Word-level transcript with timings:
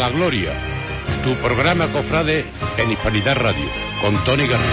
la 0.00 0.08
Gloria, 0.08 0.54
tu 1.22 1.34
programa 1.42 1.92
cofrade 1.92 2.46
en 2.78 2.90
Hispanidad 2.90 3.36
Radio, 3.36 3.66
con 4.00 4.16
Tony 4.24 4.46
Garrido. 4.46 4.72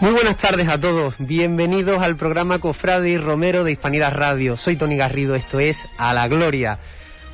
Muy 0.00 0.12
buenas 0.12 0.36
tardes 0.36 0.68
a 0.68 0.78
todos, 0.78 1.14
bienvenidos 1.18 2.02
al 2.02 2.16
programa 2.16 2.58
Cofrade 2.58 3.08
y 3.08 3.16
Romero 3.16 3.64
de 3.64 3.72
Hispanidad 3.72 4.12
Radio. 4.12 4.58
Soy 4.58 4.76
Tony 4.76 4.98
Garrido, 4.98 5.34
esto 5.34 5.60
es 5.60 5.78
A 5.96 6.12
la 6.12 6.28
Gloria. 6.28 6.78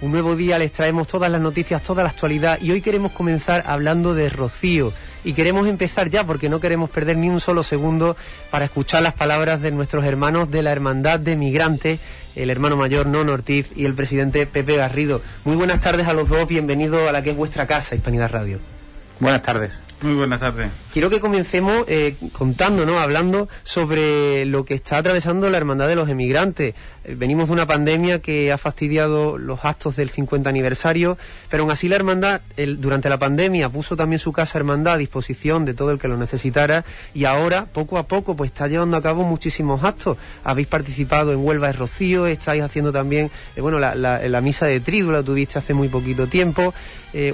Un 0.03 0.13
nuevo 0.13 0.35
día 0.35 0.59
les 0.59 0.73
traemos 0.73 1.09
todas 1.09 1.31
las 1.31 1.43
noticias, 1.43 1.83
toda 1.83 2.03
la 2.03 2.09
actualidad 2.09 2.59
y 2.63 2.71
hoy 2.71 2.81
queremos 2.81 3.13
comenzar 3.13 3.65
hablando 3.67 4.15
de 4.15 4.31
Rocío. 4.31 4.95
Y 5.25 5.35
queremos 5.35 5.69
empezar 5.69 6.09
ya 6.09 6.25
porque 6.25 6.49
no 6.49 6.59
queremos 6.59 6.89
perder 6.89 7.19
ni 7.19 7.29
un 7.29 7.39
solo 7.39 7.63
segundo 7.63 8.17
para 8.51 8.65
escuchar 8.65 9.03
las 9.03 9.13
palabras 9.13 9.61
de 9.61 9.73
nuestros 9.73 10.07
hermanos 10.07 10.51
de 10.51 10.63
la 10.63 10.73
Hermandad 10.73 11.21
de 11.21 11.37
Migrantes, 11.37 12.01
el 12.35 12.49
hermano 12.49 12.79
mayor 12.79 13.09
Nono 13.09 13.33
Ortiz 13.33 13.67
y 13.77 13.85
el 13.85 13.93
presidente 13.93 14.47
Pepe 14.47 14.77
Garrido. 14.77 15.21
Muy 15.45 15.57
buenas 15.57 15.83
tardes 15.83 16.09
a 16.09 16.15
los 16.15 16.31
dos, 16.31 16.49
bienvenidos 16.49 17.07
a 17.07 17.13
la 17.13 17.23
que 17.23 17.33
es 17.33 17.37
vuestra 17.37 17.67
casa, 17.67 17.95
Hispanidad 17.95 18.31
Radio. 18.31 18.80
Buenas 19.21 19.43
tardes. 19.43 19.79
Muy 20.03 20.15
buenas 20.15 20.41
tardes. 20.41 20.71
Quiero 20.95 21.11
que 21.11 21.21
comencemos 21.21 21.85
eh, 21.87 22.17
contando, 22.33 22.87
¿no? 22.87 22.99
Hablando 22.99 23.51
sobre 23.65 24.47
lo 24.47 24.65
que 24.65 24.73
está 24.73 24.97
atravesando 24.97 25.51
la 25.51 25.59
Hermandad 25.59 25.89
de 25.89 25.95
los 25.95 26.09
Emigrantes. 26.09 26.75
Eh, 27.05 27.15
venimos 27.17 27.49
de 27.49 27.53
una 27.53 27.67
pandemia 27.67 28.21
que 28.21 28.51
ha 28.51 28.57
fastidiado 28.57 29.37
los 29.37 29.63
actos 29.63 29.97
del 29.97 30.09
50 30.09 30.49
aniversario, 30.49 31.19
pero 31.51 31.65
aún 31.65 31.71
así 31.71 31.87
la 31.87 31.97
Hermandad, 31.97 32.41
durante 32.79 33.11
la 33.11 33.19
pandemia, 33.19 33.69
puso 33.69 33.95
también 33.95 34.19
su 34.19 34.33
casa 34.33 34.57
Hermandad 34.57 34.95
a 34.95 34.97
disposición 34.97 35.67
de 35.67 35.75
todo 35.75 35.91
el 35.91 35.99
que 35.99 36.09
lo 36.09 36.17
necesitara 36.17 36.87
y 37.13 37.27
ahora, 37.27 37.67
poco 37.67 37.99
a 37.99 38.05
poco, 38.05 38.35
pues 38.35 38.51
está 38.51 38.69
llevando 38.69 38.97
a 38.97 39.03
cabo 39.03 39.25
muchísimos 39.25 39.85
actos. 39.85 40.17
Habéis 40.45 40.67
participado 40.67 41.33
en 41.33 41.45
Huelva 41.45 41.67
de 41.67 41.75
Rocío, 41.75 42.27
estáis 42.27 42.63
haciendo 42.63 42.91
también, 42.91 43.31
eh, 43.55 43.61
bueno, 43.61 43.79
la, 43.79 43.95
la, 43.95 44.41
misa 44.41 44.65
de 44.65 44.81
Trídula 44.81 45.23
tuviste 45.23 45.59
hace 45.59 45.75
muy 45.75 45.89
poquito 45.89 46.27
tiempo, 46.27 46.73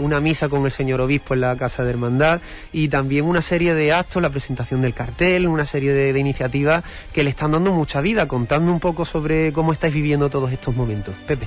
una 0.00 0.20
misa 0.20 0.48
con 0.48 0.64
el 0.64 0.72
señor 0.72 1.02
obispo 1.02 1.34
en 1.34 1.42
la 1.42 1.54
casa 1.54 1.75
de 1.84 1.90
Hermandad 1.90 2.40
y 2.72 2.88
también 2.88 3.24
una 3.24 3.42
serie 3.42 3.74
de 3.74 3.92
actos, 3.92 4.22
la 4.22 4.30
presentación 4.30 4.82
del 4.82 4.94
cartel, 4.94 5.48
una 5.48 5.66
serie 5.66 5.92
de, 5.92 6.18
iniciativas 6.18 6.84
que 7.12 7.22
le 7.22 7.30
están 7.30 7.52
dando 7.52 7.72
mucha 7.72 8.00
vida, 8.00 8.26
contando 8.28 8.72
un 8.72 8.80
poco 8.80 9.04
sobre 9.04 9.52
cómo 9.52 9.72
estáis 9.72 9.94
viviendo 9.94 10.30
todos 10.30 10.52
estos 10.52 10.74
momentos. 10.74 11.14
Pepe. 11.26 11.46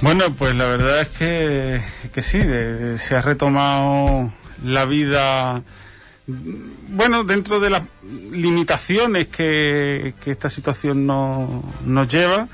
Bueno, 0.00 0.32
pues 0.34 0.54
la 0.54 0.66
verdad 0.66 1.00
es 1.00 1.08
que, 1.08 1.80
que 2.12 2.22
sí, 2.22 2.40
se 2.98 3.16
ha 3.16 3.22
retomado 3.22 4.32
la 4.62 4.84
vida, 4.84 5.62
bueno, 6.26 7.24
dentro 7.24 7.58
de 7.58 7.70
las 7.70 7.82
limitaciones 8.30 9.26
que, 9.28 10.14
que 10.22 10.30
esta 10.30 10.50
situación 10.50 11.06
nos 11.06 12.08
lleva, 12.08 12.48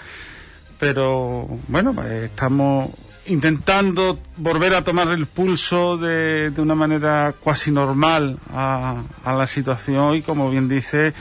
pero 0.79 1.49
bueno, 1.69 1.95
pues 1.95 2.11
estamos 2.25 2.91
intentando 3.27 4.19
volver 4.37 4.75
a 4.75 4.83
tomar 4.83 5.09
el 5.09 5.27
pulso 5.27 5.97
de, 5.97 6.51
de 6.51 6.61
una 6.61 6.75
manera 6.75 7.35
cuasi 7.39 7.71
normal 7.71 8.39
a, 8.53 9.03
la 9.25 9.47
situación 9.47 10.17
y 10.17 10.23
como 10.23 10.51
bien 10.51 10.69
dice, 10.69 11.15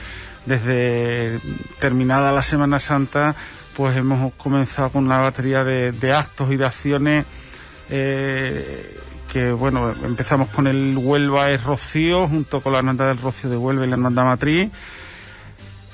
desde 0.46 1.38
terminada 1.80 2.32
la 2.32 2.42
Semana 2.42 2.78
Santa, 2.78 3.34
pues 3.76 3.96
hemos 3.96 4.32
comenzado 4.34 4.90
con 4.90 5.06
una 5.06 5.18
batería 5.18 5.64
de, 5.64 5.92
de 5.92 6.12
actos 6.12 6.52
y 6.52 6.56
de 6.56 6.66
acciones 6.66 7.26
eh, 7.90 9.00
que, 9.32 9.50
bueno, 9.50 9.92
empezamos 10.04 10.48
con 10.48 10.66
el 10.66 10.96
Huelva 10.96 11.50
es 11.50 11.64
Rocío, 11.64 12.28
junto 12.28 12.60
con 12.60 12.72
la 12.72 12.78
Hermandad 12.78 13.08
del 13.08 13.18
Rocío 13.18 13.50
de 13.50 13.56
Huelva 13.56 13.84
y 13.84 13.88
la 13.88 13.94
Hermandad 13.96 14.24
Matriz, 14.24 14.70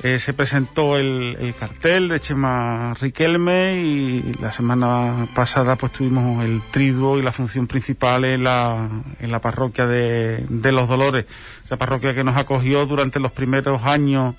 eh, 0.03 0.19
se 0.19 0.33
presentó 0.33 0.97
el, 0.97 1.55
cartel 1.59 2.09
de 2.09 2.21
Chema 2.21 2.95
Riquelme 2.95 3.83
y 3.83 4.33
la 4.41 4.51
semana 4.51 5.29
pasada 5.35 5.77
pues 5.77 5.93
tuvimos 5.93 6.43
el 6.43 6.63
triduo 6.71 7.19
y 7.19 7.23
la 7.23 7.33
función 7.33 7.67
principal 7.67 8.25
en 8.25 8.45
la, 8.45 8.89
en 9.21 9.31
la 9.31 9.41
parroquia 9.41 9.87
de, 9.87 10.73
Los 10.73 10.89
Dolores, 10.89 11.27
esa 11.63 11.77
parroquia 11.77 12.15
que 12.15 12.25
nos 12.25 12.39
acogió 12.39 12.87
durante 12.87 13.21
los 13.21 13.31
primeros 13.33 13.83
años 13.83 14.37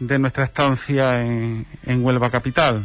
de 0.00 0.18
nuestra 0.18 0.44
estancia 0.44 1.20
en, 1.20 1.66
Huelva 1.86 2.30
Capital. 2.30 2.82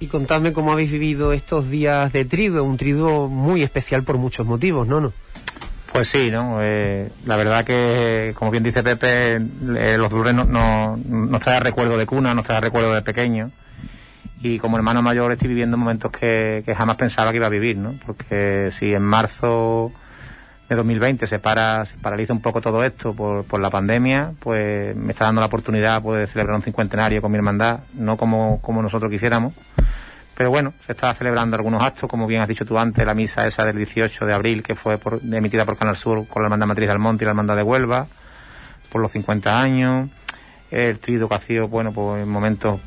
Y 0.00 0.06
contadme 0.06 0.54
cómo 0.54 0.72
habéis 0.72 0.90
vivido 0.90 1.34
estos 1.34 1.68
días 1.68 2.10
de 2.14 2.24
triduo, 2.24 2.62
un 2.62 2.78
triduo 2.78 3.28
muy 3.28 3.62
especial 3.62 4.04
por 4.04 4.16
muchos 4.16 4.46
motivos, 4.46 4.88
¿no? 4.88 5.00
¿No? 5.00 5.12
Pues 5.92 6.08
sí, 6.08 6.30
¿no? 6.30 6.58
Eh, 6.62 7.08
la 7.24 7.36
verdad 7.36 7.64
que, 7.64 8.32
como 8.36 8.50
bien 8.50 8.62
dice 8.62 8.82
Pepe, 8.82 9.34
eh, 9.34 9.96
los 9.96 10.10
dolores 10.10 10.34
no, 10.34 10.44
no, 10.44 10.98
nos 11.08 11.40
trae 11.40 11.60
recuerdo 11.60 11.96
de 11.96 12.06
cuna, 12.06 12.34
nos 12.34 12.44
trae 12.44 12.60
recuerdo 12.60 12.92
de 12.92 13.02
pequeño. 13.02 13.50
Y 14.40 14.58
como 14.58 14.76
hermano 14.76 15.02
mayor 15.02 15.32
estoy 15.32 15.48
viviendo 15.48 15.76
momentos 15.76 16.12
que, 16.12 16.62
jamás 16.76 16.96
pensaba 16.96 17.30
que 17.30 17.38
iba 17.38 17.46
a 17.46 17.50
vivir, 17.50 17.76
¿no? 17.76 17.94
Porque 18.06 18.70
si 18.70 18.94
en 18.94 19.02
marzo 19.02 19.90
de 20.68 20.76
2020 20.76 21.26
se 21.26 21.38
para 21.38 21.86
se 21.86 21.96
paraliza 21.96 22.34
un 22.34 22.42
poco 22.42 22.60
todo 22.60 22.84
esto 22.84 23.14
por, 23.14 23.44
por 23.44 23.58
la 23.58 23.70
pandemia, 23.70 24.32
pues 24.38 24.94
me 24.94 25.12
está 25.12 25.24
dando 25.24 25.40
la 25.40 25.46
oportunidad 25.46 26.02
pues, 26.02 26.20
de 26.20 26.26
celebrar 26.26 26.56
un 26.56 26.62
cincuentenario 26.62 27.22
con 27.22 27.32
mi 27.32 27.38
hermandad, 27.38 27.80
no 27.94 28.16
como, 28.16 28.60
como 28.60 28.82
nosotros 28.82 29.10
quisiéramos, 29.10 29.54
pero 30.38 30.50
bueno, 30.50 30.72
se 30.86 30.92
está 30.92 31.12
celebrando 31.14 31.56
algunos 31.56 31.82
actos, 31.82 32.08
como 32.08 32.24
bien 32.28 32.40
has 32.40 32.46
dicho 32.46 32.64
tú 32.64 32.78
antes, 32.78 33.04
la 33.04 33.12
misa 33.12 33.44
esa 33.44 33.64
del 33.64 33.76
18 33.76 34.24
de 34.24 34.32
abril, 34.32 34.62
que 34.62 34.76
fue 34.76 34.96
emitida 35.32 35.64
por 35.64 35.76
Canal 35.76 35.96
Sur 35.96 36.28
con 36.28 36.42
la 36.42 36.46
Hermandad 36.46 36.68
Matriz 36.68 36.86
del 36.86 37.00
Monte 37.00 37.24
y 37.24 37.26
la 37.26 37.30
Hermandad 37.30 37.56
de 37.56 37.64
Huelva, 37.64 38.06
por 38.88 39.02
los 39.02 39.10
50 39.10 39.60
años. 39.60 40.08
El 40.70 40.98
trido 40.98 41.28
que 41.28 41.34
ha 41.34 41.40
sido, 41.40 41.68
bueno, 41.68 41.92
pues 41.92 42.22
en 42.22 42.28
momentos, 42.28 42.80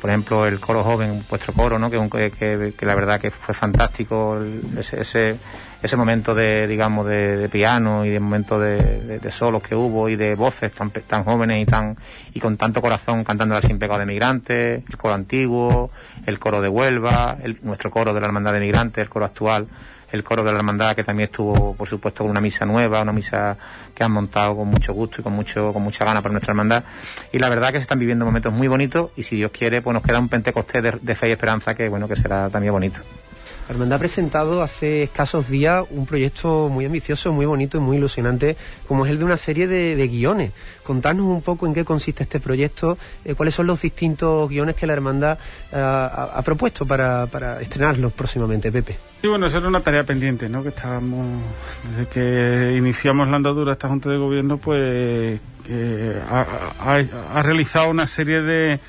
por 0.00 0.10
ejemplo, 0.10 0.46
el 0.46 0.60
coro 0.60 0.82
joven, 0.82 1.24
vuestro 1.28 1.52
coro, 1.52 1.78
¿no? 1.78 1.90
Que 1.90 2.74
la 2.80 2.94
verdad 2.94 3.20
que 3.20 3.30
fue 3.30 3.54
fantástico 3.54 4.38
ese, 4.78 5.00
ese 5.00 5.36
ese 5.82 5.96
momento 5.96 6.34
de, 6.34 6.66
digamos, 6.66 7.06
de, 7.06 7.48
piano 7.48 8.04
y 8.04 8.10
de 8.10 8.20
momento 8.20 8.58
de, 8.58 9.20
solos 9.30 9.62
que 9.62 9.74
hubo 9.74 10.08
y 10.08 10.16
de 10.16 10.34
voces 10.34 10.72
tan, 10.72 10.90
tan 10.90 11.24
jóvenes 11.24 11.62
y 11.62 11.66
tan 11.66 11.96
y 12.34 12.40
con 12.40 12.56
tanto 12.56 12.80
corazón 12.80 13.22
cantando 13.24 13.54
al 13.54 13.62
sin 13.62 13.78
pecado 13.78 14.00
de 14.00 14.06
migrantes, 14.06 14.82
el 14.88 14.96
coro 14.96 15.14
antiguo, 15.14 15.90
el 16.26 16.38
coro 16.38 16.60
de 16.60 16.68
Huelva, 16.68 17.36
el, 17.42 17.58
nuestro 17.62 17.90
coro 17.90 18.12
de 18.12 18.20
la 18.20 18.26
hermandad 18.26 18.52
de 18.54 18.60
migrantes, 18.60 19.02
el 19.02 19.08
coro 19.08 19.26
actual, 19.26 19.68
el 20.12 20.24
coro 20.24 20.42
de 20.42 20.52
la 20.52 20.58
hermandad 20.58 20.96
que 20.96 21.04
también 21.04 21.28
estuvo, 21.28 21.74
por 21.74 21.88
supuesto, 21.88 22.24
con 22.24 22.30
una 22.30 22.40
misa 22.40 22.64
nueva, 22.64 23.02
una 23.02 23.12
misa 23.12 23.56
que 23.94 24.04
han 24.04 24.12
montado 24.12 24.56
con 24.56 24.68
mucho 24.68 24.92
gusto 24.92 25.20
y 25.20 25.24
con 25.24 25.32
mucho, 25.32 25.72
con 25.72 25.82
mucha 25.82 26.04
gana 26.04 26.22
para 26.22 26.32
nuestra 26.32 26.52
hermandad. 26.52 26.84
Y 27.32 27.38
la 27.38 27.48
verdad 27.48 27.68
que 27.68 27.78
se 27.78 27.82
están 27.82 27.98
viviendo 27.98 28.24
momentos 28.24 28.52
muy 28.52 28.68
bonitos 28.68 29.10
y 29.16 29.22
si 29.22 29.36
Dios 29.36 29.50
quiere, 29.50 29.82
pues 29.82 29.94
nos 29.94 30.02
queda 30.02 30.18
un 30.18 30.28
Pentecostés 30.28 30.82
de, 30.82 30.92
de 31.00 31.14
fe 31.14 31.28
y 31.28 31.32
esperanza 31.32 31.74
que 31.74 31.88
bueno 31.88 32.08
que 32.08 32.16
será 32.16 32.48
también 32.50 32.72
bonito. 32.72 33.00
La 33.68 33.74
hermandad 33.74 33.96
ha 33.96 33.98
presentado 33.98 34.62
hace 34.62 35.02
escasos 35.02 35.50
días 35.50 35.84
un 35.90 36.06
proyecto 36.06 36.70
muy 36.70 36.86
ambicioso, 36.86 37.34
muy 37.34 37.44
bonito 37.44 37.76
y 37.76 37.80
muy 37.80 37.98
ilusionante, 37.98 38.56
como 38.86 39.04
es 39.04 39.12
el 39.12 39.18
de 39.18 39.26
una 39.26 39.36
serie 39.36 39.66
de, 39.66 40.08
guiones. 40.08 40.52
Contanos 40.82 41.26
un 41.26 41.42
poco 41.42 41.66
en 41.66 41.74
qué 41.74 41.84
consiste 41.84 42.22
este 42.22 42.40
proyecto, 42.40 42.96
eh, 43.26 43.34
cuáles 43.34 43.54
son 43.54 43.66
los 43.66 43.82
distintos 43.82 44.48
guiones 44.48 44.74
que 44.74 44.86
la 44.86 44.94
hermandad 44.94 45.38
eh, 45.70 45.76
ha, 45.76 46.40
propuesto 46.46 46.86
para, 46.86 47.28
estrenarlos 47.60 48.10
próximamente, 48.14 48.72
Pepe. 48.72 48.96
Sí, 49.20 49.28
bueno, 49.28 49.44
esa 49.48 49.58
era 49.58 49.68
una 49.68 49.80
tarea 49.80 50.02
pendiente, 50.02 50.48
¿no? 50.48 50.62
Que 50.62 50.70
estábamos, 50.70 51.26
desde 51.90 52.08
que 52.08 52.74
iniciamos 52.74 53.28
la 53.28 53.36
andadura 53.36 53.72
de 53.72 53.74
esta 53.74 53.88
Junta 53.88 54.08
de 54.08 54.16
Gobierno, 54.16 54.56
pues 54.56 55.42
eh, 55.68 56.22
ha, 56.30 57.42
realizado 57.42 57.90
una 57.90 58.06
serie 58.06 58.40
de, 58.40 58.80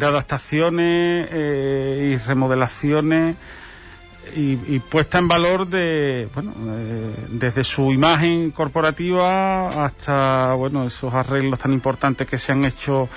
adaptaciones 0.00 1.28
y 1.30 2.16
remodelaciones 2.16 3.36
y, 4.34 4.78
puesta 4.78 5.18
en 5.18 5.28
valor 5.28 5.66
de, 5.66 6.28
bueno, 6.34 6.52
eh, 6.68 7.14
desde 7.28 7.64
su 7.64 7.92
imagen 7.92 8.50
corporativa 8.50 9.84
hasta, 9.84 10.54
bueno, 10.54 10.86
esos 10.86 11.12
arreglos 11.12 11.58
tan 11.58 11.72
importantes 11.72 12.26
que 12.26 12.38
se 12.38 12.52
han 12.52 12.64
hecho 12.64 13.08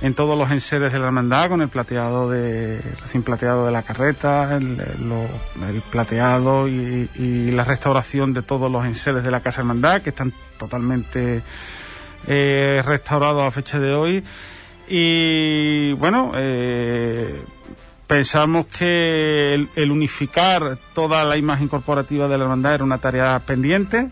en 0.00 0.14
todos 0.14 0.38
los 0.38 0.50
enseres 0.50 0.92
de 0.92 0.98
la 0.98 1.06
hermandad, 1.06 1.48
con 1.48 1.62
el 1.62 1.68
plateado 1.68 2.28
de, 2.28 2.80
recién 3.00 3.22
plateado 3.22 3.66
de 3.66 3.72
la 3.72 3.82
carreta, 3.82 4.56
el, 4.56 4.78
plateado 5.90 6.68
y, 6.68 7.50
la 7.50 7.64
restauración 7.64 8.32
de 8.32 8.42
todos 8.42 8.70
los 8.70 8.84
enseres 8.84 9.24
de 9.24 9.30
la 9.30 9.40
casa 9.40 9.62
hermandad, 9.62 10.02
que 10.02 10.10
están 10.10 10.32
totalmente 10.58 11.42
eh, 12.26 12.82
restaurados 12.84 13.42
a 13.42 13.50
fecha 13.50 13.78
de 13.78 13.92
hoy. 13.92 14.24
Y 14.88 15.92
bueno, 15.94 16.32
eh, 16.36 17.42
pensamos 18.08 18.66
que 18.66 19.54
el, 19.54 19.90
unificar 19.92 20.78
toda 20.94 21.24
la 21.24 21.36
imagen 21.36 21.68
corporativa 21.68 22.26
de 22.26 22.38
la 22.38 22.44
hermandad 22.44 22.74
era 22.74 22.84
una 22.84 22.98
tarea 22.98 23.38
pendiente. 23.40 24.08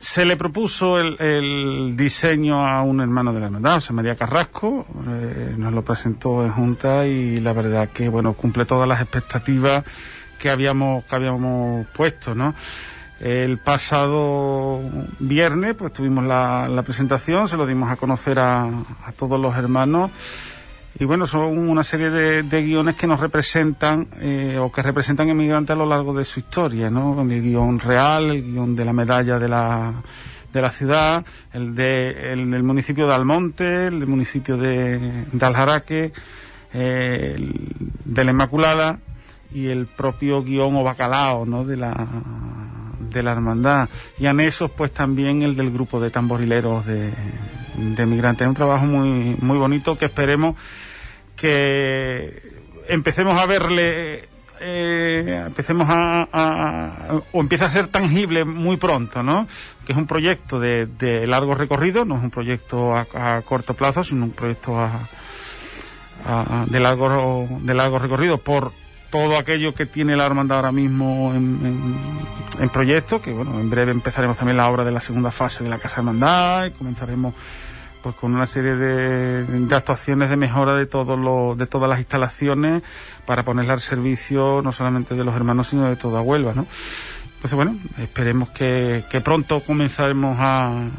se 0.00 0.26
le 0.26 0.36
propuso 0.36 0.98
el, 0.98 1.96
diseño 1.96 2.66
a 2.66 2.82
un 2.82 3.00
hermano 3.00 3.32
de 3.32 3.40
la 3.40 3.46
hermandad, 3.46 3.76
José 3.76 3.92
María 3.94 4.16
Carrasco, 4.16 4.86
eh, 5.08 5.54
nos 5.56 5.72
lo 5.72 5.82
presentó 5.82 6.44
en 6.44 6.50
Junta 6.50 7.06
y 7.06 7.38
la 7.38 7.54
verdad 7.54 7.88
que 7.88 8.08
bueno 8.10 8.34
cumple 8.34 8.66
todas 8.66 8.86
las 8.86 9.00
expectativas 9.00 9.84
que 10.38 10.50
habíamos 10.50 11.04
que 11.04 11.14
habíamos 11.14 11.86
puesto, 11.86 12.34
¿no? 12.34 12.54
El 13.20 13.58
pasado 13.58 14.82
viernes 15.20 15.76
pues 15.76 15.92
tuvimos 15.92 16.24
la, 16.24 16.82
presentación, 16.84 17.46
se 17.46 17.56
lo 17.56 17.64
dimos 17.64 17.88
a 17.90 17.96
conocer 17.96 18.40
a, 18.40 18.68
todos 19.16 19.40
los 19.40 19.56
hermanos 19.56 20.10
y 20.96 21.04
bueno, 21.04 21.26
son 21.26 21.58
una 21.58 21.82
serie 21.82 22.10
de, 22.10 22.62
guiones 22.62 22.94
que 22.94 23.08
nos 23.08 23.18
representan 23.18 24.06
eh, 24.20 24.58
o 24.60 24.70
que 24.70 24.80
representan 24.80 25.28
inmigrantes 25.28 25.72
a 25.72 25.78
lo 25.78 25.86
largo 25.86 26.14
de 26.14 26.24
su 26.24 26.38
historia, 26.38 26.88
¿no? 26.88 27.20
El 27.22 27.42
guion 27.42 27.80
real, 27.80 28.30
el 28.30 28.42
guion 28.44 28.76
de 28.76 28.84
la 28.84 28.92
medalla 28.92 29.40
de 29.40 29.48
la, 29.48 29.92
de 30.52 30.60
la 30.60 30.70
ciudad, 30.70 31.24
el, 31.52 31.74
de, 31.74 32.32
el 32.32 32.62
municipio 32.62 33.08
de 33.08 33.14
Almonte, 33.14 33.86
el 33.86 33.98
del 33.98 34.08
municipio 34.08 34.56
de, 34.56 35.24
de 35.32 35.46
Aljaraque, 35.46 36.12
eh, 36.72 37.32
el 37.34 37.72
de 38.04 38.24
la 38.24 38.30
Inmaculada 38.30 39.00
y 39.52 39.66
el 39.66 39.86
propio 39.86 40.44
guion 40.44 40.76
o 40.76 40.84
bacalao, 40.84 41.44
¿no? 41.44 41.64
De 41.64 41.76
la 41.76 42.06
de 43.10 43.22
la 43.22 43.30
hermandad 43.32 43.88
y 44.18 44.26
anexos 44.26 44.72
pues 44.72 44.92
también 44.92 45.42
el 45.42 45.54
del 45.54 45.70
grupo 45.70 46.00
de 46.00 46.10
tamborileros 46.10 46.84
de, 46.84 47.12
de 47.76 48.06
migrantes. 48.06 48.42
Es 48.44 48.48
un 48.48 48.54
trabajo 48.54 48.86
muy, 48.86 49.36
muy 49.40 49.58
bonito 49.58 49.96
que 49.96 50.06
esperemos 50.06 50.56
que 51.36 52.42
empecemos 52.88 53.40
a 53.40 53.46
verle 53.46 54.28
eh, 54.60 55.42
empecemos 55.46 55.86
a, 55.90 57.20
o 57.32 57.40
empieza 57.40 57.66
a 57.66 57.70
ser 57.70 57.88
tangible 57.88 58.44
muy 58.44 58.76
pronto, 58.76 59.22
¿no? 59.22 59.46
Que 59.84 59.92
es 59.92 59.98
un 59.98 60.06
proyecto 60.06 60.60
de, 60.60 60.86
de 60.86 61.26
largo 61.26 61.54
recorrido, 61.54 62.04
no 62.04 62.16
es 62.16 62.22
un 62.22 62.30
proyecto 62.30 62.96
a, 62.96 63.42
corto 63.42 63.74
plazo, 63.74 64.04
sino 64.04 64.24
un 64.24 64.30
proyecto 64.30 64.88
de 66.66 66.80
largo 66.80 67.48
de 67.60 67.74
largo 67.74 67.98
recorrido 67.98 68.38
por 68.38 68.72
todo 69.10 69.36
aquello 69.36 69.74
que 69.74 69.86
tiene 69.86 70.16
la 70.16 70.24
hermandad 70.24 70.58
ahora 70.58 70.72
mismo 70.72 71.32
en, 71.34 71.98
en, 72.58 72.68
proyecto, 72.70 73.20
que 73.20 73.32
bueno, 73.32 73.60
en 73.60 73.68
breve 73.68 73.92
empezaremos 73.92 74.36
también 74.36 74.56
la 74.56 74.68
obra 74.68 74.84
de 74.84 74.92
la 74.92 75.00
segunda 75.00 75.30
fase 75.30 75.62
de 75.62 75.70
la 75.70 75.78
Casa 75.78 75.98
Hermandad 75.98 76.66
y 76.66 76.70
comenzaremos 76.70 77.34
pues 78.04 78.16
con 78.16 78.34
una 78.34 78.46
serie 78.46 78.76
de, 78.76 79.44
de, 79.44 79.74
actuaciones 79.74 80.28
de 80.28 80.36
mejora 80.36 80.74
de 80.74 80.84
todos 80.84 81.18
los, 81.18 81.56
de 81.56 81.66
todas 81.66 81.88
las 81.88 81.98
instalaciones 81.98 82.82
para 83.24 83.44
ponerla 83.44 83.72
al 83.72 83.80
servicio 83.80 84.60
no 84.62 84.72
solamente 84.72 85.14
de 85.14 85.24
los 85.24 85.34
hermanos 85.34 85.68
sino 85.68 85.88
de 85.88 85.96
toda 85.96 86.20
Huelva, 86.20 86.52
¿no? 86.52 86.66
Entonces 87.36 87.54
bueno, 87.54 87.76
esperemos 87.96 88.50
que, 88.50 89.06
que 89.08 89.22
pronto 89.22 89.60
comenzaremos 89.60 90.36
a 90.38 90.90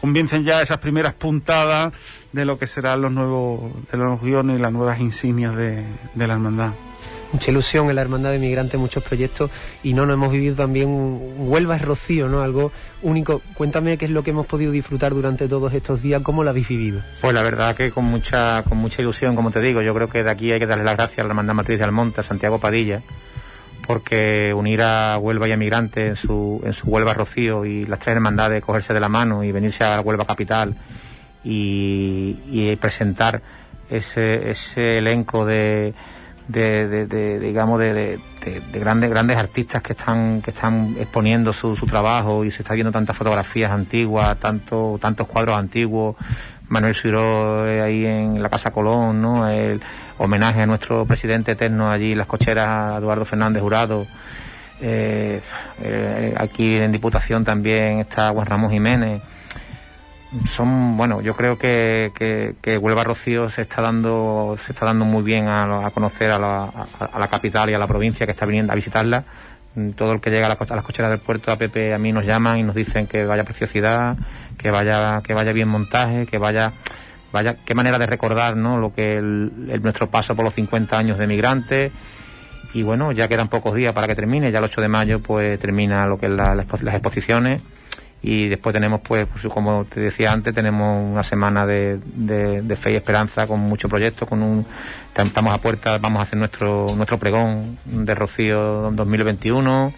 comiencen 0.00 0.44
ya 0.44 0.62
esas 0.62 0.78
primeras 0.78 1.12
puntadas 1.12 1.92
de 2.32 2.46
lo 2.46 2.58
que 2.58 2.66
serán 2.66 3.02
los 3.02 3.12
nuevos 3.12 3.70
de 3.92 3.98
los 3.98 4.18
guiones 4.18 4.58
y 4.58 4.62
las 4.62 4.72
nuevas 4.72 4.98
insignias 4.98 5.54
de, 5.54 5.84
de 6.14 6.26
la 6.26 6.32
hermandad 6.32 6.72
mucha 7.36 7.50
ilusión 7.50 7.90
en 7.90 7.96
la 7.96 8.00
Hermandad 8.00 8.30
de 8.30 8.38
Migrantes, 8.38 8.80
muchos 8.80 9.04
proyectos 9.04 9.50
y 9.82 9.92
no, 9.92 10.06
nos 10.06 10.14
hemos 10.14 10.32
vivido 10.32 10.56
también 10.56 10.88
Huelva 11.36 11.76
es 11.76 11.82
Rocío, 11.82 12.28
¿no? 12.28 12.40
Algo 12.40 12.72
único. 13.02 13.42
Cuéntame 13.52 13.98
qué 13.98 14.06
es 14.06 14.10
lo 14.10 14.22
que 14.24 14.30
hemos 14.30 14.46
podido 14.46 14.72
disfrutar 14.72 15.12
durante 15.12 15.46
todos 15.46 15.70
estos 15.74 16.00
días, 16.00 16.22
cómo 16.22 16.42
lo 16.42 16.48
habéis 16.48 16.66
vivido. 16.66 17.02
Pues 17.20 17.34
la 17.34 17.42
verdad 17.42 17.76
que 17.76 17.90
con 17.90 18.06
mucha, 18.06 18.62
con 18.62 18.78
mucha 18.78 19.02
ilusión, 19.02 19.36
como 19.36 19.50
te 19.50 19.60
digo, 19.60 19.82
yo 19.82 19.92
creo 19.92 20.08
que 20.08 20.22
de 20.22 20.30
aquí 20.30 20.50
hay 20.50 20.58
que 20.58 20.66
darle 20.66 20.84
las 20.84 20.96
gracias 20.96 21.18
a 21.18 21.22
la 21.24 21.28
Hermandad 21.28 21.52
Matriz 21.52 21.78
de 21.78 21.84
Almonte, 21.84 22.22
a 22.22 22.24
Santiago 22.24 22.58
Padilla, 22.58 23.02
porque 23.86 24.54
unir 24.54 24.80
a 24.80 25.18
Huelva 25.18 25.46
y 25.46 25.52
a 25.52 25.58
Migrantes 25.58 26.08
en 26.08 26.16
su, 26.16 26.62
en 26.64 26.72
su 26.72 26.88
Huelva 26.88 27.12
Rocío 27.12 27.66
y 27.66 27.84
las 27.84 27.98
tres 27.98 28.16
hermandades, 28.16 28.64
cogerse 28.64 28.94
de 28.94 29.00
la 29.00 29.10
mano 29.10 29.44
y 29.44 29.52
venirse 29.52 29.84
a 29.84 30.00
Huelva 30.00 30.24
Capital 30.24 30.74
y, 31.44 32.38
y 32.48 32.74
presentar 32.76 33.42
ese, 33.90 34.50
ese 34.50 34.96
elenco 34.98 35.44
de 35.44 35.92
de, 36.48 37.06
de, 37.06 37.40
digamos 37.40 37.78
de, 37.80 38.20
grandes 38.72 39.10
grandes 39.10 39.36
artistas 39.36 39.82
que 39.82 39.92
están 39.92 40.40
que 40.40 40.50
están 40.50 40.96
exponiendo 40.98 41.52
su, 41.52 41.74
su 41.74 41.86
trabajo 41.86 42.44
y 42.44 42.50
se 42.50 42.62
está 42.62 42.74
viendo 42.74 42.92
tantas 42.92 43.16
fotografías 43.16 43.72
antiguas 43.72 44.38
tanto 44.38 44.98
tantos 45.00 45.26
cuadros 45.26 45.58
antiguos. 45.58 46.16
Manuel 46.68 46.94
Siró 46.96 47.66
eh, 47.68 47.80
ahí 47.80 48.06
en 48.06 48.42
la 48.42 48.48
Casa 48.48 48.70
Colón 48.70 49.22
no 49.22 49.48
el 49.48 49.80
homenaje 50.18 50.62
a 50.62 50.66
nuestro 50.66 51.04
presidente 51.04 51.52
eterno 51.52 51.90
allí 51.90 52.14
las 52.14 52.26
cocheras 52.26 52.98
Eduardo 52.98 53.24
Fernández 53.24 53.62
Jurado. 53.62 54.06
Eh, 54.80 55.40
eh, 55.80 56.34
aquí 56.36 56.76
en 56.76 56.92
Diputación 56.92 57.44
también 57.44 58.00
está 58.00 58.30
Juan 58.30 58.46
Ramón 58.46 58.70
Jiménez 58.70 59.22
son 60.44 60.96
bueno 60.96 61.20
yo 61.20 61.34
creo 61.34 61.56
que, 61.56 62.12
que, 62.60 62.78
Huelva 62.78 63.04
Rocío 63.04 63.48
se 63.48 63.62
está 63.62 63.82
dando 63.82 64.58
se 64.64 64.72
está 64.72 64.86
dando 64.86 65.04
muy 65.04 65.22
bien 65.22 65.46
a, 65.48 65.90
conocer 65.92 66.30
a 66.30 66.38
la, 66.38 66.64
a, 66.64 67.18
la, 67.18 67.28
capital 67.28 67.70
y 67.70 67.74
a 67.74 67.78
la 67.78 67.86
provincia 67.86 68.26
que 68.26 68.32
está 68.32 68.44
viniendo 68.46 68.72
a 68.72 68.76
visitarla. 68.76 69.24
Mm, 69.74 69.90
todo 69.90 70.12
el 70.12 70.20
que 70.20 70.30
llega 70.30 70.46
a, 70.46 70.74
las 70.74 70.84
cocheras 70.84 71.10
del 71.10 71.20
puerto 71.20 71.52
a 71.52 71.56
Pepe 71.56 71.94
a 71.94 71.98
mí 71.98 72.12
nos 72.12 72.24
llaman 72.24 72.58
y 72.58 72.62
nos 72.62 72.74
dicen 72.74 73.06
que 73.06 73.24
vaya 73.24 73.44
preciosidad 73.44 74.16
que 74.58 74.70
vaya 74.70 75.20
que 75.22 75.32
vaya 75.32 75.52
bien 75.52 75.68
montaje 75.68 76.26
que 76.26 76.38
vaya 76.38 76.72
vaya 77.32 77.56
qué 77.64 77.74
manera 77.74 77.98
de 77.98 78.06
recordar 78.06 78.56
no 78.56 78.78
lo 78.78 78.94
que 78.94 79.18
el, 79.18 79.80
nuestro 79.82 80.10
paso 80.10 80.34
por 80.34 80.44
los 80.44 80.54
50 80.54 80.98
años 80.98 81.18
de 81.18 81.26
migrantes 81.26 81.92
y 82.74 82.82
bueno 82.82 83.12
ya 83.12 83.28
quedan 83.28 83.48
pocos 83.48 83.74
días 83.74 83.92
para 83.92 84.08
que 84.08 84.14
termine 84.14 84.50
ya 84.50 84.58
el 84.58 84.64
8 84.64 84.80
de 84.80 84.88
mayo 84.88 85.20
pues 85.20 85.58
termina 85.58 86.06
lo 86.06 86.18
que 86.18 86.26
es 86.26 86.32
las 86.32 86.94
exposiciones 86.94 87.60
y 88.22 88.48
después 88.48 88.72
tenemos 88.72 89.00
pues, 89.02 89.26
pues, 89.28 89.52
como 89.52 89.84
te 89.84 90.00
decía 90.00 90.32
antes 90.32 90.54
tenemos 90.54 91.12
una 91.12 91.22
semana 91.22 91.66
de, 91.66 91.98
de, 91.98 92.76
fe 92.76 92.92
y 92.92 92.96
esperanza 92.96 93.46
con 93.46 93.60
muchos 93.60 93.90
proyectos 93.90 94.28
con 94.28 94.42
un 94.42 94.66
estamos 95.14 95.54
a 95.54 95.58
puerta 95.58 95.98
vamos 95.98 96.20
a 96.20 96.22
hacer 96.22 96.38
nuestro 96.38 96.86
nuestro 96.96 97.18
pregón 97.18 97.78
de 97.84 98.14
Rocío 98.14 98.90
2021 98.92 99.92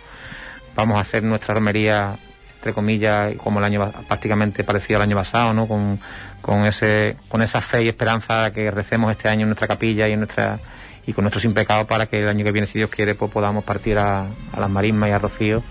vamos 0.75 0.99
a 0.99 1.01
hacer 1.01 1.23
nuestra 1.23 1.55
romería 1.55 2.19
entre 2.57 2.73
comillas 2.73 3.35
como 3.37 3.61
el 3.61 3.65
año 3.65 3.91
prácticamente 4.09 4.65
parecido 4.65 4.99
al 4.99 5.05
año 5.05 5.17
pasado 5.17 5.55
no 5.55 5.69
con, 5.69 6.01
con 6.43 6.67
ese 6.67 7.17
con 7.29 7.41
esa 7.43 7.61
fe 7.61 7.85
y 7.85 7.89
esperanza 7.89 8.53
que 8.53 8.71
recemos 8.71 9.13
este 9.13 9.29
año 9.29 9.43
en 9.43 9.49
nuestra 9.51 9.69
capilla 9.69 10.09
y 10.09 10.13
en 10.13 10.21
nuestra 10.21 10.59
y 11.07 11.13
con 11.13 11.23
nuestro 11.23 11.41
sin 11.41 11.55
pecado 11.55 11.87
para 11.87 12.07
que 12.07 12.21
el 12.21 12.29
año 12.29 12.45
que 12.45 12.53
viene 12.53 12.67
si 12.67 12.79
Dios 12.79 12.91
quiere 12.91 13.15
pues 13.15 13.31
podamos 13.31 13.65
partir 13.65 13.97
a 13.97 14.27
las 14.59 14.69
marismas 14.69 15.09
y 15.09 15.13
a 15.13 15.19
Rocío 15.19 15.63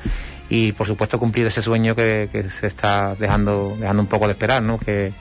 y 0.49 0.71
por 0.71 0.88
supuesto 0.88 1.19
cumplir 1.19 1.45
ese 1.45 1.61
sueño 1.61 1.95
que, 1.95 2.29
se 2.59 2.67
está 2.67 3.15
dejando 3.15 3.75
dejando 3.79 4.01
un 4.01 4.07
poco 4.07 4.27
de 4.27 4.33
esperar 4.33 4.63
no 4.63 4.79
que, 4.79 5.11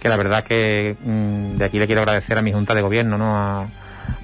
que 0.00 0.08
la 0.08 0.16
verdad 0.16 0.44
que 0.44 0.96
mm, 1.02 1.56
de 1.56 1.64
aquí 1.64 1.78
le 1.78 1.86
quiero 1.86 2.02
agradecer 2.02 2.38
a 2.38 2.42
mi 2.42 2.52
junta 2.52 2.74
de 2.74 2.82
gobierno 2.82 3.18
no 3.18 3.36
a, 3.36 3.66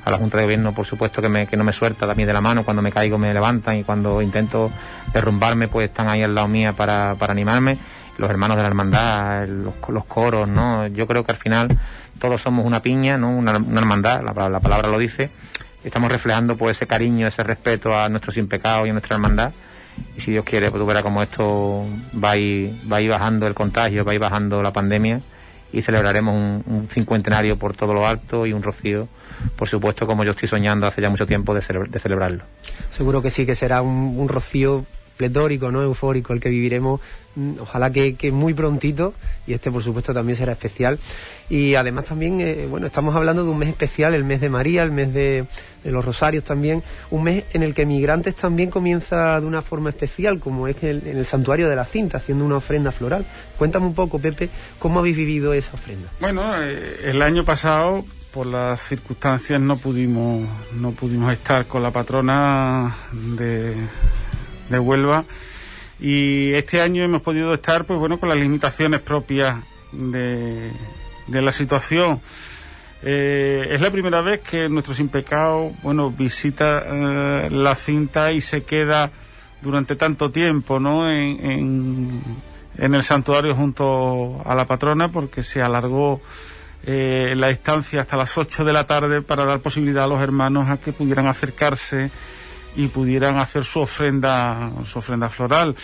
a 0.04 0.10
la 0.10 0.18
junta 0.18 0.36
de 0.36 0.44
gobierno 0.44 0.72
por 0.72 0.86
supuesto 0.86 1.22
que, 1.22 1.28
me, 1.28 1.46
que 1.46 1.56
no 1.56 1.64
me 1.64 1.72
suelta 1.72 2.06
también 2.06 2.26
de 2.26 2.32
la 2.32 2.40
mano. 2.40 2.64
Cuando 2.64 2.82
me 2.82 2.92
caigo 2.92 3.18
me 3.18 3.32
levantan 3.32 3.76
y 3.76 3.84
cuando 3.84 4.22
intento 4.22 4.70
derrumbarme 5.12 5.68
pues 5.68 5.88
están 5.90 6.08
ahí 6.08 6.22
al 6.22 6.34
lado 6.34 6.48
mía 6.48 6.72
para, 6.72 7.16
para 7.18 7.32
animarme. 7.32 7.78
Los 8.18 8.30
hermanos 8.30 8.56
de 8.56 8.62
la 8.62 8.68
hermandad 8.68 9.46
los, 9.48 9.74
los 9.88 10.04
coros 10.04 10.48
no 10.48 10.86
yo 10.88 11.06
creo 11.06 11.24
que 11.24 11.32
al 11.32 11.38
final 11.38 11.78
todos 12.18 12.40
somos 12.42 12.66
una 12.66 12.80
piña 12.80 13.16
no 13.16 13.30
una, 13.30 13.52
hermandad 13.52 14.22
la, 14.22 14.48
la 14.48 14.60
palabra 14.60 14.88
lo 14.88 14.98
dice. 14.98 15.30
Estamos 15.84 16.12
reflejando 16.12 16.56
pues 16.56 16.76
ese 16.76 16.86
cariño 16.86 17.26
ese 17.26 17.42
respeto 17.42 17.96
a 17.96 18.08
nuestro 18.08 18.32
sin 18.32 18.48
pecado 18.48 18.86
y 18.86 18.90
a 18.90 18.92
nuestra 18.92 19.16
hermandad 19.16 19.52
y 20.16 20.20
si 20.20 20.30
Dios 20.32 20.44
quiere, 20.44 20.70
pues 20.70 20.80
tú 20.80 20.86
verás 20.86 21.02
como 21.02 21.22
esto 21.22 21.84
va 22.22 22.32
a, 22.32 22.36
ir, 22.36 22.74
va 22.90 22.98
a 22.98 23.08
bajando 23.08 23.46
el 23.46 23.54
contagio, 23.54 24.04
va 24.04 24.12
a 24.12 24.14
ir 24.14 24.20
bajando 24.20 24.62
la 24.62 24.72
pandemia 24.72 25.20
y 25.72 25.82
celebraremos 25.82 26.34
un, 26.34 26.88
cincuentenario 26.90 27.56
por 27.56 27.74
todo 27.74 27.94
lo 27.94 28.06
alto 28.06 28.46
y 28.46 28.52
un 28.52 28.62
rocío, 28.62 29.08
por 29.56 29.68
supuesto, 29.68 30.06
como 30.06 30.24
yo 30.24 30.32
estoy 30.32 30.48
soñando 30.48 30.86
hace 30.86 31.00
ya 31.00 31.08
mucho 31.08 31.26
tiempo 31.26 31.54
de, 31.54 31.60
de 31.60 31.98
celebrarlo. 31.98 32.44
Seguro 32.94 33.22
que 33.22 33.30
sí, 33.30 33.46
que 33.46 33.54
será 33.54 33.80
un, 33.80 34.14
un 34.18 34.28
rocío 34.28 34.84
pletórico, 35.22 35.70
¿no? 35.70 35.82
Eufórico, 35.82 36.32
el 36.32 36.40
que 36.40 36.48
viviremos, 36.48 37.00
mm, 37.36 37.60
ojalá 37.60 37.92
que, 37.92 38.32
muy 38.32 38.54
prontito, 38.54 39.14
y 39.46 39.52
este 39.52 39.70
por 39.70 39.80
supuesto 39.84 40.12
también 40.12 40.36
será 40.36 40.50
especial. 40.50 40.98
Y 41.48 41.76
además 41.76 42.06
también, 42.06 42.40
eh, 42.40 42.66
bueno, 42.68 42.88
estamos 42.88 43.14
hablando 43.14 43.44
de 43.44 43.50
un 43.50 43.58
mes 43.58 43.68
especial, 43.68 44.14
el 44.14 44.24
mes 44.24 44.40
de 44.40 44.48
María, 44.48 44.82
el 44.82 44.90
mes 44.90 45.14
de, 45.14 45.44
los 45.84 46.04
Rosarios 46.04 46.42
también, 46.42 46.82
un 47.10 47.22
mes 47.22 47.44
en 47.52 47.62
el 47.62 47.72
que 47.72 47.86
Migrantes 47.86 48.34
también 48.34 48.70
comienza 48.70 49.40
de 49.40 49.46
una 49.46 49.62
forma 49.62 49.90
especial, 49.90 50.40
como 50.40 50.66
es 50.66 50.82
en 50.82 51.18
el 51.18 51.26
santuario 51.26 51.68
de 51.68 51.76
la 51.76 51.84
cinta, 51.84 52.18
haciendo 52.18 52.44
una 52.44 52.56
ofrenda 52.56 52.90
floral. 52.90 53.24
Cuéntame 53.58 53.86
un 53.86 53.94
poco, 53.94 54.18
Pepe, 54.18 54.48
¿cómo 54.80 54.98
habéis 54.98 55.16
vivido 55.16 55.52
esa 55.54 55.74
ofrenda? 55.74 56.08
Bueno, 56.20 56.42
eh, 56.60 57.00
el 57.04 57.22
año 57.22 57.44
pasado 57.44 58.04
por 58.32 58.46
las 58.46 58.80
circunstancias 58.80 59.60
no 59.60 59.76
pudimos 59.76 60.48
no 60.72 60.92
pudimos 60.92 61.30
estar 61.32 61.66
con 61.66 61.82
la 61.82 61.90
patrona 61.90 62.96
de, 63.12 63.76
de 64.72 64.78
Huelva. 64.80 65.24
Y 66.00 66.52
este 66.54 66.80
año 66.80 67.04
hemos 67.04 67.22
podido 67.22 67.54
estar 67.54 67.84
pues 67.84 67.98
bueno 67.98 68.18
con 68.18 68.28
las 68.28 68.38
limitaciones 68.38 69.00
propias 69.00 69.56
de, 69.92 70.70
de 71.28 71.42
la 71.42 71.52
situación. 71.52 72.20
Eh, 73.04 73.68
es 73.70 73.80
la 73.80 73.90
primera 73.90 74.20
vez 74.20 74.40
que 74.40 74.68
nuestro 74.68 74.94
sin 74.94 75.08
pecado 75.08 75.72
bueno 75.82 76.10
visita 76.10 76.84
eh, 76.86 77.48
la 77.50 77.74
cinta 77.74 78.30
y 78.30 78.40
se 78.40 78.62
queda 78.62 79.10
durante 79.60 79.96
tanto 79.96 80.30
tiempo 80.30 80.78
no 80.78 81.10
en, 81.10 82.22
en 82.78 82.94
el 82.94 83.02
santuario 83.02 83.56
junto 83.56 84.40
a 84.44 84.54
la 84.54 84.66
patrona 84.66 85.10
porque 85.10 85.42
se 85.42 85.60
alargó 85.60 86.20
eh, 86.84 87.34
la 87.36 87.50
estancia 87.50 88.00
hasta 88.00 88.16
las 88.16 88.36
8 88.36 88.64
de 88.64 88.72
la 88.72 88.84
tarde 88.86 89.22
para 89.22 89.44
dar 89.44 89.60
posibilidad 89.60 90.04
a 90.04 90.08
los 90.08 90.20
hermanos 90.20 90.68
a 90.68 90.78
que 90.78 90.92
pudieran 90.92 91.26
acercarse 91.28 92.10
y 92.76 92.88
pudieran 92.88 93.38
hacer 93.38 93.64
su 93.64 93.80
ofrenda, 93.80 94.70
su 94.84 94.98
ofrenda 94.98 95.28
floral. 95.28 95.74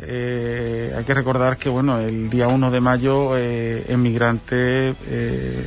Eh, 0.00 0.92
hay 0.96 1.04
que 1.04 1.14
recordar 1.14 1.56
que 1.56 1.68
bueno 1.68 2.00
el 2.00 2.28
día 2.28 2.48
1 2.48 2.70
de 2.72 2.80
mayo 2.80 3.38
eh, 3.38 3.84
Emigrante 3.86 4.92
eh, 5.06 5.66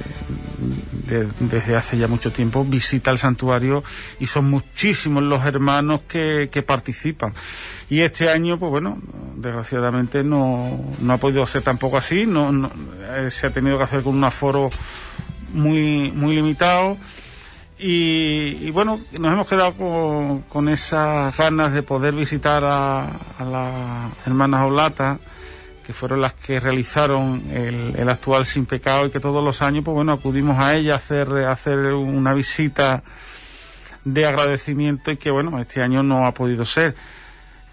desde 1.39 1.77
hace 1.77 1.97
ya 1.97 2.09
mucho 2.09 2.29
tiempo 2.29 2.65
visita 2.65 3.09
el 3.09 3.17
santuario 3.17 3.85
y 4.19 4.25
son 4.25 4.49
muchísimos 4.49 5.23
los 5.23 5.45
hermanos 5.45 6.01
que, 6.09 6.49
participan 6.67 7.31
y 7.89 8.01
este 8.01 8.29
año 8.29 8.59
pues 8.59 8.69
bueno 8.69 8.97
desgraciadamente 9.37 10.23
no, 10.25 10.77
no 10.99 11.13
ha 11.13 11.17
podido 11.17 11.47
ser 11.47 11.61
tampoco 11.61 11.95
así 11.95 12.25
no, 12.25 12.51
no 12.51 12.69
se 13.29 13.47
ha 13.47 13.51
tenido 13.51 13.77
que 13.77 13.85
hacer 13.85 14.03
con 14.03 14.13
un 14.13 14.25
aforo 14.25 14.69
muy 15.53 16.11
muy 16.11 16.35
limitado 16.35 16.97
y, 17.79 18.71
bueno, 18.71 18.99
nos 19.19 19.33
hemos 19.33 19.47
quedado 19.47 19.73
con, 19.73 20.41
con, 20.43 20.67
esas 20.67 21.35
ganas 21.37 21.73
de 21.73 21.83
poder 21.83 22.15
visitar 22.15 22.63
a, 22.65 23.07
las 23.39 24.27
hermanas 24.27 24.65
Olata, 24.65 25.19
que 25.85 25.93
fueron 25.93 26.21
las 26.21 26.33
que 26.33 26.59
realizaron 26.59 27.43
el, 27.51 28.09
actual 28.09 28.45
Sin 28.45 28.65
Pecado 28.65 29.05
y 29.05 29.11
que 29.11 29.19
todos 29.19 29.43
los 29.43 29.61
años, 29.61 29.85
pues 29.85 29.93
bueno, 29.93 30.11
acudimos 30.11 30.57
a 30.57 30.75
ella 30.75 30.93
a 30.93 30.97
hacer, 30.97 31.29
hacer 31.45 31.93
una 31.93 32.33
visita 32.33 33.03
de 34.03 34.25
agradecimiento 34.25 35.11
y 35.11 35.17
que 35.17 35.29
bueno, 35.29 35.59
este 35.59 35.83
año 35.83 36.01
no 36.01 36.25
ha 36.25 36.33
podido 36.33 36.65
ser. 36.65 36.95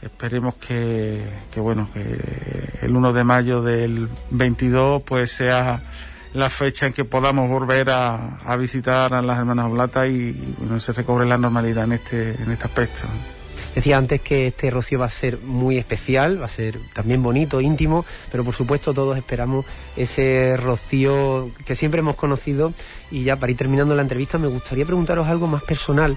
Esperemos 0.02 0.56
que, 0.56 1.24
que 1.50 1.60
bueno, 1.60 1.88
que 1.94 2.20
el 2.82 2.94
1 2.94 3.12
de 3.14 3.24
mayo 3.24 3.62
del 3.62 4.10
22 4.30 5.02
pues 5.02 5.32
sea 5.32 5.80
la 6.34 6.50
fecha 6.50 6.86
en 6.86 6.92
que 6.92 7.04
podamos 7.04 7.48
volver 7.48 7.90
a, 7.90 8.56
visitar 8.58 9.14
a 9.14 9.22
las 9.22 9.38
hermanas 9.38 9.70
Oblata 9.70 10.06
y, 10.06 10.12
y 10.12 10.54
bueno, 10.58 10.78
se 10.80 10.92
recobre 10.92 11.26
la 11.26 11.38
normalidad 11.38 11.84
en 11.84 11.92
este, 11.92 12.30
en 12.30 12.50
este 12.50 12.64
aspecto. 12.64 13.06
Decía 13.74 13.96
antes 13.96 14.20
que 14.20 14.48
este 14.48 14.70
rocío 14.70 15.00
va 15.00 15.06
a 15.06 15.10
ser 15.10 15.38
muy 15.38 15.78
especial, 15.78 16.40
va 16.40 16.46
a 16.46 16.50
ser 16.50 16.78
también 16.92 17.22
bonito, 17.22 17.60
íntimo, 17.60 18.04
pero 18.30 18.44
por 18.44 18.54
supuesto 18.54 18.94
todos 18.94 19.16
esperamos 19.16 19.64
ese 19.96 20.56
rocío 20.56 21.50
que 21.64 21.74
siempre 21.74 22.00
hemos 22.00 22.14
conocido. 22.14 22.72
Y 23.10 23.24
ya 23.24 23.36
para 23.36 23.50
ir 23.50 23.58
terminando 23.58 23.94
la 23.94 24.02
entrevista 24.02 24.38
me 24.38 24.46
gustaría 24.46 24.84
preguntaros 24.84 25.26
algo 25.26 25.48
más 25.48 25.62
personal, 25.64 26.16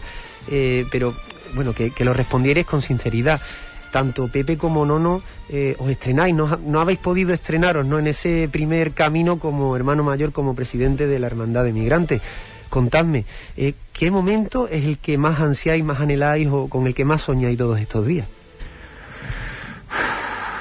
eh, 0.51 0.85
pero 0.91 1.15
bueno, 1.55 1.73
que, 1.73 1.91
que 1.91 2.05
lo 2.05 2.13
respondierais 2.13 2.67
con 2.67 2.83
sinceridad 2.83 3.41
tanto 3.91 4.27
Pepe 4.27 4.57
como 4.57 4.85
Nono 4.85 5.21
eh, 5.49 5.75
os 5.79 5.89
estrenáis, 5.89 6.35
no, 6.35 6.57
no, 6.65 6.81
habéis 6.81 6.99
podido 6.99 7.33
estrenaros 7.33 7.85
¿no? 7.85 7.99
en 7.99 8.07
ese 8.07 8.49
primer 8.51 8.91
camino 8.91 9.39
como 9.39 9.75
hermano 9.75 10.03
mayor, 10.03 10.31
como 10.31 10.55
presidente 10.55 11.07
de 11.07 11.19
la 11.19 11.27
Hermandad 11.27 11.63
de 11.63 11.73
Migrantes. 11.73 12.21
Contadme, 12.69 13.23
eh, 13.55 13.73
¿qué 13.93 14.11
momento 14.11 14.67
es 14.67 14.83
el 14.83 14.97
que 14.97 15.17
más 15.17 15.39
ansiáis, 15.39 15.83
más 15.83 16.01
anheláis 16.01 16.49
o 16.51 16.67
con 16.67 16.85
el 16.85 16.93
que 16.93 17.05
más 17.05 17.21
soñáis 17.21 17.57
todos 17.57 17.79
estos 17.79 18.05
días? 18.05 18.27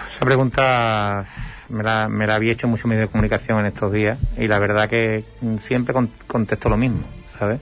Esa 0.08 0.24
pregunta 0.24 1.26
me 1.68 1.82
la, 1.82 2.08
me 2.08 2.26
la 2.26 2.36
había 2.36 2.52
hecho 2.52 2.68
mucho 2.68 2.86
medio 2.86 3.02
de 3.02 3.08
comunicación 3.08 3.58
en 3.60 3.66
estos 3.66 3.92
días 3.92 4.18
y 4.38 4.46
la 4.46 4.58
verdad 4.58 4.88
que 4.88 5.24
siempre 5.60 5.94
contesto 6.26 6.68
lo 6.68 6.76
mismo, 6.76 7.02
¿sabes? 7.38 7.60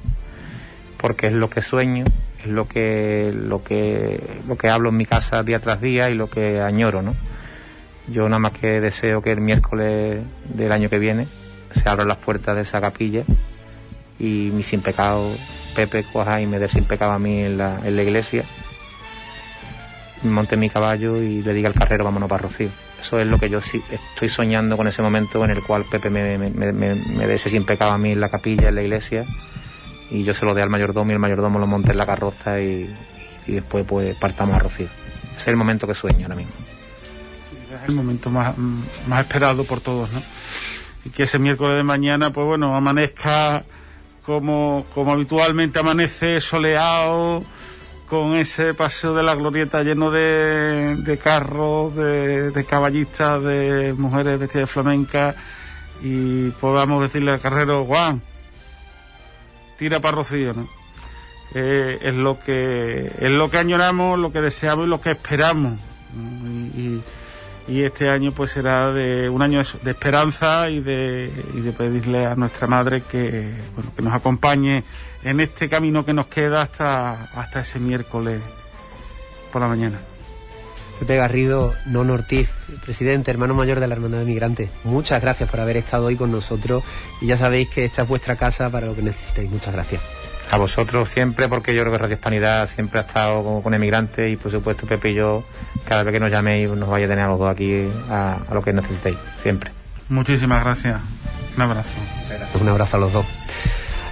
Porque 0.98 1.28
es 1.28 1.32
lo 1.32 1.48
que 1.48 1.62
sueño, 1.62 2.04
es 2.44 2.50
lo 2.50 2.68
que 2.68 3.32
lo 3.34 3.64
que 3.64 4.20
lo 4.46 4.56
que 4.56 4.68
hablo 4.68 4.90
en 4.90 4.96
mi 4.96 5.06
casa 5.06 5.42
día 5.42 5.60
tras 5.60 5.80
día 5.80 6.10
y 6.10 6.14
lo 6.14 6.28
que 6.28 6.60
añoro 6.60 7.02
no 7.02 7.14
yo 8.06 8.28
nada 8.28 8.38
más 8.38 8.52
que 8.52 8.80
deseo 8.80 9.22
que 9.22 9.32
el 9.32 9.40
miércoles 9.40 10.22
del 10.48 10.72
año 10.72 10.90
que 10.90 10.98
viene 10.98 11.26
se 11.72 11.88
abran 11.88 12.08
las 12.08 12.18
puertas 12.18 12.54
de 12.54 12.62
esa 12.62 12.80
capilla 12.80 13.24
y 14.18 14.50
mi 14.52 14.62
sin 14.62 14.82
pecado 14.82 15.30
Pepe 15.74 16.04
coja 16.04 16.40
y 16.40 16.46
me 16.46 16.58
dé 16.58 16.68
sin 16.68 16.84
pecado 16.84 17.12
a 17.12 17.18
mí 17.18 17.40
en 17.40 17.58
la, 17.58 17.80
en 17.84 17.96
la 17.96 18.02
iglesia. 18.04 18.44
Monte 20.22 20.56
mi 20.56 20.70
caballo 20.70 21.20
y 21.20 21.42
le 21.42 21.52
diga 21.52 21.68
al 21.68 21.74
carrero 21.74 22.04
vámonos 22.04 22.28
para 22.28 22.42
Rocío 22.42 22.68
eso 23.00 23.20
es 23.20 23.26
lo 23.26 23.38
que 23.38 23.50
yo 23.50 23.58
estoy 23.58 24.28
soñando 24.30 24.78
con 24.78 24.88
ese 24.88 25.02
momento 25.02 25.44
en 25.44 25.50
el 25.50 25.62
cual 25.62 25.84
Pepe 25.90 26.08
me, 26.08 26.38
me, 26.38 26.50
me, 26.50 26.94
me 26.94 27.26
dé 27.26 27.34
ese 27.34 27.50
sin 27.50 27.66
pecado 27.66 27.90
a 27.90 27.98
mí 27.98 28.12
en 28.12 28.20
la 28.20 28.30
capilla 28.30 28.68
en 28.68 28.76
la 28.76 28.82
iglesia 28.82 29.26
y 30.10 30.24
yo 30.24 30.34
se 30.34 30.44
lo 30.44 30.54
dé 30.54 30.62
al 30.62 30.70
mayordomo 30.70 31.10
y 31.10 31.14
el 31.14 31.18
mayordomo 31.18 31.58
lo 31.58 31.66
monte 31.66 31.92
en 31.92 31.98
la 31.98 32.06
carroza 32.06 32.60
y, 32.60 32.94
y 33.46 33.52
después 33.52 33.84
pues 33.86 34.16
partamos 34.16 34.56
a 34.56 34.58
Rocío. 34.58 34.88
Es 35.36 35.46
el 35.48 35.56
momento 35.56 35.86
que 35.86 35.94
sueño 35.94 36.26
ahora 36.26 36.36
mismo. 36.36 36.52
Es 37.82 37.88
el 37.88 37.94
momento 37.94 38.30
más, 38.30 38.56
más 39.08 39.20
esperado 39.20 39.64
por 39.64 39.80
todos, 39.80 40.12
¿no? 40.12 40.22
Y 41.04 41.10
que 41.10 41.24
ese 41.24 41.38
miércoles 41.38 41.76
de 41.76 41.82
mañana, 41.82 42.32
pues 42.32 42.46
bueno, 42.46 42.76
amanezca 42.76 43.64
como, 44.24 44.86
como 44.94 45.12
habitualmente 45.12 45.78
amanece, 45.78 46.40
soleado, 46.40 47.42
con 48.08 48.34
ese 48.36 48.74
paseo 48.74 49.14
de 49.14 49.22
la 49.22 49.34
glorieta 49.34 49.82
lleno 49.82 50.10
de, 50.10 50.96
de 50.96 51.18
carros, 51.18 51.94
de, 51.96 52.50
de 52.50 52.64
caballistas, 52.64 53.42
de 53.42 53.94
mujeres 53.96 54.38
vestidas 54.38 54.68
de 54.68 54.72
flamenca 54.72 55.34
y 56.02 56.50
podamos 56.50 57.02
decirle 57.02 57.32
al 57.32 57.40
carrero, 57.40 57.84
Juan, 57.84 58.22
tira 59.76 60.00
para 60.00 60.16
Rocío, 60.16 60.54
¿no? 60.54 60.68
Eh, 61.54 61.98
es 62.02 62.14
lo 62.14 62.40
que 62.40 63.12
es 63.18 63.30
lo 63.30 63.50
que 63.50 63.58
añoramos, 63.58 64.18
lo 64.18 64.32
que 64.32 64.40
deseamos 64.40 64.86
y 64.86 64.88
lo 64.88 65.00
que 65.00 65.12
esperamos. 65.12 65.78
Y, 66.76 67.00
y, 67.68 67.82
este 67.82 68.08
año 68.08 68.32
pues 68.32 68.52
será 68.52 68.92
de 68.92 69.28
un 69.28 69.42
año 69.42 69.60
de 69.82 69.90
esperanza 69.90 70.68
y 70.68 70.80
de, 70.80 71.30
y 71.54 71.60
de 71.60 71.72
pedirle 71.72 72.26
a 72.26 72.34
nuestra 72.34 72.66
madre 72.66 73.02
que 73.02 73.52
bueno 73.74 73.92
que 73.96 74.02
nos 74.02 74.14
acompañe 74.14 74.84
en 75.22 75.40
este 75.40 75.68
camino 75.68 76.04
que 76.04 76.12
nos 76.12 76.26
queda 76.26 76.62
hasta 76.62 77.24
hasta 77.34 77.60
ese 77.60 77.78
miércoles 77.78 78.40
por 79.52 79.62
la 79.62 79.68
mañana. 79.68 80.13
Pepe 80.98 81.16
Garrido, 81.16 81.74
Non 81.86 82.10
Ortiz, 82.10 82.48
presidente, 82.84 83.30
hermano 83.30 83.54
mayor 83.54 83.80
de 83.80 83.88
la 83.88 83.94
Hermandad 83.94 84.18
de 84.20 84.24
Migrantes. 84.24 84.70
Muchas 84.84 85.20
gracias 85.20 85.50
por 85.50 85.60
haber 85.60 85.76
estado 85.76 86.06
hoy 86.06 86.16
con 86.16 86.30
nosotros 86.30 86.84
y 87.20 87.26
ya 87.26 87.36
sabéis 87.36 87.68
que 87.68 87.84
esta 87.84 88.02
es 88.02 88.08
vuestra 88.08 88.36
casa 88.36 88.70
para 88.70 88.86
lo 88.86 88.94
que 88.94 89.02
necesitéis. 89.02 89.50
Muchas 89.50 89.74
gracias. 89.74 90.02
A 90.50 90.58
vosotros 90.58 91.08
siempre, 91.08 91.48
porque 91.48 91.74
yo 91.74 91.82
creo 91.82 91.92
que 91.92 91.98
Radio 91.98 92.14
Hispanidad 92.14 92.68
siempre 92.68 93.00
ha 93.00 93.02
estado 93.02 93.42
con, 93.42 93.62
con 93.62 93.74
emigrantes 93.74 94.32
y 94.32 94.36
por 94.36 94.52
supuesto 94.52 94.86
Pepe 94.86 95.10
y 95.10 95.14
yo, 95.14 95.44
cada 95.84 96.02
vez 96.04 96.12
que 96.12 96.20
nos 96.20 96.30
llaméis, 96.30 96.70
nos 96.70 96.88
vaya 96.88 97.06
a 97.06 97.08
tener 97.08 97.24
a 97.24 97.28
los 97.28 97.38
dos 97.38 97.50
aquí 97.50 97.88
a, 98.08 98.38
a 98.48 98.54
lo 98.54 98.62
que 98.62 98.72
necesitéis, 98.72 99.16
siempre. 99.42 99.70
Muchísimas 100.08 100.62
gracias. 100.62 101.00
Un 101.56 101.62
abrazo. 101.62 101.96
Un 102.60 102.68
abrazo 102.68 102.96
a 102.96 103.00
los 103.00 103.12
dos 103.12 103.26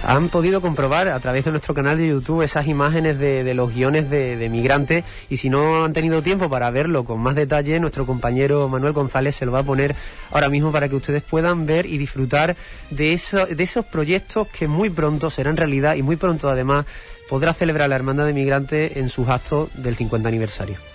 han 0.03 0.29
podido 0.29 0.61
comprobar 0.61 1.07
a 1.07 1.19
través 1.19 1.45
de 1.45 1.51
nuestro 1.51 1.73
canal 1.73 1.97
de 1.97 2.07
YouTube 2.07 2.41
esas 2.41 2.67
imágenes 2.67 3.17
de, 3.19 3.53
los 3.53 3.73
guiones 3.73 4.09
de, 4.09 4.37
de, 4.37 4.49
migrantes 4.49 5.03
y 5.29 5.37
si 5.37 5.49
no 5.49 5.85
han 5.85 5.93
tenido 5.93 6.21
tiempo 6.21 6.49
para 6.49 6.69
verlo 6.71 7.05
con 7.05 7.19
más 7.19 7.35
detalle, 7.35 7.79
nuestro 7.79 8.05
compañero 8.05 8.67
Manuel 8.67 8.93
González 8.93 9.35
se 9.35 9.45
lo 9.45 9.51
va 9.51 9.59
a 9.59 9.63
poner 9.63 9.95
ahora 10.31 10.49
mismo 10.49 10.71
para 10.71 10.89
que 10.89 10.95
ustedes 10.95 11.23
puedan 11.23 11.65
ver 11.65 11.85
y 11.85 11.97
disfrutar 11.97 12.55
de, 12.89 13.19
de 13.55 13.63
esos 13.63 13.85
proyectos 13.85 14.47
que 14.47 14.67
muy 14.67 14.89
pronto 14.89 15.29
serán 15.29 15.57
realidad 15.57 15.95
y 15.95 16.03
muy 16.03 16.17
pronto 16.17 16.49
además 16.49 16.85
podrá 17.29 17.53
celebrar 17.53 17.89
la 17.89 17.95
Hermandad 17.95 18.25
de 18.25 18.33
Migrantes 18.33 18.97
en 18.97 19.09
sus 19.09 19.29
actos 19.29 19.69
del 19.75 19.95
50 19.95 20.27
aniversario. 20.27 20.92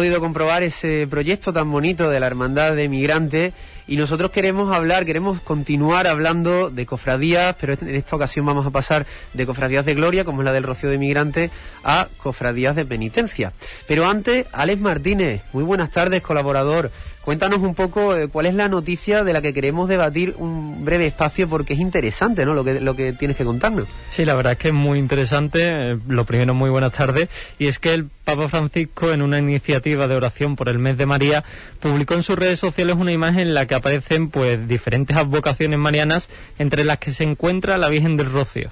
Podido 0.00 0.20
comprobar 0.20 0.62
ese 0.62 1.06
proyecto 1.10 1.52
tan 1.52 1.70
bonito 1.70 2.08
de 2.08 2.18
la 2.20 2.26
Hermandad 2.26 2.74
de 2.74 2.88
Migrantes 2.88 3.52
y 3.86 3.96
nosotros 3.96 4.30
queremos 4.30 4.74
hablar, 4.74 5.04
queremos 5.04 5.42
continuar 5.42 6.06
hablando 6.06 6.70
de 6.70 6.86
cofradías, 6.86 7.54
pero 7.60 7.74
en 7.74 7.94
esta 7.94 8.16
ocasión 8.16 8.46
vamos 8.46 8.64
a 8.64 8.70
pasar 8.70 9.04
de 9.34 9.44
cofradías 9.44 9.84
de 9.84 9.94
gloria, 9.94 10.24
como 10.24 10.40
es 10.40 10.46
la 10.46 10.52
del 10.52 10.62
Rocío 10.62 10.88
de 10.88 10.96
Migrantes, 10.96 11.50
a 11.84 12.08
cofradías 12.16 12.76
de 12.76 12.86
penitencia. 12.86 13.52
Pero 13.86 14.08
antes, 14.08 14.46
Alex 14.52 14.80
Martínez, 14.80 15.42
muy 15.52 15.64
buenas 15.64 15.90
tardes, 15.90 16.22
colaborador. 16.22 16.90
Cuéntanos 17.24 17.58
un 17.58 17.74
poco 17.74 18.16
eh, 18.16 18.28
cuál 18.28 18.46
es 18.46 18.54
la 18.54 18.68
noticia 18.68 19.24
de 19.24 19.32
la 19.34 19.42
que 19.42 19.52
queremos 19.52 19.88
debatir 19.88 20.34
un 20.38 20.84
breve 20.84 21.06
espacio 21.06 21.48
porque 21.48 21.74
es 21.74 21.78
interesante, 21.78 22.46
¿no? 22.46 22.54
Lo 22.54 22.64
que, 22.64 22.80
lo 22.80 22.96
que 22.96 23.12
tienes 23.12 23.36
que 23.36 23.44
contarnos. 23.44 23.86
Sí, 24.08 24.24
la 24.24 24.34
verdad 24.34 24.52
es 24.52 24.58
que 24.58 24.68
es 24.68 24.74
muy 24.74 24.98
interesante. 24.98 25.92
Eh, 25.92 25.98
lo 26.08 26.24
primero, 26.24 26.54
muy 26.54 26.70
buenas 26.70 26.92
tardes. 26.92 27.28
Y 27.58 27.66
es 27.66 27.78
que 27.78 27.92
el 27.92 28.06
Papa 28.24 28.48
Francisco, 28.48 29.12
en 29.12 29.20
una 29.20 29.38
iniciativa 29.38 30.08
de 30.08 30.16
oración 30.16 30.56
por 30.56 30.70
el 30.70 30.78
mes 30.78 30.96
de 30.96 31.04
María, 31.04 31.44
publicó 31.78 32.14
en 32.14 32.22
sus 32.22 32.38
redes 32.38 32.58
sociales 32.58 32.96
una 32.96 33.12
imagen 33.12 33.40
en 33.40 33.54
la 33.54 33.66
que 33.66 33.74
aparecen 33.74 34.30
pues 34.30 34.66
diferentes 34.66 35.16
advocaciones 35.16 35.78
marianas, 35.78 36.30
entre 36.58 36.84
las 36.84 36.98
que 36.98 37.12
se 37.12 37.24
encuentra 37.24 37.76
la 37.76 37.90
Virgen 37.90 38.16
del 38.16 38.32
Rocío 38.32 38.70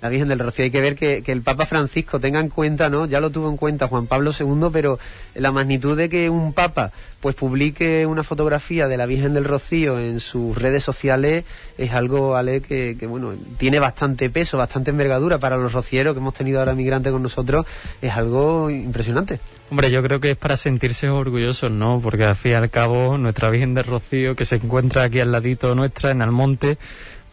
la 0.00 0.08
Virgen 0.08 0.28
del 0.28 0.38
Rocío. 0.38 0.64
Hay 0.64 0.70
que 0.70 0.80
ver 0.80 0.96
que, 0.96 1.22
el 1.26 1.42
Papa 1.42 1.66
Francisco 1.66 2.20
tenga 2.20 2.40
en 2.40 2.48
cuenta, 2.48 2.88
¿no? 2.88 3.06
Ya 3.06 3.20
lo 3.20 3.30
tuvo 3.30 3.48
en 3.48 3.56
cuenta 3.56 3.88
Juan 3.88 4.06
Pablo 4.06 4.32
II, 4.38 4.68
pero 4.72 4.98
la 5.34 5.52
magnitud 5.52 5.96
de 5.96 6.08
que 6.08 6.30
un 6.30 6.52
Papa 6.52 6.92
pues 7.20 7.34
publique 7.34 8.06
una 8.06 8.22
fotografía 8.22 8.86
de 8.86 8.96
la 8.96 9.06
Virgen 9.06 9.34
del 9.34 9.44
Rocío 9.44 9.98
en 9.98 10.20
sus 10.20 10.56
redes 10.56 10.84
sociales 10.84 11.44
es 11.76 11.92
algo, 11.92 12.36
Ale, 12.36 12.60
que, 12.60 12.96
bueno, 13.08 13.32
tiene 13.58 13.80
bastante 13.80 14.30
peso, 14.30 14.58
bastante 14.58 14.90
envergadura 14.90 15.38
para 15.38 15.56
los 15.56 15.72
rocieros 15.72 16.14
que 16.14 16.20
hemos 16.20 16.34
tenido 16.34 16.60
ahora 16.60 16.74
migrantes 16.74 17.12
con 17.12 17.22
nosotros, 17.22 17.66
es 18.00 18.12
algo 18.12 18.70
impresionante. 18.70 19.40
Hombre, 19.68 19.90
yo 19.90 20.00
creo 20.04 20.20
que 20.20 20.30
es 20.30 20.36
para 20.36 20.56
sentirse 20.56 21.08
orgullosos, 21.08 21.72
¿no? 21.72 22.00
Porque 22.00 22.24
al 22.24 22.36
fin 22.36 22.52
y 22.52 22.54
al 22.54 22.70
cabo, 22.70 23.18
nuestra 23.18 23.50
Virgen 23.50 23.74
del 23.74 23.84
Rocío, 23.84 24.36
que 24.36 24.44
se 24.44 24.56
encuentra 24.56 25.02
aquí 25.02 25.18
al 25.18 25.32
ladito 25.32 25.74
nuestra, 25.74 26.12
en 26.12 26.22
Almonte, 26.22 26.78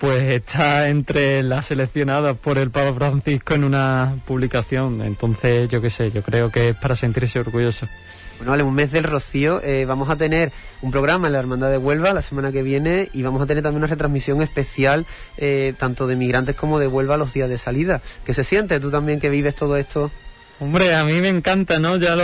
pues 0.04 0.22
está 0.24 0.90
entre 0.90 1.44
las 1.44 1.68
seleccionadas 1.68 2.36
por 2.36 2.58
el 2.58 2.72
Papa 2.72 2.94
Francisco 2.94 3.54
en 3.54 3.64
una 3.64 4.18
publicación. 4.28 5.02
Entonces, 5.02 5.70
yo 5.70 5.82
qué 5.82 5.90
sé, 5.90 6.12
yo 6.12 6.22
creo 6.22 6.50
que 6.52 6.68
es 6.68 6.76
para 6.76 6.94
sentirse 6.94 7.40
orgulloso. 7.40 7.88
Bueno, 8.36 8.52
vale, 8.52 8.64
un 8.64 8.76
mes 8.76 8.92
del 8.92 9.06
Rocío. 9.06 9.62
Eh, 9.64 9.86
vamos 9.86 10.10
a 10.10 10.18
tener 10.18 10.52
un 10.82 10.92
programa 10.92 11.28
en 11.28 11.34
la 11.34 11.40
Hermandad 11.40 11.72
de 11.72 11.78
Huelva 11.78 12.12
la 12.12 12.22
semana 12.22 12.52
que 12.52 12.64
viene 12.64 13.12
y 13.14 13.22
vamos 13.22 13.42
a 13.42 13.46
tener 13.46 13.64
también 13.64 13.78
una 13.78 13.88
retransmisión 13.88 14.42
especial 14.42 15.06
eh, 15.38 15.74
tanto 15.80 16.06
de 16.06 16.18
migrantes 16.18 16.58
como 16.58 16.80
de 16.80 16.88
Huelva 16.88 17.16
los 17.16 17.32
días 17.32 17.48
de 17.48 17.58
salida. 17.58 18.02
¿Qué 18.26 18.34
se 18.34 18.44
siente 18.44 18.82
tú 18.82 18.92
también 18.92 19.22
que 19.22 19.30
vives 19.30 19.56
todo 19.56 19.78
esto? 19.78 20.12
Hombre, 20.60 20.96
a 20.96 21.04
mí 21.04 21.20
me 21.20 21.30
encanta, 21.30 21.80
¿no? 21.80 21.98
Ya 21.98 22.16
lo, 22.16 22.24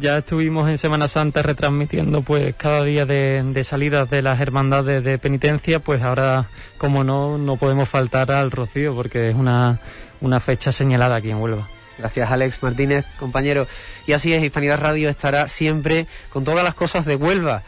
ya 0.00 0.18
estuvimos 0.18 0.68
en 0.68 0.78
Semana 0.78 1.06
Santa 1.06 1.42
retransmitiendo 1.42 2.22
pues 2.22 2.54
cada 2.56 2.82
día 2.82 3.04
de, 3.06 3.62
salidas 3.62 4.10
de 4.10 4.22
las 4.22 4.40
hermandades 4.40 5.04
de 5.04 5.18
penitencia, 5.18 5.78
pues 5.78 6.02
ahora, 6.02 6.46
como 6.78 7.04
no, 7.04 7.38
no 7.38 7.56
podemos 7.56 7.88
faltar 7.88 8.32
al 8.32 8.50
Rocío 8.50 8.94
porque 8.94 9.30
es 9.30 9.36
una, 9.36 9.80
una 10.20 10.40
fecha 10.40 10.72
señalada 10.72 11.16
aquí 11.16 11.30
en 11.30 11.40
Huelva. 11.40 11.68
Gracias 11.98 12.30
Alex 12.30 12.62
Martínez, 12.62 13.04
compañero. 13.18 13.66
Y 14.06 14.12
así 14.12 14.32
es, 14.32 14.42
Hispanidad 14.42 14.80
Radio 14.80 15.08
estará 15.08 15.46
siempre 15.46 16.06
con 16.30 16.44
todas 16.44 16.64
las 16.64 16.74
cosas 16.74 17.04
de 17.04 17.16
Huelva 17.16 17.62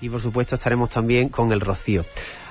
y 0.00 0.08
por 0.08 0.20
supuesto 0.20 0.56
estaremos 0.56 0.90
también 0.90 1.28
con 1.28 1.52
el 1.52 1.60
Rocío. 1.60 2.04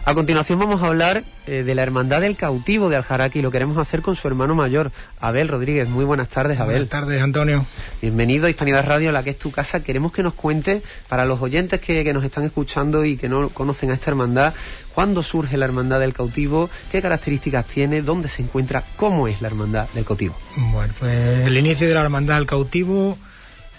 A 0.03 0.15
continuación 0.15 0.57
vamos 0.57 0.81
a 0.81 0.87
hablar 0.87 1.23
eh, 1.45 1.61
de 1.61 1.75
la 1.75 1.83
Hermandad 1.83 2.21
del 2.21 2.35
Cautivo 2.35 2.89
de 2.89 2.95
Aljaraki 2.95 3.37
y 3.37 3.41
lo 3.43 3.51
queremos 3.51 3.77
hacer 3.77 4.01
con 4.01 4.15
su 4.15 4.27
hermano 4.27 4.55
mayor, 4.55 4.91
Abel 5.19 5.47
Rodríguez. 5.47 5.87
Muy 5.87 6.05
buenas 6.05 6.27
tardes, 6.27 6.59
Abel. 6.59 6.73
Buenas 6.73 6.89
tardes, 6.89 7.21
Antonio. 7.21 7.67
Bienvenido 8.01 8.47
a 8.47 8.49
Hispanidad 8.49 8.83
Radio, 8.83 9.11
la 9.11 9.21
que 9.21 9.29
es 9.29 9.37
tu 9.37 9.51
casa. 9.51 9.83
Queremos 9.83 10.11
que 10.11 10.23
nos 10.23 10.33
cuente, 10.33 10.81
para 11.07 11.25
los 11.25 11.39
oyentes 11.39 11.79
que, 11.81 12.03
que 12.03 12.13
nos 12.13 12.23
están 12.23 12.45
escuchando 12.45 13.05
y 13.05 13.15
que 13.15 13.29
no 13.29 13.49
conocen 13.49 13.91
a 13.91 13.93
esta 13.93 14.09
hermandad, 14.09 14.55
cuándo 14.95 15.21
surge 15.21 15.55
la 15.55 15.65
Hermandad 15.65 15.99
del 15.99 16.13
Cautivo, 16.13 16.71
qué 16.91 16.99
características 16.99 17.67
tiene, 17.67 18.01
dónde 18.01 18.27
se 18.27 18.41
encuentra, 18.41 18.83
cómo 18.95 19.27
es 19.27 19.39
la 19.39 19.49
Hermandad 19.49 19.87
del 19.93 20.03
Cautivo. 20.03 20.35
Bueno, 20.73 20.93
pues 20.97 21.45
el 21.45 21.55
inicio 21.55 21.87
de 21.87 21.93
la 21.93 22.01
Hermandad 22.01 22.37
del 22.37 22.47
Cautivo 22.47 23.19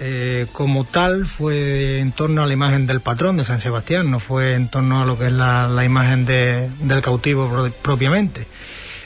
eh, 0.05 0.47
como 0.51 0.85
tal 0.85 1.27
fue 1.27 2.01
en 2.01 2.11
torno 2.11 2.43
a 2.43 2.47
la 2.49 2.53
imagen 2.53 2.89
del 2.89 3.01
patrón 3.01 3.37
de 3.37 3.45
San 3.45 3.61
Sebastián, 3.61 4.11
no 4.11 4.19
fue 4.19 4.55
en 4.55 4.67
torno 4.67 5.01
a 5.01 5.05
lo 5.05 5.17
que 5.17 5.27
es 5.27 5.33
la, 5.33 5.85
imagen 5.85 6.27
del 6.27 7.03
cautivo 7.03 7.71
propiamente. 7.83 8.49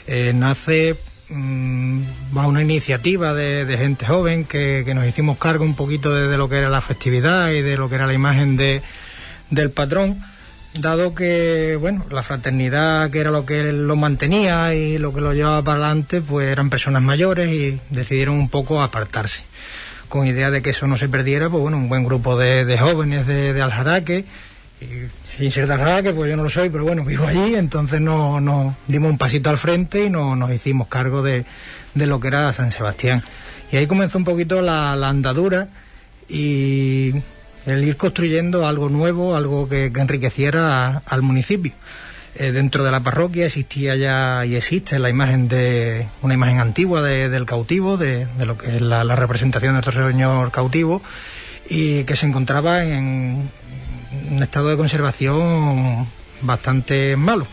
Eh, 0.07 0.33
nace 0.33 0.95
mm, 1.29 2.01
bajo 2.31 2.49
una 2.49 2.63
iniciativa 2.63 3.35
de, 3.35 3.77
gente 3.77 4.07
joven 4.07 4.45
que, 4.45 4.91
nos 4.95 5.05
hicimos 5.05 5.37
cargo 5.37 5.63
un 5.63 5.75
poquito 5.75 6.15
de, 6.15 6.35
lo 6.35 6.49
que 6.49 6.57
era 6.57 6.69
la 6.69 6.81
festividad 6.81 7.51
y 7.51 7.61
de 7.61 7.77
lo 7.77 7.89
que 7.89 7.95
era 7.95 8.07
la 8.07 8.13
imagen 8.13 8.57
de, 8.57 8.81
del 9.51 9.69
patrón 9.69 10.19
dado 10.79 11.13
que 11.13 11.77
bueno 11.79 12.05
la 12.09 12.23
fraternidad 12.23 13.09
que 13.11 13.19
era 13.19 13.31
lo 13.31 13.45
que 13.45 13.71
lo 13.71 13.95
mantenía 13.95 14.73
y 14.73 14.97
lo 14.97 15.13
que 15.13 15.21
lo 15.21 15.33
llevaba 15.33 15.63
para 15.63 15.77
adelante 15.77 16.21
pues 16.21 16.47
eran 16.47 16.69
personas 16.69 17.01
mayores 17.01 17.51
y 17.51 17.79
decidieron 17.89 18.35
un 18.35 18.49
poco 18.49 18.81
apartarse 18.81 19.41
con 20.09 20.27
idea 20.27 20.49
de 20.51 20.61
que 20.61 20.71
eso 20.71 20.87
no 20.87 20.97
se 20.97 21.09
perdiera, 21.09 21.49
pues 21.49 21.61
bueno, 21.61 21.77
un 21.77 21.89
buen 21.89 22.03
grupo 22.03 22.37
de, 22.37 22.77
jóvenes 22.77 23.27
de, 23.27 23.53
de 23.53 23.61
Aljaraque, 23.61 24.25
y 24.79 24.85
sin 25.25 25.51
ser 25.51 25.67
de 25.67 25.73
Aljaraque, 25.73 26.13
pues 26.13 26.29
yo 26.29 26.37
no 26.37 26.43
lo 26.43 26.49
soy, 26.49 26.69
pero 26.69 26.83
bueno, 26.83 27.03
vivo 27.03 27.25
allí, 27.25 27.55
entonces 27.55 27.99
nos 27.99 28.41
no, 28.41 28.75
dimos 28.87 29.11
un 29.11 29.17
pasito 29.17 29.49
al 29.49 29.57
frente 29.57 30.05
y 30.05 30.09
no, 30.09 30.35
nos 30.35 30.51
hicimos 30.51 30.87
cargo 30.87 31.23
de, 31.23 31.45
lo 31.95 32.19
que 32.19 32.27
era 32.27 32.53
San 32.53 32.71
Sebastián. 32.71 33.23
Y 33.71 33.77
ahí 33.77 33.87
comenzó 33.87 34.19
un 34.19 34.23
poquito 34.23 34.61
la, 34.61 34.93
andadura 34.93 35.67
y 36.29 37.13
el 37.65 37.83
ir 37.83 37.97
construyendo 37.97 38.67
algo 38.67 38.89
nuevo, 38.89 39.35
algo 39.35 39.67
que, 39.67 39.85
enriqueciera 39.85 41.01
al 41.05 41.21
municipio. 41.23 41.73
Eh, 42.39 42.51
dentro 42.51 42.83
de 42.83 42.91
la 42.91 42.99
parroquia 42.99 43.47
existía 43.47 43.95
ya 43.95 44.45
y 44.45 44.55
existe 44.55 44.99
la 44.99 45.09
imagen 45.09 45.47
de 45.47 46.05
una 46.21 46.35
imagen 46.35 46.59
antigua 46.59 47.01
del 47.01 47.47
cautivo, 47.47 47.97
de, 47.97 48.27
lo 48.45 48.55
que 48.59 48.75
es 48.75 48.81
la, 48.81 49.03
representación 49.15 49.71
de 49.71 49.81
nuestro 49.81 50.07
Señor 50.07 50.51
cautivo, 50.51 51.01
y 51.67 52.03
que 52.03 52.15
se 52.15 52.27
encontraba 52.27 52.83
en 52.83 53.49
un 54.29 54.43
estado 54.43 54.69
de 54.69 54.77
conservación 54.77 56.07
bastante 56.41 57.15
malo. 57.15 57.47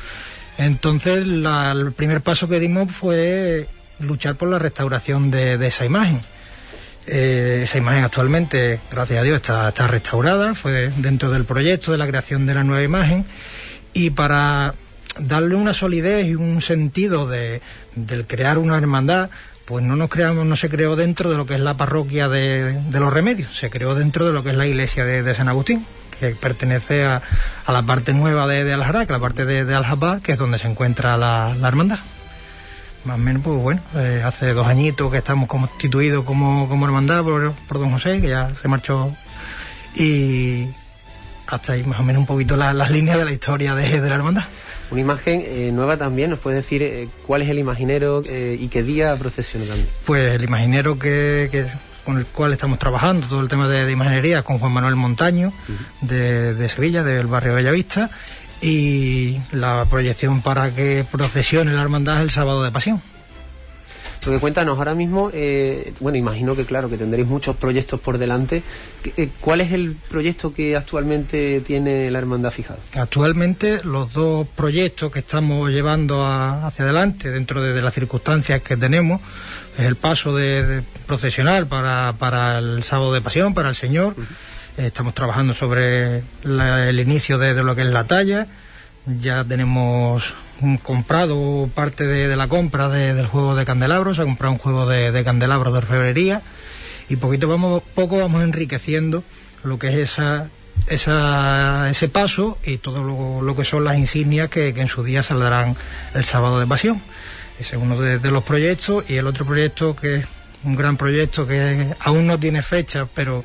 Entonces, 0.59 1.25
el 1.25 1.93
primer 1.97 2.21
paso 2.21 2.47
que 2.47 2.61
dimos 2.61 2.93
fue 2.93 3.67
luchar 4.01 4.37
por 4.37 4.51
la 4.51 4.59
restauración 4.59 5.31
de, 5.31 5.55
esa 5.67 5.87
imagen. 5.87 6.21
Eh, 7.07 7.63
esa 7.65 7.79
imagen 7.79 8.05
actualmente, 8.05 8.81
gracias 8.91 9.21
a 9.21 9.23
Dios, 9.23 9.37
está, 9.37 9.69
está 9.71 9.87
restaurada, 9.89 10.55
fue 10.55 10.91
dentro 10.99 11.31
del 11.31 11.47
proyecto 11.47 11.91
de 11.91 11.97
la 11.97 12.07
creación 12.07 12.45
de 12.45 12.55
la 12.55 12.65
nueva 12.65 12.83
imagen 12.83 13.25
y 13.95 14.11
para 14.11 14.75
darle 15.19 15.55
una 15.55 15.73
solidez 15.73 16.27
y 16.27 16.35
un 16.35 16.61
sentido 16.61 17.27
de, 17.27 17.63
del 17.95 18.27
crear 18.27 18.59
una 18.59 18.77
hermandad, 18.77 19.31
pues 19.65 19.83
no 19.85 19.97
nos 19.97 20.11
creamos, 20.11 20.45
no 20.45 20.57
se 20.57 20.69
creó 20.69 20.97
dentro 20.97 21.31
de 21.31 21.37
lo 21.37 21.47
que 21.47 21.55
es 21.55 21.61
la 21.61 21.77
parroquia 21.77 22.29
de, 22.29 22.79
los 22.91 23.13
remedios, 23.13 23.57
se 23.57 23.71
creó 23.71 23.95
dentro 23.95 24.27
de 24.27 24.33
lo 24.33 24.43
que 24.43 24.51
es 24.51 24.57
la 24.57 24.67
iglesia 24.67 25.05
de, 25.05 25.35
San 25.35 25.49
Agustín, 25.49 25.87
que 26.19 26.31
pertenece 26.31 27.05
a, 27.05 27.23
a, 27.65 27.73
la 27.73 27.83
parte 27.83 28.13
nueva 28.13 28.47
de, 28.47 28.65
de 28.65 28.77
la 28.77 28.93
parte 29.21 29.45
de, 29.47 29.65
de 29.65 30.21
que 30.23 30.33
es 30.33 30.39
donde 30.39 30.59
se 30.59 30.69
encuentra 30.69 31.17
la, 31.17 31.57
hermandad. 31.67 32.01
Más 33.05 33.17
o 33.17 33.19
menos, 33.19 33.43
pues 33.43 33.61
bueno, 33.61 33.83
eh, 33.97 34.23
hace 34.25 34.55
dos 34.55 34.67
añitos 34.67 35.13
que 35.13 35.19
estamos 35.19 35.49
constituidos 35.49 36.25
como, 36.25 36.69
como 36.69 36.87
hermandad 36.87 37.23
por, 37.23 37.53
por 37.69 37.79
don 37.79 37.91
José, 37.93 38.21
que 38.21 38.29
ya 38.29 38.51
se 38.61 38.67
marchó, 38.67 39.13
y, 39.95 40.67
hasta 41.47 41.73
ahí 41.73 41.85
más 41.85 42.01
o 42.01 42.03
menos 42.03 42.21
un 42.21 42.27
poquito 42.27 42.57
las 42.57 42.91
líneas 42.91 43.19
de 43.19 43.25
la 43.25 43.33
historia 43.33 43.75
de, 43.75 44.01
la 44.01 44.15
hermandad. 44.15 44.45
Una 44.91 45.01
imagen 45.01 45.43
eh, 45.45 45.71
nueva 45.73 45.97
también, 45.97 46.31
¿nos 46.31 46.39
puede 46.39 46.57
decir 46.57 46.83
eh, 46.83 47.09
cuál 47.27 47.43
es 47.43 47.49
el 47.49 47.59
imaginero 47.59 48.23
eh, 48.27 48.57
y 48.59 48.69
qué 48.69 48.83
día 48.83 49.17
procesiona 49.17 49.67
también? 49.67 49.89
Pues 50.05 50.35
el 50.35 50.45
imaginero 50.45 50.99
que, 50.99 51.67
con 52.05 52.19
el 52.19 52.27
cual 52.27 52.53
estamos 52.53 52.79
trabajando, 52.79 53.27
todo 53.27 53.41
el 53.41 53.49
tema 53.49 53.69
de, 53.69 53.91
imaginería, 53.91 54.43
con 54.43 54.59
Juan 54.59 54.73
Manuel 54.73 54.97
Montaño, 54.97 55.53
de, 56.01 56.55
de, 56.55 56.69
Sevilla, 56.69 57.03
del 57.03 57.27
barrio 57.27 57.55
Bellavista, 57.55 58.11
y 58.61 59.39
la 59.53 59.85
proyección 59.91 60.43
para 60.43 60.75
que 60.75 61.05
procesione 61.11 61.73
la 61.73 61.83
hermandad 61.83 62.21
el 62.23 62.31
sábado 62.31 62.63
de 62.63 62.71
Pasión. 62.71 63.03
Porque 64.25 64.41
cuéntanos 64.41 64.79
ahora 64.79 64.95
mismo, 64.95 65.31
eh, 65.35 65.93
bueno, 66.01 66.17
imagino 66.17 66.57
que 66.57 66.65
claro, 66.65 66.89
que 66.89 66.97
tendréis 66.97 67.29
muchos 67.29 67.57
proyectos 67.57 68.01
por 68.01 68.17
delante. 68.17 68.63
Eh, 69.17 69.29
¿Cuál 69.41 69.61
es 69.61 69.73
el 69.73 69.97
proyecto 70.09 70.55
que 70.55 70.77
actualmente 70.77 71.61
tiene 71.61 72.11
la 72.11 72.19
hermandad 72.19 72.51
fijado? 72.51 72.79
Actualmente 72.95 73.81
los 73.85 74.13
dos 74.13 74.49
proyectos 74.49 75.13
que 75.13 75.19
estamos 75.19 75.71
llevando 75.71 76.25
hacia 76.25 76.85
adelante 76.85 77.31
dentro 77.31 77.61
de, 77.61 77.83
las 77.83 77.93
circunstancias 77.93 78.63
que 78.63 78.79
tenemos 78.79 79.21
es 79.77 79.85
el 79.85 79.97
paso 79.97 80.35
de, 80.35 80.83
procesional 81.07 81.67
para, 81.67 82.59
el 82.59 82.83
sábado 82.83 83.13
de 83.13 83.21
pasión, 83.21 83.53
para 83.53 83.69
el 83.69 83.75
Señor. 83.75 84.15
Estamos 84.79 85.15
trabajando 85.15 85.53
sobre 85.53 86.23
el 86.45 86.99
inicio 86.99 87.39
de, 87.39 87.63
lo 87.63 87.77
que 87.77 87.83
es 87.83 87.89
la 87.89 88.05
talla. 88.05 88.47
Ya 89.07 89.45
tenemos 89.45 90.35
comprado 90.83 91.69
parte 91.75 92.07
de, 92.07 92.37
la 92.37 92.49
compra 92.49 92.89
del 92.89 93.27
juego 93.27 93.55
de 93.55 93.65
candelabros, 93.65 94.17
se 94.17 94.23
ha 94.23 94.25
comprado 94.25 94.53
un 94.53 94.59
juego 94.59 94.87
de, 94.87 95.25
candelabros 95.25 95.73
de 95.73 95.79
orfebrería 95.79 96.43
y 97.09 97.17
poquito 97.17 97.49
vamos, 97.49 97.83
poco 97.95 98.19
vamos 98.19 98.43
enriqueciendo 98.43 99.23
lo 99.63 99.79
que 99.79 99.89
es 99.89 100.13
esa, 100.13 100.49
esa, 100.87 101.91
ese 101.91 102.09
paso 102.09 102.59
y 102.65 102.79
todo 102.79 103.43
lo, 103.43 103.57
que 103.57 103.65
son 103.65 103.85
las 103.85 103.99
insignias 103.99 104.49
que, 104.49 104.69
en 104.69 104.89
su 104.89 105.03
día 105.03 105.23
saldrán 105.23 105.77
el 106.15 106.25
sábado 106.25 106.59
de 106.59 106.67
pasión. 106.67 107.01
Ese 107.59 107.77
es 107.77 107.83
uno 107.83 108.01
de, 108.01 108.31
los 108.31 108.43
proyectos 108.43 109.05
y 109.09 109.17
el 109.17 109.27
otro 109.27 109.45
proyecto 109.45 109.95
que 109.95 110.17
es 110.17 110.27
un 110.65 110.77
gran 110.77 110.97
proyecto 110.97 111.47
que 111.47 111.95
aún 112.01 112.27
no 112.27 112.39
tiene 112.39 112.63
fecha, 112.63 113.07
pero 113.15 113.45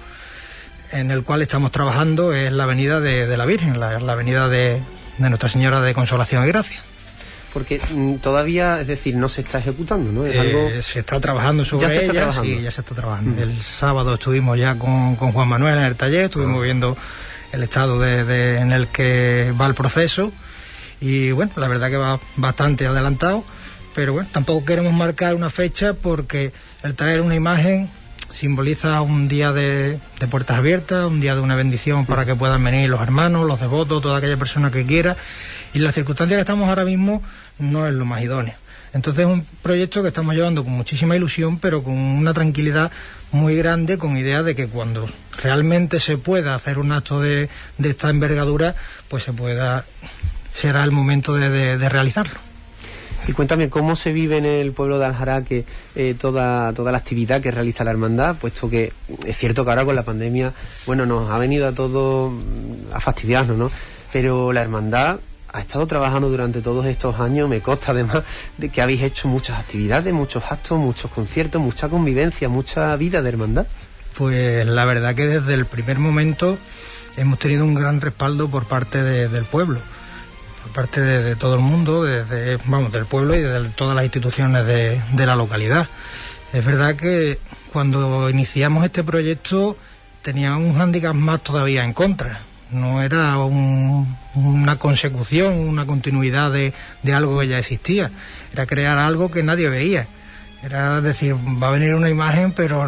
en 0.92 1.12
el 1.12 1.24
cual 1.24 1.42
estamos 1.42 1.72
trabajando 1.72 2.34
es 2.34 2.52
la 2.52 2.64
avenida 2.64 3.00
de, 3.02 3.36
la 3.36 3.46
Virgen, 3.46 3.80
la, 3.80 3.98
avenida 3.98 4.48
de, 4.48 4.82
Nuestra 5.28 5.50
Señora 5.50 5.82
de 5.82 5.94
Consolación 5.94 6.46
y 6.46 6.48
Gracia. 6.48 6.82
Porque 7.54 7.82
mm, 7.94 8.16
todavía, 8.16 8.80
es 8.80 8.88
decir, 8.88 9.16
no 9.16 9.28
se 9.28 9.42
está 9.42 9.60
ejecutando, 9.60 10.12
¿no? 10.12 10.26
Eh, 10.26 10.82
se 10.84 11.00
está 11.00 11.20
trabajando 11.20 11.66
sobre 11.66 12.06
ella, 12.06 12.32
sí, 12.32 12.62
ya 12.62 12.72
se 12.72 12.82
está 12.82 12.96
trabajando. 12.96 13.36
Mm. 13.36 13.50
El 13.50 13.62
sábado 13.62 14.14
estuvimos 14.14 14.58
ya 14.58 14.76
con, 14.76 15.16
Juan 15.16 15.48
Manuel 15.48 15.78
en 15.78 15.84
el 15.84 15.96
taller, 15.96 16.26
estuvimos 16.26 16.60
ah. 16.60 16.64
viendo 16.64 16.98
el 17.52 17.64
estado 17.64 18.00
de, 18.00 18.60
en 18.60 18.72
el 18.72 18.88
que 18.88 19.52
va 19.60 19.66
el 19.66 19.74
proceso 19.74 20.32
y 21.02 21.32
bueno, 21.32 21.52
la 21.56 21.68
verdad 21.68 21.90
que 21.90 21.98
va 21.98 22.20
bastante 22.36 22.86
adelantado, 22.86 23.44
pero 23.96 24.14
bueno, 24.14 24.30
tampoco 24.32 24.66
queremos 24.66 24.94
marcar 24.94 25.34
una 25.34 25.50
fecha 25.50 25.94
porque 25.94 26.52
el 26.84 26.94
traer 26.94 27.22
una 27.22 27.36
imagen 27.36 27.90
simboliza 28.40 29.02
un 29.02 29.28
día 29.28 29.52
de, 29.52 30.00
puertas 30.32 30.58
abiertas, 30.58 31.06
un 31.06 31.20
día 31.20 31.36
de 31.36 31.42
una 31.42 31.56
bendición 31.56 32.06
para 32.06 32.26
que 32.26 32.36
puedan 32.36 32.64
venir 32.64 32.90
los 32.90 33.02
hermanos, 33.02 33.46
los 33.46 33.60
devotos, 33.60 34.02
toda 34.02 34.20
aquella 34.20 34.38
persona 34.38 34.72
que 34.72 34.86
quiera. 34.86 35.18
Y 35.74 35.80
la 35.80 35.92
circunstancia 35.92 36.38
que 36.38 36.42
estamos 36.42 36.70
ahora 36.70 36.86
mismo 36.86 37.22
no 37.58 37.86
es 37.86 37.94
lo 37.94 38.06
más 38.06 38.24
idóneo. 38.24 38.54
Entonces 38.94 39.28
es 39.28 39.32
un 39.32 39.46
proyecto 39.62 40.02
que 40.02 40.08
estamos 40.08 40.36
llevando 40.36 40.64
con 40.64 40.72
muchísima 40.72 41.18
ilusión, 41.18 41.60
pero 41.60 41.84
con 41.84 41.98
una 41.98 42.34
tranquilidad 42.34 42.94
muy 43.34 43.58
grande, 43.58 43.98
con 43.98 44.16
idea 44.16 44.42
de 44.42 44.56
que 44.56 44.68
cuando 44.68 45.10
realmente 45.44 46.00
se 46.00 46.18
pueda 46.18 46.56
hacer 46.56 46.80
un 46.80 46.94
acto 46.94 47.20
de, 47.20 47.50
esta 47.84 48.10
envergadura, 48.10 48.74
pues 49.10 49.24
se 49.24 49.34
pueda, 49.34 49.84
será 50.54 50.86
el 50.86 50.92
momento 50.92 51.34
de 51.36 51.90
realizarlo. 51.90 52.49
Y 53.28 53.34
cuéntame 53.34 53.70
cómo 53.70 53.96
se 53.96 54.12
vive 54.12 54.38
en 54.38 54.46
el 54.46 54.72
pueblo 54.72 54.98
de 54.98 55.06
Aljaraque 55.06 55.66
eh, 55.96 56.16
toda, 56.20 56.74
toda 56.74 56.92
la 56.92 56.98
actividad 56.98 57.42
que 57.42 57.52
realiza 57.52 57.84
la 57.84 57.92
hermandad, 57.92 58.36
puesto 58.38 58.70
que 58.70 58.92
es 59.26 59.38
cierto 59.38 59.64
que 59.64 59.70
ahora 59.70 59.86
con 59.86 59.96
la 59.96 60.04
pandemia, 60.04 60.54
bueno, 60.86 61.06
nos 61.06 61.30
ha 61.30 61.38
venido 61.38 61.68
a 61.68 61.72
todos 61.72 62.32
mm, 62.32 62.94
a 62.94 63.00
fastidiarnos, 63.00 63.58
¿no? 63.58 63.72
Pero 64.12 64.52
la 64.52 64.62
hermandad 64.62 65.20
ha 65.52 65.62
estado 65.62 65.86
trabajando 65.88 66.30
durante 66.30 66.62
todos 66.62 66.86
estos 66.86 67.20
años, 67.20 67.50
me 67.50 67.62
consta 67.62 67.92
además 67.92 68.24
de 68.58 68.70
que 68.70 68.82
habéis 68.82 69.02
hecho 69.02 69.28
muchas 69.28 69.60
actividades, 69.60 70.14
muchos 70.14 70.44
actos, 70.50 70.80
muchos 70.80 71.12
conciertos, 71.12 71.62
mucha 71.62 71.90
convivencia, 71.90 72.50
mucha 72.50 72.96
vida 72.96 73.22
de 73.22 73.30
hermandad. 73.30 73.68
Pues 74.18 74.66
la 74.66 74.86
verdad 74.86 75.16
que 75.16 75.28
desde 75.28 75.54
el 75.54 75.66
primer 75.66 76.00
momento 76.00 76.58
hemos 77.18 77.40
tenido 77.40 77.66
un 77.66 77.74
gran 77.74 78.02
respaldo 78.02 78.50
por 78.50 78.66
parte 78.66 79.02
del 79.02 79.44
pueblo 79.46 79.82
parte 80.70 81.02
de, 81.02 81.36
todo 81.36 81.56
el 81.56 81.62
mundo, 81.62 82.04
desde, 82.04 82.58
vamos, 82.66 82.92
del 82.92 83.06
pueblo 83.06 83.36
y 83.36 83.42
de 83.42 83.70
todas 83.70 83.96
las 83.96 84.06
instituciones 84.06 84.66
de, 84.66 85.02
la 85.26 85.36
localidad. 85.36 85.88
Es 86.54 86.66
verdad 86.66 86.96
que 86.96 87.40
cuando 87.72 88.30
iniciamos 88.30 88.86
este 88.86 89.04
proyecto 89.04 89.78
teníamos 90.22 90.62
un 90.62 90.78
hándicap 90.78 91.14
más 91.14 91.42
todavía 91.42 91.84
en 91.84 91.94
contra. 91.94 92.40
No 92.72 93.02
era 93.02 93.38
una 93.38 94.76
consecución, 94.78 95.54
una 95.54 95.86
continuidad 95.86 96.52
de, 96.52 96.74
algo 97.14 97.40
que 97.40 97.48
ya 97.48 97.60
existía. 97.60 98.12
Era 98.54 98.66
crear 98.66 98.98
algo 98.98 99.32
que 99.32 99.44
nadie 99.44 99.70
veía. 99.70 100.08
Era 100.64 101.02
decir, 101.02 101.36
va 101.36 101.70
a 101.70 101.72
venir 101.72 101.96
una 101.96 102.10
imagen, 102.10 102.52
pero, 102.52 102.88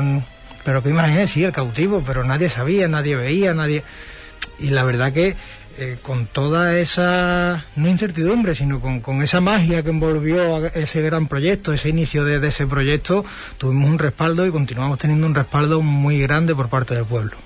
pero 0.63 0.84
¿qué 0.84 0.89
imagen 0.89 1.20
es? 1.20 1.32
Sí, 1.32 1.44
el 1.44 1.52
cautivo, 1.52 2.04
pero 2.06 2.24
nadie 2.24 2.50
sabía, 2.50 2.88
nadie 2.88 3.15
veía, 3.15 3.54
nadie... 3.54 3.84
Y 4.60 4.70
la 4.70 4.84
verdad 4.84 5.12
que 5.13 5.36
eh, 5.77 5.97
con 6.01 6.25
toda 6.25 6.77
esa, 6.77 7.65
no 7.75 7.88
incertidumbre, 7.88 8.55
sino 8.55 8.79
con, 8.79 9.21
esa 9.21 9.41
magia 9.41 9.84
que 9.84 9.89
envolvió 9.89 10.65
ese 10.67 11.01
gran 11.01 11.27
proyecto, 11.27 11.73
ese 11.73 11.89
inicio 11.89 12.25
de, 12.25 12.45
ese 12.47 12.67
proyecto, 12.67 13.25
tuvimos 13.57 13.89
un 13.89 13.99
respaldo 13.99 14.45
y 14.45 14.51
continuamos 14.51 14.99
teniendo 14.99 15.27
un 15.27 15.36
respaldo 15.36 15.81
muy 15.81 16.19
grande 16.19 16.55
por 16.55 16.69
parte 16.69 16.95
del 16.95 17.05
pueblo. 17.05 17.38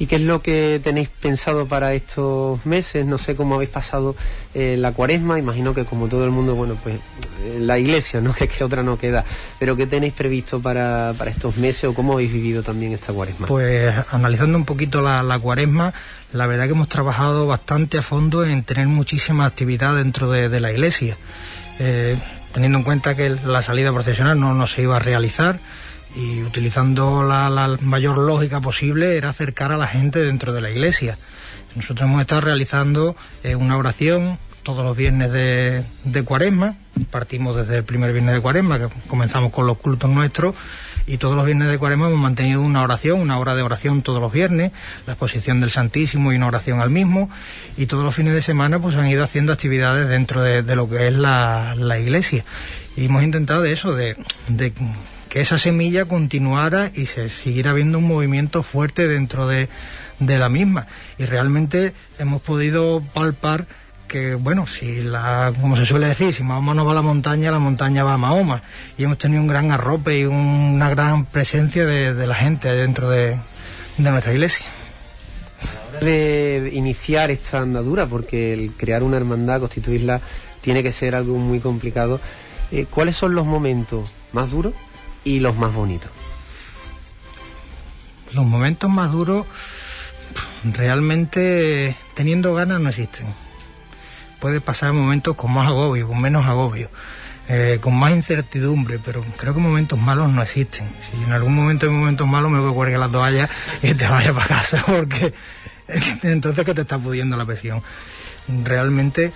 ¿Y 0.00 0.06
qué 0.06 0.16
es 0.16 0.22
lo 0.22 0.40
que 0.40 0.80
tenéis 0.82 1.10
pensado 1.10 1.66
para 1.66 1.92
estos 1.92 2.64
meses? 2.64 3.04
No 3.04 3.18
sé 3.18 3.36
cómo 3.36 3.56
habéis 3.56 3.68
pasado 3.68 4.16
eh, 4.54 4.76
la 4.78 4.92
cuaresma, 4.92 5.38
imagino 5.38 5.74
que 5.74 5.84
como 5.84 6.08
todo 6.08 6.24
el 6.24 6.30
mundo, 6.30 6.54
bueno, 6.54 6.74
pues 6.82 6.96
eh, 7.44 7.58
la 7.60 7.78
iglesia, 7.78 8.22
¿no? 8.22 8.32
Que 8.34 8.64
otra 8.64 8.82
no 8.82 8.98
queda. 8.98 9.26
Pero 9.58 9.76
¿qué 9.76 9.86
tenéis 9.86 10.14
previsto 10.14 10.58
para, 10.58 11.10
estos 11.26 11.58
meses 11.58 11.84
o 11.84 11.92
cómo 11.92 12.14
habéis 12.14 12.32
vivido 12.32 12.62
también 12.62 12.92
esta 12.92 13.12
cuaresma? 13.12 13.46
Pues 13.46 13.94
analizando 14.10 14.56
un 14.56 14.64
poquito 14.64 15.02
la, 15.02 15.38
cuaresma, 15.38 15.92
la 16.32 16.46
verdad 16.46 16.64
que 16.64 16.72
hemos 16.72 16.88
trabajado 16.88 17.46
bastante 17.46 17.98
a 17.98 18.02
fondo 18.02 18.42
en 18.46 18.64
tener 18.64 18.86
muchísima 18.86 19.44
actividad 19.44 19.96
dentro 19.96 20.30
de, 20.30 20.60
la 20.60 20.72
iglesia. 20.72 21.18
Eh, 21.78 22.16
teniendo 22.52 22.78
en 22.78 22.84
cuenta 22.84 23.14
que 23.16 23.28
la 23.28 23.60
salida 23.60 23.92
procesional 23.92 24.40
no, 24.40 24.54
no 24.54 24.66
se 24.66 24.80
iba 24.80 24.96
a 24.96 24.98
realizar, 24.98 25.60
y 26.14 26.42
utilizando 26.42 27.22
la, 27.22 27.78
mayor 27.80 28.18
lógica 28.18 28.60
posible 28.60 29.16
era 29.16 29.30
acercar 29.30 29.72
a 29.72 29.76
la 29.76 29.86
gente 29.86 30.20
dentro 30.20 30.52
de 30.52 30.60
la 30.60 30.70
iglesia. 30.70 31.18
Nosotros 31.76 32.08
hemos 32.08 32.20
estado 32.20 32.40
realizando 32.40 33.16
eh, 33.44 33.54
una 33.54 33.76
oración 33.76 34.38
todos 34.62 34.84
los 34.84 34.96
viernes 34.96 35.32
de, 35.32 35.84
de, 36.04 36.22
cuaresma, 36.22 36.74
partimos 37.10 37.56
desde 37.56 37.78
el 37.78 37.84
primer 37.84 38.12
viernes 38.12 38.34
de 38.34 38.40
cuaresma, 38.40 38.78
que 38.78 38.88
comenzamos 39.08 39.52
con 39.52 39.66
los 39.66 39.78
cultos 39.78 40.10
nuestros, 40.10 40.54
y 41.06 41.16
todos 41.16 41.34
los 41.34 41.46
viernes 41.46 41.70
de 41.70 41.78
cuaresma 41.78 42.08
hemos 42.08 42.20
mantenido 42.20 42.60
una 42.60 42.82
oración, 42.82 43.20
una 43.20 43.38
hora 43.38 43.54
de 43.54 43.62
oración 43.62 44.02
todos 44.02 44.20
los 44.20 44.30
viernes, 44.30 44.72
la 45.06 45.14
exposición 45.14 45.60
del 45.60 45.70
Santísimo 45.70 46.32
y 46.32 46.36
una 46.36 46.46
oración 46.46 46.80
al 46.80 46.90
mismo, 46.90 47.30
y 47.78 47.86
todos 47.86 48.04
los 48.04 48.14
fines 48.14 48.34
de 48.34 48.42
semana 48.42 48.78
pues 48.78 48.96
han 48.96 49.08
ido 49.08 49.24
haciendo 49.24 49.52
actividades 49.52 50.08
dentro 50.08 50.42
de, 50.42 50.62
lo 50.76 50.88
que 50.88 51.08
es 51.08 51.16
la, 51.16 51.74
la, 51.76 51.98
iglesia. 51.98 52.44
Y 52.96 53.06
hemos 53.06 53.22
intentado 53.22 53.62
de 53.62 53.72
eso, 53.72 53.94
de 53.94 54.16
que 55.30 55.40
esa 55.40 55.58
semilla 55.58 56.06
continuara 56.06 56.90
y 56.92 57.06
se 57.06 57.28
siguiera 57.28 57.72
viendo 57.72 57.98
un 57.98 58.08
movimiento 58.08 58.64
fuerte 58.64 59.06
dentro 59.06 59.46
de, 59.46 59.68
la 60.18 60.48
misma. 60.48 60.88
Y 61.18 61.24
realmente 61.24 61.94
hemos 62.18 62.42
podido 62.42 63.00
palpar 63.14 63.66
que, 64.08 64.34
bueno, 64.34 64.66
si 64.66 65.02
la, 65.02 65.52
como 65.60 65.76
se 65.76 65.86
suele 65.86 66.08
decir, 66.08 66.34
si 66.34 66.42
Mahoma 66.42 66.74
no 66.74 66.84
va 66.84 66.92
a 66.92 66.96
la 66.96 67.02
montaña, 67.02 67.52
la 67.52 67.60
montaña 67.60 68.02
va 68.02 68.14
a 68.14 68.18
Mahoma. 68.18 68.62
Y 68.98 69.04
hemos 69.04 69.18
tenido 69.18 69.40
un 69.40 69.46
gran 69.46 69.70
arrope 69.70 70.18
y 70.18 70.24
una 70.24 70.90
gran 70.90 71.24
presencia 71.24 71.86
de, 71.86 72.26
la 72.26 72.34
gente 72.34 72.68
dentro 72.68 73.08
de, 73.08 73.38
nuestra 73.98 74.32
iglesia. 74.32 74.66
De 76.00 76.70
iniciar 76.72 77.30
esta 77.30 77.60
andadura, 77.60 78.06
porque 78.06 78.52
el 78.52 78.72
crear 78.72 79.04
una 79.04 79.16
hermandad, 79.16 79.60
constituirla, 79.60 80.20
tiene 80.60 80.82
que 80.82 80.92
ser 80.92 81.14
algo 81.14 81.36
muy 81.38 81.60
complicado. 81.60 82.20
Eh, 82.72 82.86
¿Cuáles 82.90 83.14
son 83.14 83.36
los 83.36 83.46
momentos 83.46 84.10
más 84.32 84.50
duros 84.50 84.74
y 85.24 85.40
los 85.40 85.56
más 85.56 85.72
bonitos? 85.72 86.10
Los 88.32 88.46
momentos 88.46 88.88
más 88.88 89.10
duros 89.10 89.46
realmente 90.64 91.96
teniendo 92.14 92.54
ganas 92.54 92.80
no 92.80 92.88
existen. 92.88 93.28
Puede 94.40 94.60
pasar 94.60 94.92
momentos 94.92 95.36
con 95.36 95.52
más 95.52 95.66
agobio, 95.66 96.08
con 96.08 96.20
menos 96.20 96.46
agobio, 96.46 96.88
eh, 97.48 97.78
con 97.80 97.94
más 97.94 98.12
incertidumbre, 98.12 98.98
pero 99.04 99.24
creo 99.36 99.54
que 99.54 99.60
momentos 99.60 99.98
malos 99.98 100.30
no 100.30 100.42
existen. 100.42 100.88
Si 101.10 101.22
en 101.22 101.32
algún 101.32 101.54
momento 101.54 101.86
hay 101.86 101.92
momentos 101.92 102.26
malos, 102.26 102.50
me 102.50 102.60
voy 102.60 102.70
a 102.70 102.74
cuelgar 102.74 103.00
la 103.00 103.08
toalla 103.08 103.48
y 103.82 103.94
te 103.94 104.06
vayas 104.06 104.32
para 104.32 104.46
casa, 104.46 104.82
porque 104.86 105.34
entonces 106.22 106.64
que 106.64 106.74
te 106.74 106.82
está 106.82 106.98
pudiendo 106.98 107.36
la 107.36 107.44
presión. 107.44 107.82
Realmente 108.64 109.32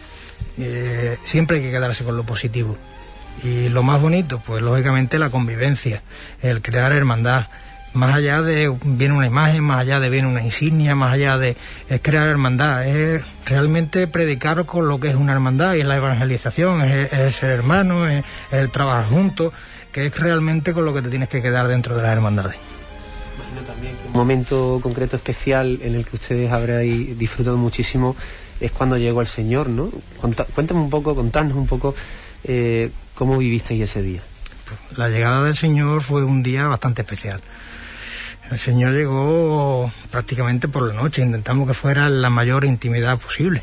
eh, 0.57 1.19
siempre 1.25 1.59
hay 1.59 1.65
que 1.65 1.71
quedarse 1.71 2.05
con 2.05 2.17
lo 2.17 2.25
positivo. 2.25 2.79
Y 3.43 3.69
lo 3.69 3.83
más 3.83 4.01
bonito, 4.01 4.41
pues 4.45 4.63
lógicamente 4.63 5.19
la 5.19 5.31
convivencia, 5.31 6.03
el 6.43 6.63
crear 6.63 6.93
hermandad. 6.93 7.49
Más 7.93 8.15
allá 8.15 8.43
de 8.43 8.77
viene 8.85 9.15
una 9.15 9.27
imagen, 9.27 9.63
más 9.63 9.81
allá 9.81 10.01
de 10.01 10.11
viene 10.11 10.27
una 10.27 10.43
insignia, 10.43 10.97
más 10.97 11.13
allá 11.13 11.39
de 11.39 11.57
es 11.89 12.01
crear 12.01 12.27
hermandad, 12.27 12.87
es 12.89 13.23
realmente 13.47 14.09
predicar 14.09 14.65
con 14.67 14.89
lo 14.89 14.99
que 14.99 15.11
es 15.11 15.15
una 15.15 15.33
hermandad, 15.33 15.75
y 15.75 15.81
es 15.81 15.87
la 15.87 15.97
evangelización, 15.97 16.83
es, 16.83 17.37
ser 17.37 17.51
hermano, 17.51 18.09
es, 18.09 18.25
el 18.51 18.71
trabajar 18.71 19.07
juntos, 19.07 19.53
que 19.93 20.07
es 20.07 20.19
realmente 20.19 20.73
con 20.73 20.85
lo 20.85 20.93
que 20.93 21.03
te 21.03 21.09
tienes 21.09 21.29
que 21.29 21.41
quedar 21.41 21.69
dentro 21.69 21.95
de 21.95 22.03
las 22.03 22.13
hermandades. 22.13 22.57
También 23.67 23.95
que 23.97 24.09
un 24.09 24.13
momento 24.13 24.81
concreto 24.83 25.15
especial 25.17 25.79
en 25.83 25.95
el 25.95 26.05
que 26.05 26.17
ustedes 26.17 26.51
habréis 26.51 27.17
disfrutado 27.17 27.57
muchísimo 27.57 28.17
es 28.61 28.73
cuando 28.73 28.97
llegó 28.97 29.21
el 29.21 29.29
Señor, 29.29 29.69
¿no? 29.69 29.91
Cuéntame 30.55 30.81
un 30.81 30.91
poco, 30.91 31.15
contadnos 31.15 31.57
un 31.57 31.67
poco 31.67 31.95
eh, 32.45 32.91
¿Cómo 33.15 33.39
vivisteis 33.39 33.83
ese 33.83 34.03
día? 34.03 34.21
La 34.97 35.09
llegada 35.09 35.45
del 35.45 35.57
Señor 35.57 36.03
fue 36.03 36.25
un 36.25 36.43
día 36.43 36.67
bastante 36.69 37.03
especial. 37.03 37.41
El 38.51 38.59
Señor 38.59 38.93
llegó 38.93 39.91
prácticamente 40.11 40.69
por 40.69 40.87
la 40.87 40.95
noche, 40.95 41.23
intentamos 41.23 41.67
que 41.67 41.75
fuera 41.75 42.09
la 42.09 42.31
mayor 42.31 42.65
intimidad 42.65 43.19
posible. 43.19 43.63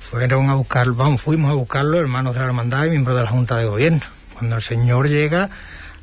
Fueron 0.00 0.50
a 0.50 0.54
buscarlo, 0.54 0.94
vamos, 0.94 1.20
fuimos 1.20 1.50
a 1.50 1.54
buscarlo 1.54 1.98
hermanos 1.98 2.34
de 2.34 2.40
la 2.40 2.46
hermandad 2.46 2.86
y 2.86 2.90
miembros 2.90 3.16
de 3.16 3.24
la 3.24 3.30
Junta 3.30 3.56
de 3.58 3.66
Gobierno. 3.66 4.02
Cuando 4.34 4.56
el 4.56 4.62
Señor 4.62 5.08
llega 5.08 5.50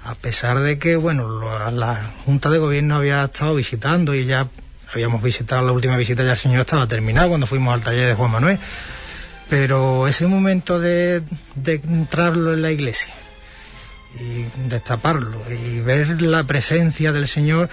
a 0.03 0.15
pesar 0.15 0.59
de 0.59 0.77
que, 0.77 0.97
bueno, 0.97 1.71
la 1.71 2.11
Junta 2.25 2.49
de 2.49 2.59
Gobierno 2.59 2.97
había 2.97 3.23
estado 3.23 3.55
visitando 3.55 4.13
y 4.13 4.25
ya 4.25 4.47
habíamos 4.93 5.23
visitado 5.23 5.65
la 5.65 5.71
última 5.71 5.97
visita, 5.97 6.23
ya 6.23 6.31
el 6.31 6.37
señor 6.37 6.61
estaba 6.61 6.87
terminado 6.87 7.29
cuando 7.29 7.47
fuimos 7.47 7.73
al 7.73 7.81
taller 7.81 8.09
de 8.09 8.13
Juan 8.13 8.31
Manuel. 8.31 8.59
Pero 9.53 10.07
ese 10.07 10.25
momento 10.25 10.79
de, 10.79 11.21
de 11.53 11.75
entrarlo 11.75 12.55
en 12.55 12.63
la 12.63 12.71
iglesia 12.71 13.13
y 14.19 14.45
destaparlo 14.67 15.43
y 15.47 15.79
ver 15.79 16.23
la 16.23 16.43
presencia 16.43 17.11
del 17.11 17.27
Señor, 17.27 17.69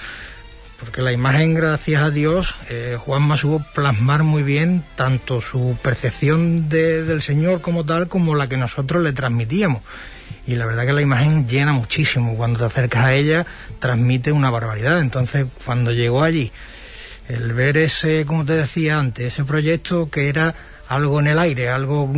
porque 0.78 1.00
la 1.00 1.10
imagen, 1.10 1.54
gracias 1.54 2.02
a 2.02 2.10
Dios, 2.10 2.54
eh, 2.68 2.98
Juanma 3.00 3.38
supo 3.38 3.64
plasmar 3.74 4.24
muy 4.24 4.42
bien 4.42 4.84
tanto 4.94 5.40
su 5.40 5.74
percepción 5.82 6.68
del 6.68 7.22
Señor 7.22 7.62
como 7.62 7.82
tal, 7.86 8.08
como 8.08 8.34
la 8.34 8.46
que 8.46 8.58
nosotros 8.58 9.02
le 9.02 9.14
transmitíamos. 9.14 9.80
Y 10.46 10.56
la 10.56 10.66
verdad 10.66 10.84
que 10.84 10.92
la 10.92 11.00
imagen 11.00 11.48
llena 11.48 11.72
muchísimo. 11.72 12.36
Cuando 12.36 12.58
te 12.58 12.66
acercas 12.66 13.06
a 13.06 13.14
ella, 13.14 13.46
transmite 13.78 14.32
una 14.32 14.50
barbaridad. 14.50 15.00
Entonces, 15.00 15.46
cuando 15.64 15.92
llegó 15.92 16.24
allí, 16.24 16.52
el 17.26 17.54
ver 17.54 17.78
ese, 17.78 18.26
como 18.26 18.44
te 18.44 18.52
decía 18.52 18.98
antes, 18.98 19.28
ese 19.28 19.44
proyecto 19.44 20.10
que 20.10 20.28
era 20.28 20.54
algo 20.90 21.20
en 21.20 21.28
el 21.28 21.38
aire, 21.38 21.70
algo 21.70 22.12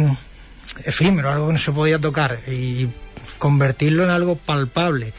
efímero, 0.84 1.30
algo 1.30 1.48
que 1.48 1.52
no 1.52 1.58
se 1.58 1.72
podía 1.72 1.98
tocar, 1.98 2.40
y 2.48 2.88
convertirlo 3.38 4.02
en 4.02 4.10
algo 4.10 4.34
palpable, 4.34 5.12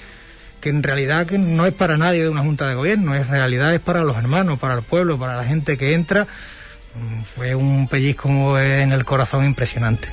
que 0.59 0.69
en 0.69 0.81
realidad 0.81 1.27
que 1.27 1.37
no 1.37 1.67
es 1.67 1.73
para 1.73 1.95
nadie 1.95 2.23
de 2.23 2.29
una 2.29 2.41
junta 2.41 2.67
de 2.67 2.73
gobierno, 2.73 3.15
en 3.15 3.27
realidad 3.27 3.73
es 3.75 3.79
para 3.79 4.03
los 4.03 4.17
hermanos, 4.17 4.57
para 4.57 4.73
el 4.73 4.81
pueblo, 4.81 5.19
para 5.19 5.37
la 5.37 5.45
gente 5.45 5.77
que 5.77 5.93
entra, 5.93 6.23
mm, 6.23 7.21
fue 7.35 7.53
un 7.53 7.87
pellizco 7.87 8.59
en 8.59 8.91
el 8.91 9.05
corazón 9.05 9.45
impresionante. 9.45 10.07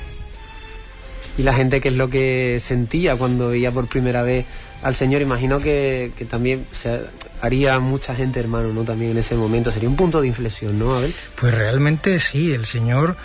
Y 1.39 1.41
la 1.41 1.55
gente, 1.55 1.81
¿qué 1.81 1.89
es 1.89 1.95
lo 1.95 2.11
que 2.11 2.61
sentía 2.63 3.15
cuando 3.15 3.49
veía 3.49 3.71
por 3.71 3.87
primera 3.87 4.21
vez 4.21 4.45
al 4.83 4.95
Señor? 4.95 5.21
Imagino 5.21 5.59
que, 5.59 6.11
que 6.17 6.25
también 6.25 6.65
se 6.71 7.01
haría 7.41 7.79
mucha 7.79 8.15
gente, 8.15 8.39
hermano, 8.39 8.71
¿no? 8.73 8.83
También 8.83 9.11
en 9.11 9.17
ese 9.17 9.35
momento. 9.35 9.71
Sería 9.71 9.89
un 9.89 9.95
punto 9.95 10.21
de 10.21 10.27
inflexión, 10.27 10.77
¿no, 10.77 10.93
Abel? 10.93 11.13
Pues 11.39 11.53
realmente 11.53 12.19
sí, 12.19 12.53
el 12.53 12.65
Señor 12.65 13.17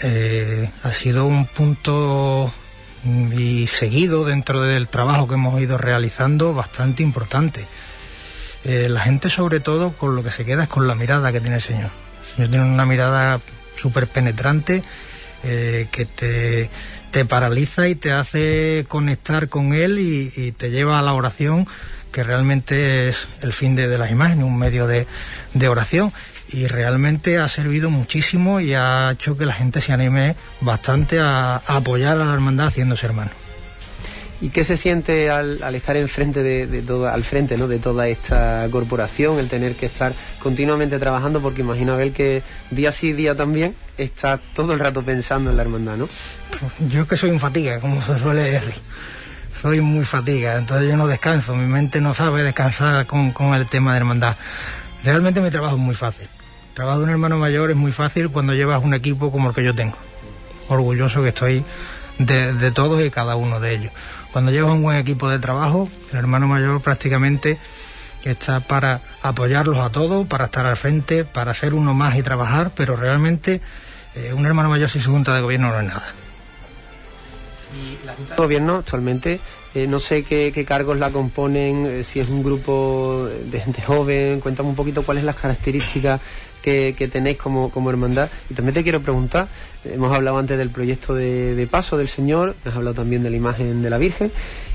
eh, 0.00 0.70
ha 0.82 0.92
sido 0.92 1.26
un 1.26 1.46
punto 1.46 2.52
y 3.04 3.66
seguido 3.66 4.24
dentro 4.24 4.62
del 4.62 4.88
trabajo 4.88 5.26
que 5.26 5.34
hemos 5.34 5.60
ido 5.60 5.78
realizando 5.78 6.54
bastante 6.54 7.02
importante. 7.02 7.66
Eh, 8.64 8.88
la 8.88 9.00
gente 9.00 9.28
sobre 9.28 9.58
todo 9.58 9.92
con 9.92 10.14
lo 10.14 10.22
que 10.22 10.30
se 10.30 10.44
queda 10.44 10.64
es 10.64 10.68
con 10.68 10.86
la 10.86 10.94
mirada 10.94 11.32
que 11.32 11.40
tiene 11.40 11.56
el 11.56 11.62
Señor. 11.62 11.90
El 12.30 12.36
Señor 12.36 12.50
tiene 12.50 12.64
una 12.66 12.86
mirada 12.86 13.40
súper 13.76 14.06
penetrante 14.06 14.84
eh, 15.44 15.88
que 15.90 16.04
te, 16.04 16.70
te, 17.10 17.24
paraliza 17.24 17.88
y 17.88 17.94
te 17.94 18.12
hace 18.12 18.84
conectar 18.88 19.48
con 19.48 19.74
Él 19.74 19.98
y, 19.98 20.52
te 20.52 20.70
lleva 20.70 20.98
a 20.98 21.02
la 21.02 21.14
oración 21.14 21.66
que 22.12 22.22
realmente 22.22 23.08
es 23.08 23.26
el 23.40 23.52
fin 23.52 23.74
de, 23.74 23.96
las 23.96 24.10
imágenes, 24.10 24.44
un 24.44 24.58
medio 24.58 24.86
de, 24.86 25.06
de 25.54 25.68
oración 25.68 26.12
y 26.48 26.66
realmente 26.66 27.38
ha 27.38 27.48
servido 27.48 27.90
muchísimo 27.90 28.60
y 28.60 28.74
ha 28.74 29.12
hecho 29.12 29.36
que 29.36 29.46
la 29.46 29.54
gente 29.54 29.80
se 29.80 29.92
anime 29.92 30.36
bastante 30.60 31.18
a, 31.18 31.56
apoyar 31.56 32.20
a 32.20 32.26
la 32.26 32.34
hermandad 32.34 32.66
haciéndose 32.66 33.06
hermano. 33.06 33.30
¿Y 34.42 34.48
qué 34.48 34.64
se 34.64 34.76
siente 34.76 35.30
al, 35.30 35.62
estar 35.72 35.96
enfrente 35.96 36.42
de, 36.42 36.66
de 36.66 37.08
al 37.08 37.22
frente 37.22 37.56
¿no? 37.56 37.68
de 37.68 37.78
toda 37.78 38.08
esta 38.08 38.66
corporación, 38.72 39.38
el 39.38 39.48
tener 39.48 39.76
que 39.76 39.86
estar 39.86 40.12
continuamente 40.40 40.98
trabajando? 40.98 41.40
Porque 41.40 41.60
imagino, 41.60 41.92
Abel, 41.92 42.12
que 42.12 42.42
día 42.72 42.90
sí, 42.90 43.12
día 43.12 43.36
también 43.36 43.76
está 43.96 44.40
todo 44.54 44.72
el 44.72 44.80
rato 44.80 45.02
pensando 45.02 45.50
en 45.50 45.56
la 45.56 45.62
hermandad, 45.62 45.96
¿no? 45.96 46.08
Yo 46.90 47.06
que 47.06 47.16
soy 47.16 47.30
un 47.30 47.38
fatiga, 47.38 47.78
como 47.78 48.02
se 48.02 48.18
suele 48.18 48.42
decir. 48.50 48.74
Soy 49.60 49.80
muy 49.80 50.04
fatiga, 50.04 50.58
entonces 50.58 50.90
yo 50.90 50.96
no 50.96 51.06
descanso, 51.06 51.54
mi 51.54 51.66
mente 51.66 52.00
no 52.00 52.12
sabe 52.12 52.42
descansar 52.42 53.06
con, 53.06 53.32
el 53.54 53.68
tema 53.68 53.92
de 53.92 53.98
hermandad. 53.98 54.36
Realmente 55.04 55.40
mi 55.40 55.50
trabajo 55.50 55.76
es 55.76 55.80
muy 55.80 55.94
fácil 55.94 56.28
trabajo 56.74 57.00
de 57.00 57.04
un 57.04 57.10
hermano 57.10 57.36
mayor 57.36 57.70
es 57.70 57.76
muy 57.76 57.92
fácil 57.92 58.30
cuando 58.30 58.54
llevas 58.54 58.82
un 58.82 58.94
equipo 58.94 59.30
como 59.30 59.50
el 59.50 59.54
que 59.54 59.62
yo 59.62 59.74
tengo. 59.74 59.96
Orgulloso 60.68 61.22
que 61.22 61.28
estoy 61.28 61.64
de, 62.18 62.70
todos 62.72 63.04
y 63.04 63.10
cada 63.10 63.36
uno 63.36 63.60
de 63.60 63.74
ellos. 63.74 63.92
Cuando 64.32 64.50
llevas 64.50 64.72
un 64.72 64.82
buen 64.82 64.96
equipo 64.96 65.28
de 65.28 65.38
trabajo, 65.38 65.88
el 66.10 66.18
hermano 66.18 66.46
mayor 66.46 66.80
prácticamente 66.80 67.58
está 68.24 68.60
para 68.60 69.00
apoyarlos 69.22 69.78
a 69.78 69.90
todos, 69.90 70.26
para 70.26 70.46
estar 70.46 70.66
al 70.66 70.76
frente, 70.76 71.24
para 71.24 71.52
ser 71.54 71.74
uno 71.74 71.92
más 71.92 72.16
y 72.16 72.22
trabajar, 72.22 72.70
pero 72.74 72.96
realmente 72.96 73.60
eh, 74.14 74.32
un 74.32 74.46
hermano 74.46 74.70
mayor 74.70 74.88
sin 74.88 75.02
su 75.02 75.10
junta 75.12 75.34
de 75.34 75.42
gobierno 75.42 75.70
no 75.70 75.80
es 75.80 75.86
nada. 75.86 76.12
Y 77.74 78.06
la 78.06 78.14
junta 78.14 78.34
de 78.34 78.42
gobierno 78.42 78.76
actualmente 78.76 79.40
eh, 79.74 79.86
no 79.86 80.00
sé 80.00 80.22
qué, 80.22 80.64
cargos 80.66 80.98
la 80.98 81.10
componen, 81.10 81.86
eh, 81.86 82.04
si 82.04 82.20
es 82.20 82.28
un 82.28 82.42
grupo 82.42 83.26
de 83.46 83.58
gente 83.58 83.80
joven, 83.80 84.40
cuéntame 84.40 84.68
un 84.68 84.74
poquito 84.74 85.02
cuáles 85.02 85.24
las 85.24 85.36
características 85.36 86.20
que, 86.60 87.08
tenéis 87.10 87.38
como, 87.38 87.70
como, 87.70 87.88
hermandad. 87.88 88.28
Y 88.50 88.54
también 88.54 88.74
te 88.74 88.82
quiero 88.82 89.00
preguntar, 89.00 89.48
hemos 89.84 90.14
hablado 90.14 90.38
antes 90.38 90.58
del 90.58 90.70
proyecto 90.70 91.14
de, 91.14 91.68
paso 91.70 91.96
del 91.96 92.08
Señor, 92.08 92.54
has 92.64 92.74
hablado 92.74 92.94
también 92.94 93.22
de 93.22 93.30
la 93.30 93.36
imagen 93.36 93.82
de 93.82 93.90
la 93.90 93.98
Virgen, 93.98 94.30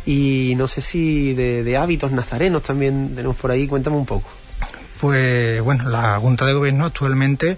y 0.06 0.54
no 0.58 0.68
sé 0.68 0.82
si 0.82 1.34
de, 1.34 1.78
hábitos 1.78 2.12
nazarenos 2.12 2.64
también 2.64 3.16
tenemos 3.16 3.36
por 3.36 3.52
ahí, 3.52 3.68
cuéntame 3.68 3.98
un 3.98 4.06
poco. 4.06 4.30
Pues 5.00 5.62
bueno, 5.62 5.90
la 5.90 6.18
Junta 6.20 6.46
de 6.46 6.54
Gobierno 6.54 6.86
actualmente, 6.86 7.58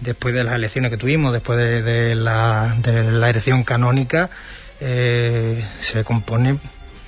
después 0.00 0.34
de 0.34 0.44
las 0.44 0.54
elecciones 0.54 0.90
que 0.90 0.96
tuvimos, 0.96 1.32
después 1.32 1.58
de, 1.58 2.14
la, 2.14 2.76
de 2.80 3.12
la 3.12 3.30
elección 3.30 3.62
canónica, 3.62 4.30
eh, 4.80 5.64
se 5.80 6.02
compone 6.02 6.58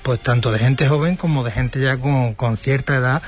pues 0.05 0.19
tanto 0.19 0.51
de 0.51 0.59
gente 0.59 0.87
joven 0.87 1.15
como 1.15 1.43
de 1.43 1.49
gente 1.49 1.81
ya 1.81 1.97
con, 1.97 2.35
con 2.35 2.57
cierta 2.57 2.95
edad 2.95 3.23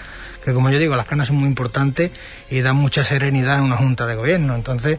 que 0.48 0.54
como 0.54 0.70
yo 0.70 0.80
digo, 0.80 0.96
las 0.96 1.06
canas 1.06 1.28
son 1.28 1.36
muy 1.36 1.50
importantes 1.50 2.10
y 2.50 2.62
dan 2.62 2.78
mucha 2.78 3.04
serenidad 3.04 3.58
en 3.58 3.66
una 3.66 3.76
junta 3.76 4.06
de 4.06 4.16
gobierno. 4.16 4.56
Entonces, 4.56 4.98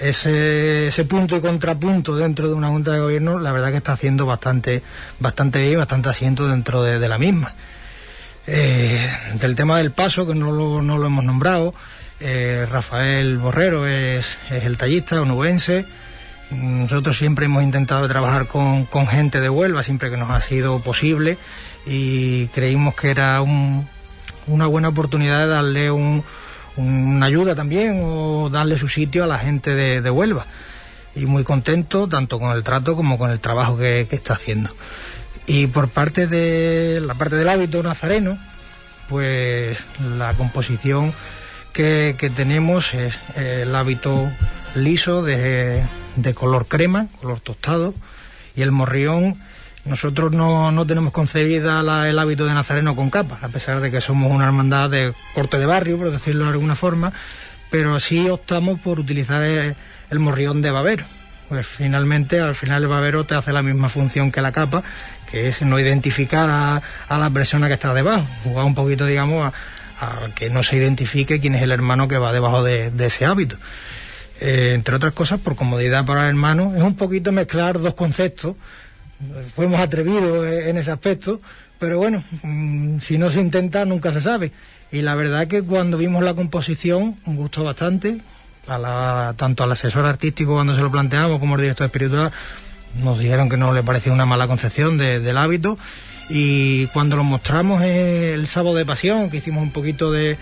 ese, 0.00 0.86
ese 0.86 1.04
punto 1.04 1.36
y 1.36 1.42
contrapunto 1.42 2.16
dentro 2.16 2.48
de 2.48 2.54
una 2.54 2.68
junta 2.68 2.92
de 2.92 3.00
gobierno, 3.00 3.38
la 3.38 3.52
verdad 3.52 3.70
que 3.70 3.76
está 3.76 3.92
haciendo 3.92 4.24
bastante, 4.24 4.82
bastante 5.20 5.60
bien, 5.60 5.76
bastante 5.76 6.08
asiento 6.08 6.48
dentro 6.48 6.82
de, 6.82 7.06
la 7.06 7.18
misma. 7.18 7.54
Eh, 8.46 9.06
del 9.34 9.56
tema 9.56 9.76
del 9.76 9.90
paso, 9.90 10.26
que 10.26 10.34
no 10.34 10.50
lo, 10.50 10.80
no 10.80 10.96
lo 10.96 11.06
hemos 11.06 11.24
nombrado, 11.24 11.74
eh, 12.20 12.66
Rafael 12.70 13.36
Borrero 13.36 13.86
es, 13.86 14.38
es, 14.50 14.64
el 14.64 14.78
tallista 14.78 15.20
onubense. 15.20 15.84
Nosotros 16.52 17.16
siempre 17.16 17.46
hemos 17.46 17.62
intentado 17.62 18.06
trabajar 18.08 18.46
con, 18.46 18.86
gente 19.06 19.40
de 19.40 19.48
Huelva, 19.48 19.82
siempre 19.82 20.10
que 20.10 20.16
nos 20.16 20.30
ha 20.30 20.40
sido 20.40 20.80
posible, 20.80 21.38
y 21.86 22.46
creímos 22.48 22.94
que 22.94 23.10
era 23.10 23.40
un, 23.40 23.88
una 24.46 24.66
buena 24.66 24.88
oportunidad 24.88 25.40
de 25.40 25.46
darle 25.46 25.90
una 25.90 27.26
ayuda 27.26 27.54
también 27.54 28.00
o 28.04 28.50
darle 28.50 28.78
su 28.78 28.88
sitio 28.88 29.24
a 29.24 29.26
la 29.26 29.38
gente 29.38 29.74
de, 29.74 30.10
Huelva. 30.10 30.46
Y 31.14 31.26
muy 31.26 31.44
contento 31.44 32.08
tanto 32.08 32.38
con 32.38 32.56
el 32.56 32.62
trato 32.62 32.96
como 32.96 33.18
con 33.18 33.30
el 33.30 33.40
trabajo 33.40 33.76
que, 33.76 34.06
está 34.10 34.34
haciendo. 34.34 34.70
Y 35.46 35.66
por 35.66 35.88
parte 35.88 36.26
de 36.26 37.00
la 37.04 37.14
parte 37.14 37.36
del 37.36 37.48
hábito 37.48 37.82
nazareno, 37.82 38.38
pues 39.08 39.78
la 40.16 40.34
composición 40.34 41.12
que, 41.72 42.14
tenemos 42.36 42.94
es 42.94 43.14
el 43.36 43.74
hábito 43.74 44.30
liso 44.74 45.22
de, 45.22 45.82
de 46.16 46.34
color 46.34 46.66
crema, 46.66 47.06
color 47.20 47.40
tostado, 47.40 47.94
y 48.54 48.62
el 48.62 48.72
morrión 48.72 49.38
nosotros 49.84 50.30
no, 50.30 50.70
no 50.70 50.86
tenemos 50.86 51.12
concebida 51.12 51.80
el 52.08 52.18
hábito 52.18 52.46
de 52.46 52.54
nazareno 52.54 52.94
con 52.94 53.10
capa, 53.10 53.38
a 53.42 53.48
pesar 53.48 53.80
de 53.80 53.90
que 53.90 54.00
somos 54.00 54.30
una 54.30 54.46
hermandad 54.46 54.90
de 54.90 55.12
corte 55.34 55.58
de 55.58 55.66
barrio, 55.66 55.98
por 55.98 56.12
decirlo 56.12 56.44
de 56.44 56.50
alguna 56.50 56.76
forma, 56.76 57.12
pero 57.72 57.98
sí 57.98 58.28
optamos 58.28 58.78
por 58.78 59.00
utilizar 59.00 59.42
el, 59.42 59.74
morrión 60.18 60.60
de 60.60 60.70
babero. 60.70 61.04
Pues 61.48 61.66
finalmente, 61.66 62.38
al 62.38 62.54
final 62.54 62.82
el 62.82 62.88
babero 62.88 63.24
te 63.24 63.34
hace 63.34 63.50
la 63.52 63.62
misma 63.62 63.88
función 63.88 64.30
que 64.30 64.42
la 64.42 64.52
capa, 64.52 64.82
que 65.30 65.48
es 65.48 65.62
no 65.62 65.80
identificar 65.80 66.50
a, 66.50 66.82
la 67.18 67.30
persona 67.30 67.68
que 67.68 67.74
está 67.74 67.94
debajo, 67.94 68.26
jugar 68.44 68.66
un 68.66 68.74
poquito, 68.74 69.06
digamos, 69.06 69.52
a, 70.00 70.28
que 70.34 70.50
no 70.50 70.62
se 70.62 70.76
identifique 70.76 71.40
quién 71.40 71.54
es 71.54 71.62
el 71.62 71.72
hermano 71.72 72.08
que 72.08 72.18
va 72.18 72.32
debajo 72.32 72.62
de, 72.62 72.92
ese 72.98 73.24
hábito. 73.24 73.56
Eh, 74.44 74.74
entre 74.74 74.96
otras 74.96 75.12
cosas, 75.12 75.38
por 75.38 75.54
comodidad 75.54 76.04
para 76.04 76.22
el 76.22 76.30
hermano, 76.30 76.74
es 76.74 76.82
un 76.82 76.96
poquito 76.96 77.30
mezclar 77.30 77.78
dos 77.78 77.94
conceptos. 77.94 78.56
Fuimos 79.54 79.78
atrevidos 79.78 80.48
en 80.48 80.76
ese 80.78 80.90
aspecto, 80.90 81.40
pero 81.78 81.98
bueno, 81.98 82.24
mm, 82.42 82.98
si 82.98 83.18
no 83.18 83.30
se 83.30 83.40
intenta 83.40 83.84
nunca 83.84 84.12
se 84.12 84.20
sabe. 84.20 84.50
Y 84.90 85.02
la 85.02 85.14
verdad 85.14 85.46
que 85.46 85.62
cuando 85.62 85.96
vimos 85.96 86.24
la 86.24 86.34
composición 86.34 87.18
gustó 87.24 87.62
bastante, 87.62 88.20
a 88.66 88.78
la, 88.78 89.34
tanto 89.36 89.62
al 89.62 89.70
asesor 89.70 90.06
artístico 90.06 90.54
cuando 90.54 90.74
se 90.74 90.80
lo 90.80 90.90
planteamos 90.90 91.38
como 91.38 91.54
al 91.54 91.60
director 91.60 91.84
espiritual 91.84 92.32
nos 93.00 93.20
dijeron 93.20 93.48
que 93.48 93.56
no 93.56 93.72
le 93.72 93.84
parecía 93.84 94.12
una 94.12 94.26
mala 94.26 94.48
concepción 94.48 94.98
del 94.98 95.38
hábito. 95.38 95.78
Y 96.28 96.86
cuando 96.88 97.14
lo 97.14 97.22
mostramos 97.22 97.82
el 97.82 98.46
sábado 98.48 98.74
de 98.74 98.84
pasión, 98.84 99.30
que 99.30 99.36
hicimos 99.36 99.62
un 99.62 99.70
poquito 99.70 100.10
de 100.10 100.36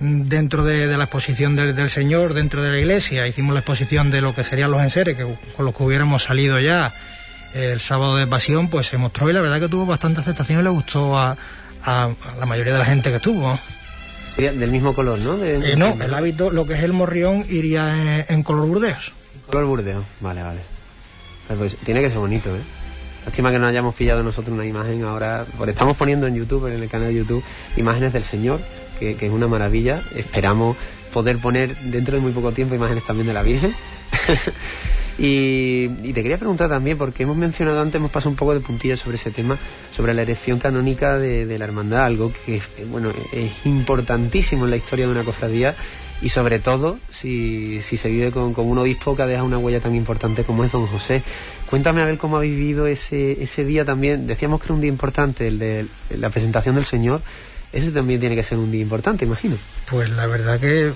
dentro 0.00 0.64
de, 0.64 0.86
la 0.96 1.04
exposición 1.04 1.56
del 1.56 1.88
Señor, 1.90 2.34
dentro 2.34 2.62
de 2.62 2.70
la 2.70 2.78
iglesia, 2.78 3.26
hicimos 3.26 3.54
la 3.54 3.60
exposición 3.60 4.10
de 4.10 4.20
lo 4.20 4.34
que 4.34 4.44
serían 4.44 4.70
los 4.70 4.82
enseres, 4.82 5.16
que, 5.16 5.24
con 5.56 5.64
los 5.64 5.74
que 5.74 5.82
hubiéramos 5.82 6.24
salido 6.24 6.58
ya 6.60 6.92
el 7.54 7.80
sábado 7.80 8.16
de 8.16 8.26
pasión, 8.26 8.68
pues 8.68 8.88
se 8.88 8.98
mostró 8.98 9.30
y 9.30 9.32
la 9.32 9.40
verdad 9.40 9.60
que 9.60 9.68
tuvo 9.68 9.86
bastante 9.86 10.20
aceptación 10.20 10.60
y 10.60 10.64
le 10.64 10.70
gustó 10.70 11.16
a, 11.16 11.36
a- 11.84 12.04
a 12.06 12.36
la 12.40 12.46
mayoría 12.46 12.72
de 12.72 12.78
la 12.80 12.84
gente 12.84 13.10
que 13.10 13.16
estuvo. 13.16 13.58
Sería 14.34 14.52
del 14.52 14.70
mismo 14.72 14.92
color, 14.94 15.18
¿no? 15.20 15.36
De- 15.36 15.72
Eh, 15.72 15.76
no, 15.76 15.96
el 16.02 16.12
hábito, 16.12 16.50
lo 16.50 16.66
que 16.66 16.74
es 16.74 16.82
el 16.82 16.92
morrión, 16.92 17.44
iría 17.48 17.94
en, 17.94 18.26
en 18.28 18.42
color 18.42 18.66
burdeos. 18.66 19.12
Color 19.48 19.66
burdeo. 19.66 20.04
Vale, 20.20 20.42
vale. 20.42 20.60
Pues, 21.56 21.76
tiene 21.84 22.00
que 22.00 22.08
ser 22.08 22.18
bonito, 22.18 22.48
¿eh? 22.56 22.60
Lástima 23.26 23.52
que 23.52 23.58
no 23.60 23.66
hayamos 23.68 23.94
pillado 23.94 24.22
nosotros 24.24 24.52
una 24.54 24.66
imagen 24.66 25.04
ahora. 25.04 25.46
Porque 25.56 25.70
estamos 25.70 25.96
poniendo 25.96 26.26
en 26.26 26.34
YouTube, 26.34 26.66
en 26.74 26.82
el 26.82 26.88
canal 26.88 27.08
de 27.08 27.14
YouTube, 27.14 27.44
imágenes 27.76 28.12
del 28.12 28.24
Señor, 28.24 28.60
que, 28.98 29.16
es 29.18 29.32
una 29.32 29.48
maravilla. 29.48 30.02
Esperamos 30.14 30.76
poder 31.12 31.38
poner 31.38 31.76
dentro 31.76 32.16
de 32.16 32.20
muy 32.20 32.32
poco 32.32 32.52
tiempo 32.52 32.74
imágenes 32.74 33.04
también 33.04 33.26
de 33.26 33.34
la 33.34 33.42
Virgen. 33.42 33.74
y, 35.18 35.88
te 35.88 36.22
quería 36.22 36.38
preguntar 36.38 36.68
también, 36.68 36.98
porque 36.98 37.22
hemos 37.22 37.36
mencionado 37.36 37.80
antes, 37.80 37.96
hemos 37.96 38.10
pasado 38.10 38.30
un 38.30 38.36
poco 38.36 38.54
de 38.54 38.60
puntillas 38.60 39.00
sobre 39.00 39.16
ese 39.16 39.30
tema, 39.30 39.58
sobre 39.94 40.14
la 40.14 40.22
erección 40.22 40.58
canónica 40.58 41.18
de, 41.18 41.58
la 41.58 41.64
hermandad, 41.64 42.04
algo 42.04 42.32
que 42.46 42.60
bueno 42.90 43.12
es 43.32 43.52
importantísimo 43.66 44.64
en 44.64 44.70
la 44.70 44.76
historia 44.76 45.06
de 45.06 45.12
una 45.12 45.24
cofradía 45.24 45.74
y 46.22 46.30
sobre 46.30 46.58
todo 46.58 46.98
si, 47.10 47.82
si 47.82 47.96
se 47.96 48.08
vive 48.08 48.30
con, 48.32 48.54
con 48.54 48.66
un 48.66 48.78
obispo 48.78 49.14
que 49.14 49.22
ha 49.22 49.26
dejado 49.26 49.46
una 49.46 49.58
huella 49.58 49.80
tan 49.80 49.94
importante 49.94 50.44
como 50.44 50.64
es 50.64 50.72
don 50.72 50.86
José. 50.86 51.22
Cuéntame 51.68 52.02
a 52.02 52.04
ver 52.04 52.18
cómo 52.18 52.36
ha 52.36 52.40
vivido 52.40 52.86
ese, 52.86 53.42
ese 53.42 53.64
día 53.64 53.84
también. 53.84 54.26
Decíamos 54.26 54.60
que 54.60 54.66
era 54.66 54.74
un 54.74 54.80
día 54.80 54.90
importante, 54.90 55.48
el 55.48 55.58
de 55.58 55.86
la 56.16 56.30
presentación 56.30 56.76
del 56.76 56.84
Señor. 56.84 57.20
Ese 57.74 57.90
también 57.90 58.20
tiene 58.20 58.36
que 58.36 58.44
ser 58.44 58.56
un 58.58 58.70
día 58.70 58.82
importante, 58.82 59.24
imagino. 59.24 59.56
Pues 59.90 60.08
la 60.10 60.26
verdad 60.26 60.60
que 60.60 60.92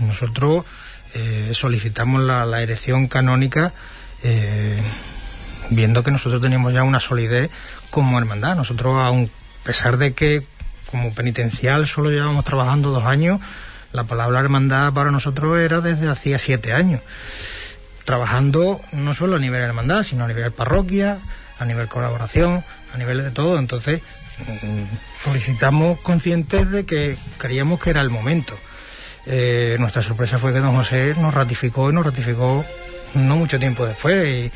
nosotros 0.00 0.66
eh, 1.14 1.52
solicitamos 1.54 2.20
la, 2.20 2.60
erección 2.60 3.08
canónica 3.08 3.72
eh, 4.22 4.78
viendo 5.70 6.04
que 6.04 6.10
nosotros 6.10 6.42
teníamos 6.42 6.74
ya 6.74 6.84
una 6.84 7.00
solidez 7.00 7.50
como 7.88 8.18
hermandad. 8.18 8.56
Nosotros, 8.56 8.94
a 8.94 9.64
pesar 9.64 9.96
de 9.96 10.12
que 10.12 10.42
como 10.90 11.14
penitencial 11.14 11.88
solo 11.88 12.10
llevábamos 12.10 12.44
trabajando 12.44 12.90
dos 12.90 13.04
años, 13.04 13.40
la 13.92 14.04
palabra 14.04 14.40
hermandad 14.40 14.92
para 14.92 15.10
nosotros 15.10 15.58
era 15.58 15.80
desde 15.80 16.10
hacía 16.10 16.38
siete 16.38 16.74
años. 16.74 17.00
Trabajando 18.04 18.82
no 18.92 19.14
solo 19.14 19.36
a 19.36 19.38
nivel 19.38 19.62
hermandad, 19.62 20.02
sino 20.02 20.24
a 20.24 20.28
nivel 20.28 20.52
parroquia, 20.52 21.20
a 21.58 21.64
nivel 21.64 21.88
colaboración, 21.88 22.62
a 22.92 22.98
nivel 22.98 23.22
de 23.22 23.30
todo. 23.30 23.58
Entonces, 23.58 24.02
solicitamos 25.24 25.98
conscientes 26.00 26.70
de 26.70 26.84
que 26.84 27.16
creíamos 27.38 27.80
que 27.80 27.90
era 27.90 28.00
el 28.00 28.10
momento. 28.10 28.58
Eh, 29.26 29.76
nuestra 29.78 30.02
sorpresa 30.02 30.38
fue 30.38 30.52
que 30.52 30.58
don 30.58 30.74
José 30.74 31.14
nos 31.18 31.32
ratificó 31.32 31.90
y 31.90 31.94
nos 31.94 32.04
ratificó 32.04 32.64
no 33.14 33.36
mucho 33.36 33.58
tiempo 33.58 33.86
después. 33.86 34.50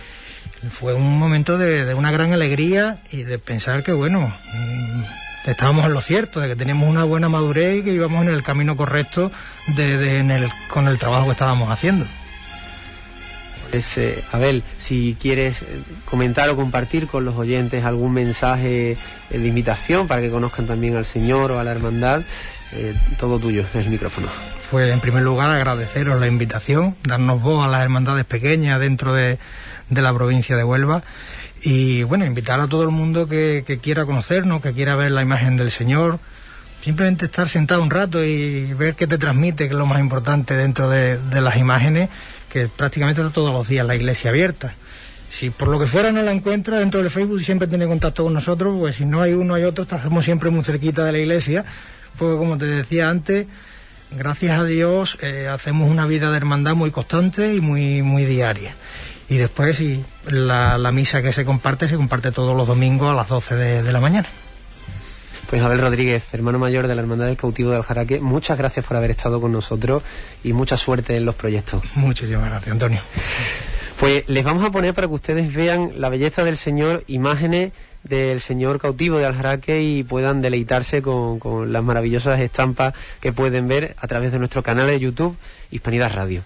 Fue 0.71 0.95
un 0.95 1.19
momento 1.19 1.59
de, 1.59 1.95
una 1.95 2.11
gran 2.11 2.33
alegría 2.33 2.99
y 3.11 3.23
de 3.23 3.39
pensar 3.39 3.83
que, 3.83 3.93
bueno, 3.93 4.35
mm, 4.55 5.51
estábamos 5.51 5.85
en 5.87 5.93
lo 5.93 6.01
cierto, 6.01 6.41
de 6.41 6.49
que 6.49 6.57
teníamos 6.57 6.89
una 6.89 7.05
buena 7.05 7.29
madurez 7.29 7.79
y 7.79 7.83
que 7.85 7.93
íbamos 7.93 8.23
en 8.23 8.33
el 8.33 8.43
camino 8.43 8.77
correcto 8.77 9.31
de, 9.77 10.51
con 10.69 10.89
el 10.89 10.99
trabajo 10.99 11.27
que 11.27 11.33
estábamos 11.33 11.71
haciendo. 11.71 12.07
Pues, 13.71 13.99
Abel, 14.33 14.63
si 14.79 15.17
quieres 15.21 15.63
eh, 15.63 15.67
comentar 16.05 16.49
o 16.49 16.57
compartir 16.57 17.07
con 17.07 17.25
los 17.25 17.37
oyentes 17.37 17.85
algún 17.85 18.13
mensaje 18.13 18.93
eh, 18.93 19.39
de 19.39 19.47
invitación 19.47 20.07
para 20.07 20.21
que 20.21 20.31
conozcan 20.31 20.67
también 20.67 20.97
al 20.97 21.07
Señor 21.07 21.53
o 21.53 21.61
a 21.61 21.65
la 21.65 21.73
hermandad, 21.73 22.23
todo 23.19 23.39
tuyo, 23.39 23.65
el 23.75 23.89
micrófono. 23.89 24.27
Pues 24.71 24.93
en 24.93 24.99
primer 25.01 25.23
lugar 25.23 25.49
agradeceros 25.51 26.21
la 26.21 26.27
invitación, 26.27 26.97
darnos 27.05 27.41
voz 27.41 27.65
a 27.65 27.69
las 27.69 27.83
hermandades 27.83 28.25
pequeñas 28.25 28.81
dentro 28.81 29.15
de, 29.15 29.39
de 29.89 30.03
la 30.03 30.13
provincia 30.13 30.57
de 30.57 30.65
Huelva. 30.65 31.03
Y 31.63 32.03
bueno, 32.03 32.27
invitar 32.27 32.61
a 32.61 32.67
todo 32.67 32.83
el 32.83 32.91
mundo 32.91 33.29
que, 33.29 33.65
que 33.67 33.79
quiera 33.79 34.05
conocernos, 34.05 34.61
que 34.61 34.73
quiera 34.73 34.97
ver 34.97 35.13
la 35.13 35.23
imagen 35.23 35.57
del 35.57 35.71
Señor, 35.71 36.19
simplemente 36.83 37.25
estar 37.27 37.49
sentado 37.49 37.83
un 37.83 37.91
rato 37.91 38.25
y 38.25 38.73
ver 38.75 38.95
qué 38.95 39.07
te 39.07 39.19
transmite, 39.19 39.65
que 39.65 39.73
es 39.73 39.79
lo 39.79 39.87
más 39.87 40.01
importante 40.01 40.55
dentro 40.55 40.89
de, 40.89 41.19
de 41.19 41.41
las 41.41 41.57
imágenes, 41.57 42.11
que 42.57 42.69
prácticamente 42.69 43.21
está 43.21 43.35
todos 43.35 43.53
los 43.53 43.69
días 43.69 43.87
la 43.87 43.95
iglesia 43.95 44.31
abierta. 44.31 44.73
Si 45.29 45.51
por 45.51 45.69
lo 45.69 45.79
que 45.79 45.87
fuera 45.87 46.11
no 46.11 46.23
la 46.23 46.33
encuentra 46.33 46.79
dentro 46.79 47.03
del 47.03 47.11
Facebook 47.11 47.45
siempre 47.45 47.69
tiene 47.69 47.87
contacto 47.87 48.25
con 48.25 48.33
nosotros, 48.33 48.75
pues 48.79 48.97
si 48.97 49.05
no 49.05 49.21
hay 49.21 49.35
uno 49.35 49.57
hay 49.57 49.65
otro, 49.65 49.85
estamos 49.85 50.25
siempre 50.25 50.49
muy 50.49 50.65
cerquita 50.65 51.05
de 51.05 51.13
la 51.13 51.19
iglesia, 51.19 51.67
porque 52.17 52.39
como 52.39 52.57
te 52.57 52.65
decía 52.65 53.11
antes, 53.11 53.47
gracias 54.11 54.59
a 54.59 54.65
Dios 54.65 55.19
eh, 55.21 55.49
hacemos 55.49 55.91
una 55.91 56.07
vida 56.07 56.31
de 56.31 56.39
hermandad 56.39 56.75
muy 56.75 56.91
constante 56.91 57.55
y 57.55 57.61
muy, 57.61 58.01
muy 58.01 58.25
diaria. 58.25 58.75
Y 59.29 59.37
después 59.37 59.77
sí, 59.77 60.03
la, 60.31 60.79
misa 60.93 61.21
que 61.21 61.33
se 61.33 61.45
comparte 61.45 61.89
se 61.89 61.97
comparte 61.97 62.33
todos 62.33 62.57
los 62.57 62.67
domingos 62.67 63.13
a 63.13 63.15
las 63.15 63.29
12 63.29 63.55
de, 63.55 63.83
de 63.83 63.93
la 63.93 64.01
mañana. 64.01 64.29
Pues 65.49 65.63
Abel 65.63 65.79
Rodríguez, 65.79 66.25
hermano 66.33 66.59
mayor 66.59 66.89
de 66.89 66.95
la 66.97 67.03
Hermandad 67.03 67.27
del 67.27 67.37
Cautivo 67.37 67.71
de 67.71 67.77
Aljaraque, 67.77 68.21
muchas 68.21 68.59
gracias 68.59 68.85
por 68.85 68.97
haber 68.97 69.13
estado 69.13 69.41
con 69.41 69.53
nosotros 69.53 70.03
y 70.43 70.53
mucha 70.53 70.77
suerte 70.77 71.17
en 71.17 71.25
los 71.25 71.37
proyectos. 71.37 71.85
Muchísimas 71.95 72.51
gracias, 72.51 72.73
Antonio. 72.73 73.01
Pues 74.01 74.29
les 74.29 74.45
vamos 74.45 74.65
a 74.65 74.71
poner 74.71 74.93
para 74.93 75.07
que 75.07 75.15
ustedes 75.15 75.55
vean 75.55 75.93
la 75.97 76.09
belleza 76.09 76.43
del 76.43 76.57
Señor, 76.57 77.05
imágenes 77.07 77.73
del 78.03 78.41
Señor 78.41 78.81
cautivo 78.81 79.19
de 79.19 79.27
Aljaraque 79.27 79.83
y 79.83 80.03
puedan 80.03 80.43
deleitarse 80.43 81.01
con, 81.01 81.39
con 81.39 81.73
las 81.73 81.83
maravillosas 81.83 82.41
estampas 82.41 82.95
que 83.21 83.33
pueden 83.33 83.69
ver 83.69 83.95
a 83.99 84.07
través 84.09 84.33
de 84.33 84.39
nuestro 84.39 84.65
canal 84.65 84.89
de 84.89 84.99
YouTube 84.99 85.37
Hispanidad 85.71 86.13
Radio. 86.13 86.43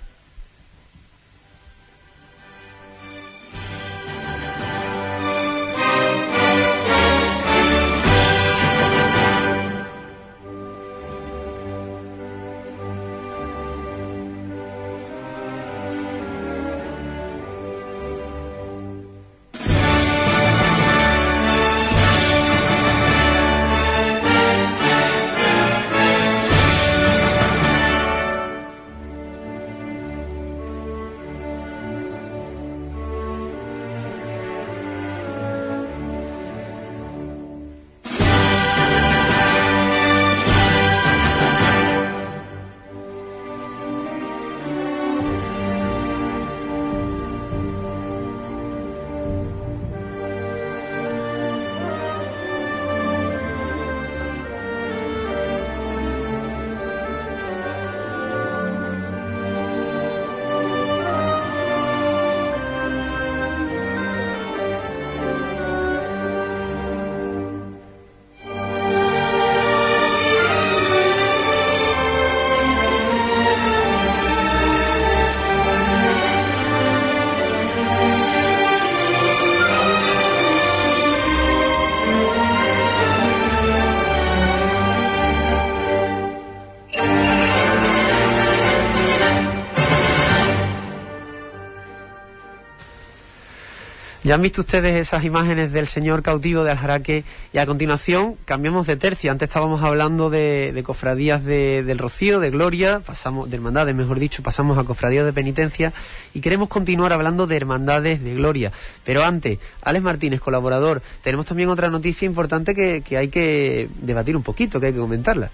Ya 94.31 94.37
han 94.37 94.43
visto 94.43 94.61
ustedes 94.61 94.95
esas 94.95 95.25
imágenes 95.25 95.73
del 95.73 95.89
señor 95.89 96.23
cautivo 96.23 96.63
de 96.63 96.71
Aljaraque 96.71 97.25
y 97.53 97.59
a 97.59 97.67
continuación 97.67 98.37
cambiamos 98.45 98.87
de 98.87 98.95
tercio. 98.95 99.33
Antes 99.33 99.49
estábamos 99.49 99.83
hablando 99.83 100.31
de, 100.31 100.81
cofradías 100.87 101.45
de- 101.45 101.83
del 101.83 101.99
Rocío, 101.99 102.39
de 102.39 102.51
Gloria, 102.51 103.01
pasamos 103.01 103.51
de 103.51 103.57
hermandades, 103.57 103.93
mejor 103.93 104.21
dicho, 104.21 104.41
pasamos 104.45 104.79
a 104.79 104.85
cofradías 104.85 105.25
de 105.27 105.33
penitencia 105.33 105.93
y 106.33 106.41
queremos 106.43 106.69
continuar 106.69 107.13
hablando 107.13 107.49
de 107.49 107.57
hermandades 107.57 108.23
de 108.23 108.37
Gloria. 108.37 108.71
Pero 109.05 109.25
antes, 109.25 109.59
Alex 109.83 110.05
Martínez, 110.05 110.41
colaborador, 110.41 111.03
tenemos 111.25 111.47
también 111.47 111.69
otra 111.69 111.89
noticia 111.91 112.25
importante 112.25 112.73
que, 112.73 113.01
que 113.01 113.17
hay 113.17 113.31
que 113.31 113.89
debatir 114.01 114.37
un 114.37 114.45
poquito, 114.45 114.79
que 114.79 114.87
hay 114.87 114.93
que 114.93 115.01
comentarla. 115.01 115.51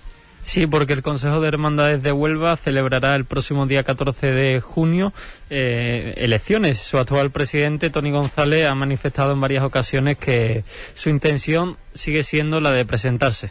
Sí, 0.46 0.68
porque 0.68 0.92
el 0.92 1.02
Consejo 1.02 1.40
de 1.40 1.48
Hermandades 1.48 2.04
de 2.04 2.12
Huelva 2.12 2.56
celebrará 2.56 3.16
el 3.16 3.24
próximo 3.24 3.66
día 3.66 3.82
14 3.82 4.28
de 4.28 4.60
junio 4.60 5.12
eh, 5.50 6.14
elecciones. 6.18 6.78
Su 6.78 6.98
actual 6.98 7.32
presidente, 7.32 7.90
Tony 7.90 8.12
González, 8.12 8.64
ha 8.64 8.74
manifestado 8.76 9.32
en 9.32 9.40
varias 9.40 9.64
ocasiones 9.64 10.18
que 10.18 10.62
su 10.94 11.10
intención 11.10 11.76
sigue 11.94 12.22
siendo 12.22 12.60
la 12.60 12.70
de 12.70 12.86
presentarse. 12.86 13.50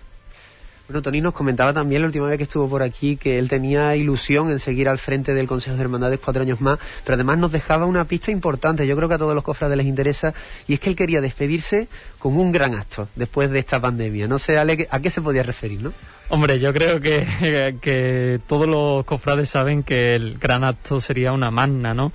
Bueno, 0.87 1.01
Tony 1.01 1.19
nos 1.19 1.33
comentaba 1.33 1.73
también 1.73 2.01
la 2.01 2.07
última 2.07 2.27
vez 2.27 2.37
que 2.37 2.43
estuvo 2.43 2.69
por 2.69 2.83
aquí 2.83 3.17
que 3.17 3.39
él 3.39 3.49
tenía 3.49 3.95
ilusión 3.95 4.51
en 4.51 4.59
seguir 4.59 4.87
al 4.87 4.99
frente 4.99 5.33
del 5.33 5.47
Consejo 5.47 5.75
de 5.75 5.81
Hermandades 5.81 6.19
cuatro 6.23 6.43
años 6.43 6.61
más, 6.61 6.77
pero 7.03 7.15
además 7.15 7.39
nos 7.39 7.51
dejaba 7.51 7.87
una 7.87 8.05
pista 8.05 8.29
importante, 8.29 8.85
yo 8.85 8.95
creo 8.95 9.09
que 9.09 9.15
a 9.15 9.17
todos 9.17 9.33
los 9.33 9.43
cofrades 9.43 9.77
les 9.77 9.87
interesa, 9.87 10.35
y 10.67 10.75
es 10.75 10.79
que 10.79 10.91
él 10.91 10.95
quería 10.95 11.21
despedirse 11.21 11.87
con 12.19 12.37
un 12.37 12.51
gran 12.51 12.75
acto 12.75 13.07
después 13.15 13.49
de 13.49 13.59
esta 13.59 13.81
pandemia. 13.81 14.27
No 14.27 14.37
sé, 14.37 14.59
Ale, 14.59 14.87
¿a 14.91 14.99
qué 14.99 15.09
se 15.09 15.21
podía 15.21 15.41
referir, 15.41 15.81
no? 15.81 15.91
Hombre, 16.29 16.59
yo 16.59 16.71
creo 16.71 17.01
que, 17.01 17.77
que 17.81 18.39
todos 18.47 18.67
los 18.67 19.05
cofrades 19.05 19.49
saben 19.49 19.81
que 19.81 20.13
el 20.13 20.37
gran 20.37 20.63
acto 20.63 21.01
sería 21.01 21.31
una 21.31 21.49
magna, 21.49 21.95
¿no? 21.95 22.11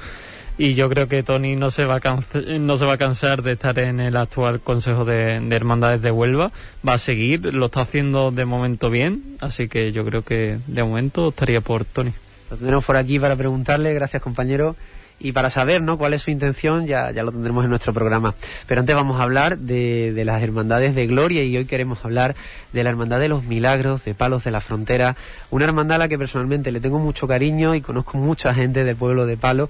Y 0.60 0.74
yo 0.74 0.90
creo 0.90 1.08
que 1.08 1.22
Tony 1.22 1.56
no 1.56 1.70
se 1.70 1.86
va 1.86 2.00
a 2.04 2.58
no 2.58 2.76
se 2.76 2.84
va 2.84 2.92
a 2.92 2.98
cansar 2.98 3.42
de 3.42 3.52
estar 3.52 3.78
en 3.78 3.98
el 3.98 4.14
actual 4.14 4.60
Consejo 4.60 5.06
de, 5.06 5.36
Hermandades 5.36 6.02
de 6.02 6.10
Huelva, 6.10 6.52
va 6.86 6.92
a 6.92 6.98
seguir, 6.98 7.46
lo 7.46 7.66
está 7.66 7.80
haciendo 7.80 8.30
de 8.30 8.44
momento 8.44 8.90
bien, 8.90 9.38
así 9.40 9.68
que 9.68 9.90
yo 9.90 10.04
creo 10.04 10.20
que 10.20 10.58
de 10.66 10.82
momento 10.82 11.30
estaría 11.30 11.62
por 11.62 11.86
Tony. 11.86 12.12
Lo 12.50 12.58
tendremos 12.58 12.84
por 12.84 12.98
aquí 12.98 13.18
para 13.18 13.36
preguntarle, 13.36 13.94
gracias 13.94 14.22
compañero. 14.22 14.76
Y 15.22 15.32
para 15.32 15.50
saber 15.50 15.82
¿no? 15.82 15.98
cuál 15.98 16.14
es 16.14 16.22
su 16.22 16.30
intención, 16.30 16.86
ya, 16.86 17.10
ya 17.10 17.22
lo 17.22 17.30
tendremos 17.30 17.64
en 17.64 17.70
nuestro 17.70 17.92
programa. 17.92 18.34
Pero 18.66 18.80
antes 18.80 18.96
vamos 18.96 19.20
a 19.20 19.24
hablar 19.24 19.58
de, 19.58 20.12
de 20.14 20.24
las 20.24 20.42
hermandades 20.42 20.94
de 20.94 21.06
gloria 21.06 21.44
y 21.44 21.54
hoy 21.58 21.66
queremos 21.66 22.02
hablar 22.06 22.34
de 22.72 22.84
la 22.84 22.88
hermandad 22.88 23.20
de 23.20 23.28
los 23.28 23.44
milagros, 23.44 24.02
de 24.04 24.14
Palos 24.14 24.44
de 24.44 24.50
la 24.50 24.62
Frontera, 24.62 25.16
una 25.50 25.66
hermandad 25.66 25.96
a 25.96 25.98
la 25.98 26.08
que 26.08 26.16
personalmente 26.16 26.72
le 26.72 26.80
tengo 26.80 26.98
mucho 26.98 27.28
cariño 27.28 27.74
y 27.74 27.82
conozco 27.82 28.16
mucha 28.16 28.54
gente 28.54 28.82
del 28.82 28.96
pueblo 28.96 29.26
de 29.26 29.36
Palos 29.36 29.68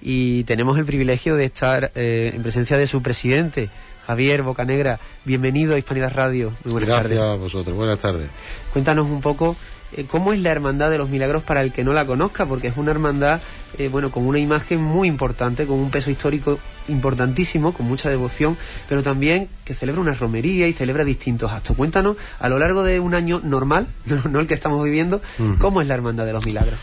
y 0.00 0.44
tenemos 0.44 0.78
el 0.78 0.84
privilegio 0.84 1.36
de 1.36 1.44
estar 1.44 1.92
eh, 1.94 2.32
en 2.34 2.42
presencia 2.42 2.76
de 2.78 2.86
su 2.86 3.02
presidente, 3.02 3.68
Javier 4.06 4.42
Bocanegra. 4.42 4.98
Bienvenido 5.24 5.74
a 5.74 5.78
Hispanidad 5.78 6.12
Radio. 6.14 6.52
Muy 6.64 6.72
buenas 6.72 6.88
Gracias 6.88 7.20
a 7.20 7.34
vosotros. 7.34 7.76
Buenas 7.76 7.98
tardes. 7.98 8.28
Cuéntanos 8.72 9.08
un 9.08 9.20
poco 9.20 9.56
eh, 9.96 10.04
cómo 10.08 10.32
es 10.32 10.40
la 10.40 10.50
Hermandad 10.50 10.90
de 10.90 10.98
los 10.98 11.10
Milagros 11.10 11.42
para 11.42 11.62
el 11.62 11.72
que 11.72 11.84
no 11.84 11.92
la 11.92 12.06
conozca, 12.06 12.46
porque 12.46 12.68
es 12.68 12.76
una 12.76 12.92
hermandad, 12.92 13.40
eh, 13.78 13.88
bueno, 13.88 14.10
con 14.10 14.26
una 14.26 14.38
imagen 14.38 14.80
muy 14.80 15.08
importante, 15.08 15.66
con 15.66 15.78
un 15.78 15.90
peso 15.90 16.10
histórico 16.10 16.58
importantísimo, 16.88 17.72
con 17.72 17.86
mucha 17.86 18.08
devoción, 18.08 18.56
pero 18.88 19.02
también 19.02 19.48
que 19.64 19.74
celebra 19.74 20.00
una 20.00 20.14
romería 20.14 20.68
y 20.68 20.72
celebra 20.72 21.04
distintos 21.04 21.50
actos. 21.50 21.76
Cuéntanos, 21.76 22.16
a 22.38 22.48
lo 22.48 22.58
largo 22.58 22.84
de 22.84 23.00
un 23.00 23.14
año 23.14 23.40
normal, 23.42 23.86
no, 24.30 24.40
el 24.40 24.46
que 24.46 24.54
estamos 24.54 24.82
viviendo, 24.84 25.20
cómo 25.58 25.82
es 25.82 25.88
la 25.88 25.94
Hermandad 25.94 26.26
de 26.26 26.32
los 26.32 26.46
Milagros. 26.46 26.78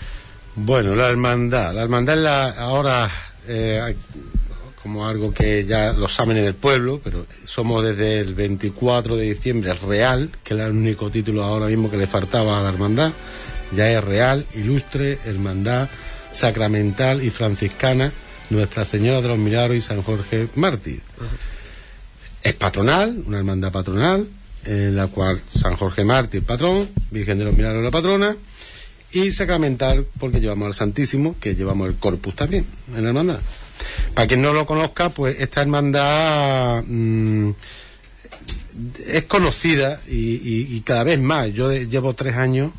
Bueno, 0.59 0.95
la 0.95 1.07
hermandad. 1.07 1.71
La 1.71 1.83
hermandad 1.83 2.17
es 2.17 2.23
la, 2.23 2.49
ahora 2.49 3.07
eh, 3.47 3.95
como 4.81 5.07
algo 5.07 5.31
que 5.31 5.65
ya 5.65 5.93
lo 5.93 6.09
saben 6.09 6.37
en 6.37 6.45
el 6.45 6.55
pueblo, 6.55 6.99
pero 7.03 7.27
somos 7.45 7.83
desde 7.83 8.21
el 8.21 8.33
24 8.33 9.17
de 9.17 9.25
diciembre 9.25 9.75
real, 9.75 10.31
que 10.43 10.55
era 10.55 10.65
el 10.65 10.71
único 10.71 11.11
título 11.11 11.43
ahora 11.43 11.67
mismo 11.67 11.91
que 11.91 11.97
le 11.97 12.07
faltaba 12.07 12.59
a 12.59 12.63
la 12.63 12.69
hermandad. 12.69 13.11
Ya 13.75 13.91
es 13.91 14.03
real, 14.03 14.47
ilustre, 14.55 15.19
hermandad, 15.25 15.89
sacramental 16.31 17.21
y 17.21 17.29
franciscana, 17.29 18.11
Nuestra 18.49 18.83
Señora 18.83 19.21
de 19.21 19.27
los 19.27 19.37
Milagros 19.37 19.77
y 19.77 19.81
San 19.81 20.01
Jorge 20.01 20.47
Mártir. 20.55 21.01
Es 22.41 22.53
patronal, 22.55 23.21
una 23.27 23.37
hermandad 23.37 23.71
patronal, 23.71 24.27
en 24.65 24.95
la 24.95 25.05
cual 25.05 25.39
San 25.53 25.75
Jorge 25.75 26.03
Mártir, 26.03 26.41
patrón, 26.41 26.89
Virgen 27.11 27.37
de 27.37 27.45
los 27.45 27.55
Milagros, 27.55 27.83
la 27.83 27.91
patrona 27.91 28.35
y 29.11 29.31
sacramental 29.31 30.05
porque 30.19 30.39
llevamos 30.39 30.67
al 30.67 30.73
Santísimo, 30.75 31.35
que 31.39 31.55
llevamos 31.55 31.87
el 31.87 31.95
corpus 31.95 32.35
también 32.35 32.65
en 32.95 33.03
la 33.03 33.09
hermandad. 33.09 33.39
Para 34.13 34.27
quien 34.27 34.41
no 34.41 34.53
lo 34.53 34.65
conozca, 34.65 35.09
pues 35.09 35.39
esta 35.39 35.61
hermandad 35.61 36.83
mm, 36.85 37.51
es 39.07 39.23
conocida 39.23 39.99
y, 40.07 40.81
cada 40.81 41.03
vez 41.03 41.19
más. 41.19 41.53
Yo 41.53 41.71
llevo 41.71 42.13
tres 42.13 42.35
años, 42.35 42.71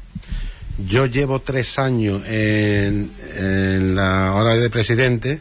yo 0.86 1.06
llevo 1.06 1.40
tres 1.40 1.78
años 1.78 2.22
en, 2.26 3.10
en 3.36 3.94
la 3.94 4.34
hora 4.34 4.54
de 4.56 4.70
presidente 4.70 5.40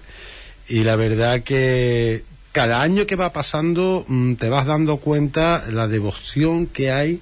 y 0.67 0.83
la 0.83 0.95
verdad 0.95 1.41
que 1.41 2.23
cada 2.51 2.81
año 2.81 3.05
que 3.05 3.15
va 3.15 3.31
pasando 3.31 4.03
mm, 4.07 4.33
te 4.33 4.49
vas 4.49 4.65
dando 4.65 4.97
cuenta 4.97 5.63
la 5.71 5.87
devoción 5.87 6.65
que 6.65 6.91
hay 6.91 7.21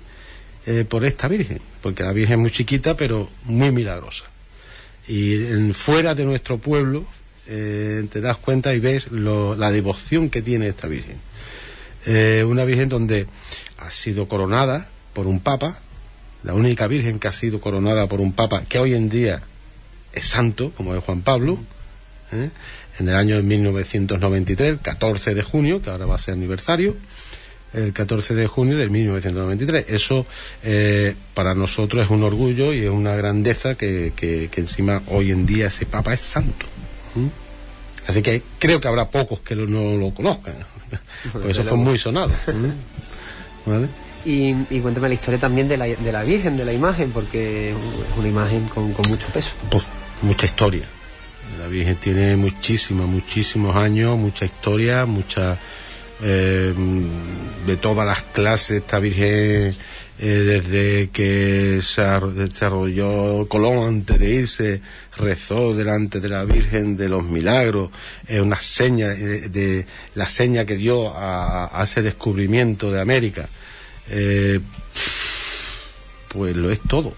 eh, 0.65 0.85
por 0.87 1.05
esta 1.05 1.27
Virgen, 1.27 1.59
porque 1.85 2.01
la 2.01 2.13
Virgen 2.13 2.39
es 2.39 2.39
muy 2.39 2.49
chiquita 2.49 2.97
pero 2.97 3.29
muy 3.43 3.69
milagrosa. 3.69 4.25
Y 5.07 5.37
fuera 5.73 6.15
de 6.15 6.25
nuestro 6.25 6.57
pueblo 6.57 7.05
eh, 7.45 8.03
te 8.11 8.21
das 8.21 8.37
cuenta 8.37 8.73
y 8.73 8.79
ves 8.79 9.11
la 9.11 9.69
devoción 9.69 10.31
que 10.31 10.41
tiene 10.41 10.67
esta 10.67 10.87
Virgen. 10.87 11.17
Eh, 12.07 12.43
una 12.43 12.65
Virgen 12.65 12.89
donde 12.89 13.27
ha 13.77 13.91
sido 13.91 14.27
coronada 14.27 14.89
por 15.13 15.27
un 15.27 15.41
Papa, 15.41 15.77
la 16.41 16.55
única 16.55 16.87
Virgen 16.87 17.19
que 17.19 17.27
ha 17.27 17.31
sido 17.31 17.61
coronada 17.61 18.07
por 18.07 18.19
un 18.19 18.33
Papa 18.33 18.63
que 18.67 18.79
hoy 18.79 18.95
en 18.95 19.07
día 19.07 19.43
es 20.11 20.25
santo, 20.25 20.71
como 20.75 20.95
es 20.95 21.03
Juan 21.03 21.21
Pablo, 21.21 21.59
en 22.31 23.07
el 23.07 23.15
año 23.15 23.43
1993, 23.43 24.79
14 24.81 25.35
de 25.35 25.43
junio, 25.43 25.83
que 25.83 25.91
ahora 25.91 26.07
va 26.07 26.15
a 26.15 26.17
ser 26.17 26.33
aniversario, 26.33 26.95
el 27.75 27.93
14 27.93 28.35
de 28.35 28.47
junio 28.47 28.77
de 28.77 28.89
1993. 28.89 29.85
Eso 29.89 30.25
eh, 30.63 31.15
para 31.33 31.53
nosotros 31.53 32.05
es 32.05 32.09
un 32.09 32.23
orgullo 32.23 32.73
y 32.73 32.85
es 32.85 32.89
una 32.89 33.15
grandeza 33.15 33.75
que, 33.75 34.13
que, 34.15 34.49
encima 34.55 35.01
hoy 35.07 35.31
en 35.31 35.45
día 35.45 35.67
ese 35.67 35.85
Papa 35.85 36.13
es 36.13 36.21
santo. 36.21 36.65
Así 38.07 38.21
que 38.21 38.41
creo 38.59 38.79
que 38.79 38.87
habrá 38.87 39.09
pocos 39.09 39.39
que 39.39 39.55
no 39.55 39.95
lo 39.95 40.13
conozcan, 40.13 40.55
eso 41.47 41.63
fue 41.63 41.77
muy 41.77 41.97
sonado. 41.97 42.31
Y, 44.25 44.53
cuéntame 44.79 45.09
la 45.09 45.13
historia 45.13 45.39
también 45.39 45.67
de 45.67 45.77
la, 45.77 45.85
de 45.85 46.11
la 46.11 46.23
Virgen, 46.23 46.57
de 46.57 46.65
la 46.65 46.73
imagen, 46.73 47.11
porque 47.11 47.71
es 47.71 47.75
una 48.17 48.27
imagen 48.27 48.67
con, 48.67 48.93
con 48.93 49.07
mucho 49.07 49.27
peso. 49.27 49.51
Pues 49.69 49.83
mucha 50.21 50.45
historia. 50.45 50.85
La 51.59 51.67
Virgen 51.67 51.95
tiene 51.95 52.35
muchísimos, 52.35 53.07
muchísimos 53.07 53.75
años, 53.75 54.17
mucha 54.17 54.45
historia, 54.45 55.05
mucha 55.05 55.57
eh, 56.21 56.73
de 57.65 57.77
todas 57.77 58.05
las 58.05 58.21
clases, 58.21 58.77
esta 58.77 58.99
Virgen 58.99 59.75
eh, 60.17 60.27
desde 60.27 61.09
que 61.09 61.81
se, 61.81 62.01
arrolló 62.01 63.47
Colón 63.49 63.87
antes 63.87 64.17
de 64.19 64.31
irse, 64.31 64.81
rezó 65.17 65.75
delante 65.75 66.21
de 66.21 66.29
la 66.29 66.45
Virgen 66.45 66.95
de 66.95 67.09
los 67.09 67.25
Milagros, 67.25 67.89
es 68.27 68.39
una 68.39 68.61
seña 68.61 69.11
eh, 69.11 69.49
de, 69.49 69.85
la 70.13 70.29
seña 70.29 70.65
que 70.65 70.77
dio 70.77 71.11
a, 71.15 71.81
ese 71.83 72.01
descubrimiento 72.01 72.91
de 72.91 73.01
América. 73.01 73.49
pues 76.29 76.55
lo 76.55 76.71
es 76.71 76.79
todo. 76.81 77.13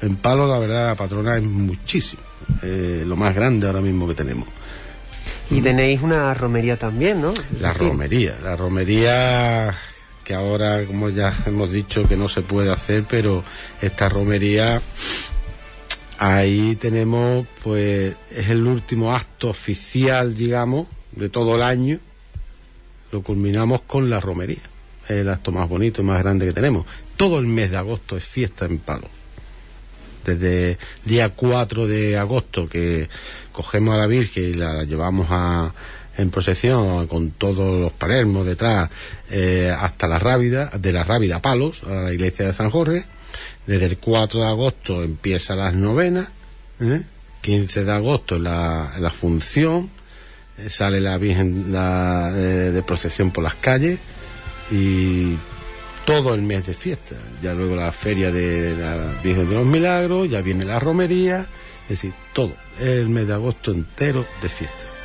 En 0.00 0.16
Palo 0.16 0.46
la 0.46 0.58
verdad 0.58 0.86
la 0.86 0.94
patrona 0.94 1.36
es 1.36 1.42
muchísimo, 1.42 2.22
lo 2.62 3.16
más 3.16 3.34
grande 3.34 3.66
ahora 3.66 3.80
mismo 3.80 4.06
que 4.08 4.14
tenemos. 4.14 4.57
Y 5.50 5.62
tenéis 5.62 6.02
una 6.02 6.34
romería 6.34 6.76
también, 6.76 7.22
¿no? 7.22 7.32
La 7.60 7.72
romería, 7.72 8.36
la 8.42 8.56
romería 8.56 9.74
que 10.28 10.34
ahora, 10.34 10.84
como 10.84 11.08
ya 11.08 11.34
hemos 11.46 11.72
dicho, 11.72 12.06
que 12.06 12.14
no 12.14 12.28
se 12.28 12.42
puede 12.42 12.70
hacer, 12.70 13.04
pero 13.08 13.42
esta 13.80 14.10
romería, 14.10 14.82
ahí 16.18 16.76
tenemos, 16.76 17.46
pues, 17.64 18.14
es 18.30 18.50
el 18.50 18.66
último 18.66 19.14
acto 19.14 19.48
oficial, 19.48 20.34
digamos, 20.34 20.86
de 21.12 21.30
todo 21.30 21.56
el 21.56 21.62
año. 21.62 21.98
Lo 23.10 23.22
culminamos 23.22 23.80
con 23.86 24.10
la 24.10 24.20
romería. 24.20 24.60
Es 25.04 25.12
el 25.12 25.30
acto 25.30 25.50
más 25.50 25.66
bonito 25.66 26.02
y 26.02 26.04
más 26.04 26.22
grande 26.22 26.44
que 26.44 26.52
tenemos. 26.52 26.84
Todo 27.16 27.38
el 27.38 27.46
mes 27.46 27.70
de 27.70 27.78
agosto 27.78 28.14
es 28.14 28.24
fiesta 28.24 28.66
en 28.66 28.80
Palo. 28.80 29.08
Desde 30.24 30.78
día 31.04 31.30
4 31.30 31.86
de 31.86 32.16
agosto, 32.16 32.68
que 32.68 33.08
cogemos 33.52 33.94
a 33.94 33.98
la 33.98 34.06
Virgen 34.06 34.44
y 34.44 34.54
la 34.54 34.84
llevamos 34.84 35.26
a, 35.30 35.72
en 36.18 36.30
procesión 36.30 37.06
con 37.06 37.30
todos 37.30 37.80
los 37.80 37.92
palermos 37.92 38.44
detrás 38.44 38.90
eh, 39.30 39.74
hasta 39.76 40.08
la 40.08 40.18
Rábida, 40.18 40.70
de 40.78 40.92
la 40.92 41.04
Rábida 41.04 41.36
a 41.36 41.42
Palos, 41.42 41.82
a 41.84 42.02
la 42.02 42.12
iglesia 42.12 42.46
de 42.46 42.52
San 42.52 42.70
Jorge. 42.70 43.04
Desde 43.66 43.86
el 43.86 43.98
4 43.98 44.40
de 44.40 44.46
agosto 44.46 45.02
empieza 45.02 45.54
las 45.54 45.74
novenas, 45.74 46.28
15 47.42 47.80
¿eh? 47.80 47.84
de 47.84 47.92
agosto 47.92 48.38
la, 48.38 48.94
la 48.98 49.10
función, 49.10 49.90
eh, 50.58 50.68
sale 50.68 51.00
la 51.00 51.18
Virgen 51.18 51.72
de 51.72 52.82
procesión 52.84 53.30
por 53.30 53.44
las 53.44 53.54
calles 53.54 53.98
y 54.70 55.36
todo 56.08 56.32
el 56.32 56.40
mes 56.40 56.64
de 56.64 56.72
fiesta. 56.72 57.16
Ya 57.42 57.52
luego 57.52 57.76
la 57.76 57.92
feria 57.92 58.30
de 58.30 58.74
la 58.74 59.20
Virgen 59.22 59.46
de 59.46 59.56
los 59.56 59.66
Milagros, 59.66 60.30
ya 60.30 60.40
viene 60.40 60.64
la 60.64 60.78
romería, 60.78 61.44
es 61.82 61.88
decir, 61.88 62.14
todo 62.32 62.56
el 62.80 63.10
mes 63.10 63.26
de 63.26 63.34
agosto 63.34 63.72
entero 63.72 64.24
de 64.40 64.48
fiesta. 64.48 64.97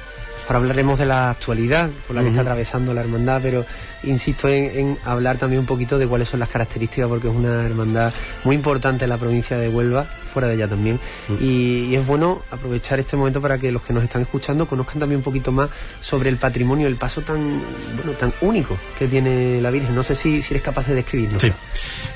Ahora 0.48 0.60
hablaremos 0.60 1.00
de 1.00 1.06
la 1.06 1.30
actualidad 1.30 1.90
por 2.06 2.16
la 2.16 2.22
que 2.22 2.30
está 2.30 2.42
atravesando 2.42 2.94
la 2.94 3.02
hermandad, 3.02 3.40
pero 3.42 3.66
insisto 4.04 4.50
en, 4.50 4.98
hablar 5.06 5.38
también 5.38 5.62
un 5.62 5.66
poquito 5.66 5.98
de 5.98 6.08
cuáles 6.08 6.28
son 6.28 6.40
las 6.40 6.50
características, 6.50 7.08
porque 7.08 7.30
es 7.30 7.34
una 7.34 7.66
hermandad 7.66 8.14
muy 8.44 8.56
importante 8.56 9.06
en 9.06 9.10
la 9.10 9.18
provincia 9.18 9.58
de 9.58 9.70
Huelva, 9.70 10.06
fuera 10.34 10.48
de 10.48 10.56
ella 10.56 10.68
también. 10.68 11.00
y, 11.40 11.96
es 11.96 12.06
bueno 12.06 12.42
aprovechar 12.52 13.00
este 13.00 13.16
momento 13.16 13.40
para 13.40 13.60
que 13.60 13.72
los 13.72 13.84
que 13.84 13.94
nos 13.94 14.04
están 14.04 14.24
escuchando 14.24 14.66
conozcan 14.66 15.00
también 15.00 15.18
un 15.20 15.24
poquito 15.24 15.52
más 15.52 15.70
sobre 16.02 16.30
el 16.30 16.38
patrimonio, 16.38 16.88
el 16.88 16.96
paso 16.96 17.22
tan 17.22 17.62
bueno, 17.96 18.12
tan 18.20 18.34
único 18.42 18.78
que 18.98 19.08
tiene 19.08 19.62
la 19.62 19.70
Virgen. 19.70 19.96
No 19.96 20.04
sé 20.04 20.16
si, 20.16 20.42
si 20.42 20.54
eres 20.54 20.64
capaz 20.64 20.88
de 20.88 20.96
describirlo. 20.96 21.40
Sí. 21.40 21.52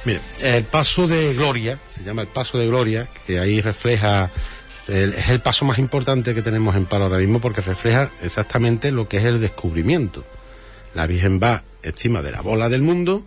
Mire, 0.06 0.20
el 0.42 0.64
paso 0.64 1.08
de 1.08 1.34
gloria, 1.34 1.78
se 1.90 2.04
llama 2.04 2.24
el 2.24 2.28
paso 2.28 2.58
de 2.58 2.68
gloria, 2.68 3.08
que 3.26 3.40
ahí 3.40 3.62
refleja 3.62 4.32
es 4.88 5.30
el 5.30 5.42
paso 5.42 5.66
más 5.66 5.80
importante 5.80 6.34
que 6.34 6.42
tenemos 6.42 6.76
en 6.76 6.86
paro 6.86 7.06
ahora 7.06 7.18
mismo 7.18 7.42
porque 7.42 7.62
refleja 7.62 8.12
exactamente 8.22 8.92
lo 8.92 9.08
que 9.08 9.18
es 9.18 9.26
el 9.26 9.42
descubrimiento. 9.42 10.24
La 10.94 11.08
Virgen 11.08 11.40
va 11.42 11.64
encima 11.84 12.22
de 12.22 12.32
la 12.32 12.42
bola 12.42 12.70
del 12.70 12.82
mundo 12.82 13.26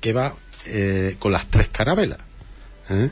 que 0.00 0.12
va 0.12 0.34
eh, 0.66 1.16
con 1.18 1.32
las 1.32 1.46
tres 1.46 1.68
carabelas. 1.68 2.18
¿eh? 2.90 3.10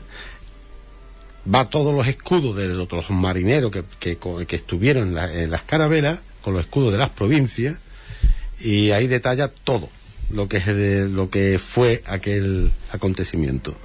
Va 1.53 1.65
todos 1.65 1.93
los 1.93 2.07
escudos 2.07 2.55
de 2.55 2.67
los, 2.69 3.09
marineros 3.09 3.71
que, 3.71 4.17
que, 4.17 4.55
estuvieron 4.55 5.17
en, 5.17 5.51
las 5.51 5.63
carabelas, 5.63 6.19
con 6.43 6.53
los 6.53 6.61
escudos 6.61 6.91
de 6.91 6.99
las 6.99 7.09
provincias, 7.09 7.77
y 8.59 8.91
ahí 8.91 9.07
detalla 9.07 9.47
todo 9.47 9.89
lo 10.29 10.47
que, 10.47 10.59
lo 11.09 11.29
que 11.29 11.59
fue 11.59 12.03
aquel 12.05 12.71
acontecimiento. 12.91 13.75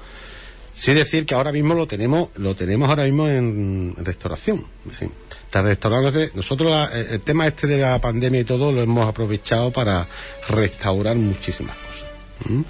Sí 0.76 0.92
decir 0.92 1.24
que 1.24 1.34
ahora 1.34 1.52
mismo 1.52 1.72
lo 1.72 1.86
tenemos, 1.86 2.28
lo 2.36 2.54
tenemos 2.54 2.90
ahora 2.90 3.04
mismo 3.04 3.26
en 3.28 3.94
restauración. 3.96 4.66
Está 4.90 5.62
restaurándose. 5.62 6.30
Nosotros 6.34 6.90
el 6.92 7.20
tema 7.20 7.46
este 7.46 7.66
de 7.66 7.78
la 7.78 7.98
pandemia 7.98 8.40
y 8.40 8.44
todo 8.44 8.72
lo 8.72 8.82
hemos 8.82 9.08
aprovechado 9.08 9.72
para 9.72 10.06
restaurar 10.48 11.16
muchísimas 11.16 11.76
cosas. 11.76 12.64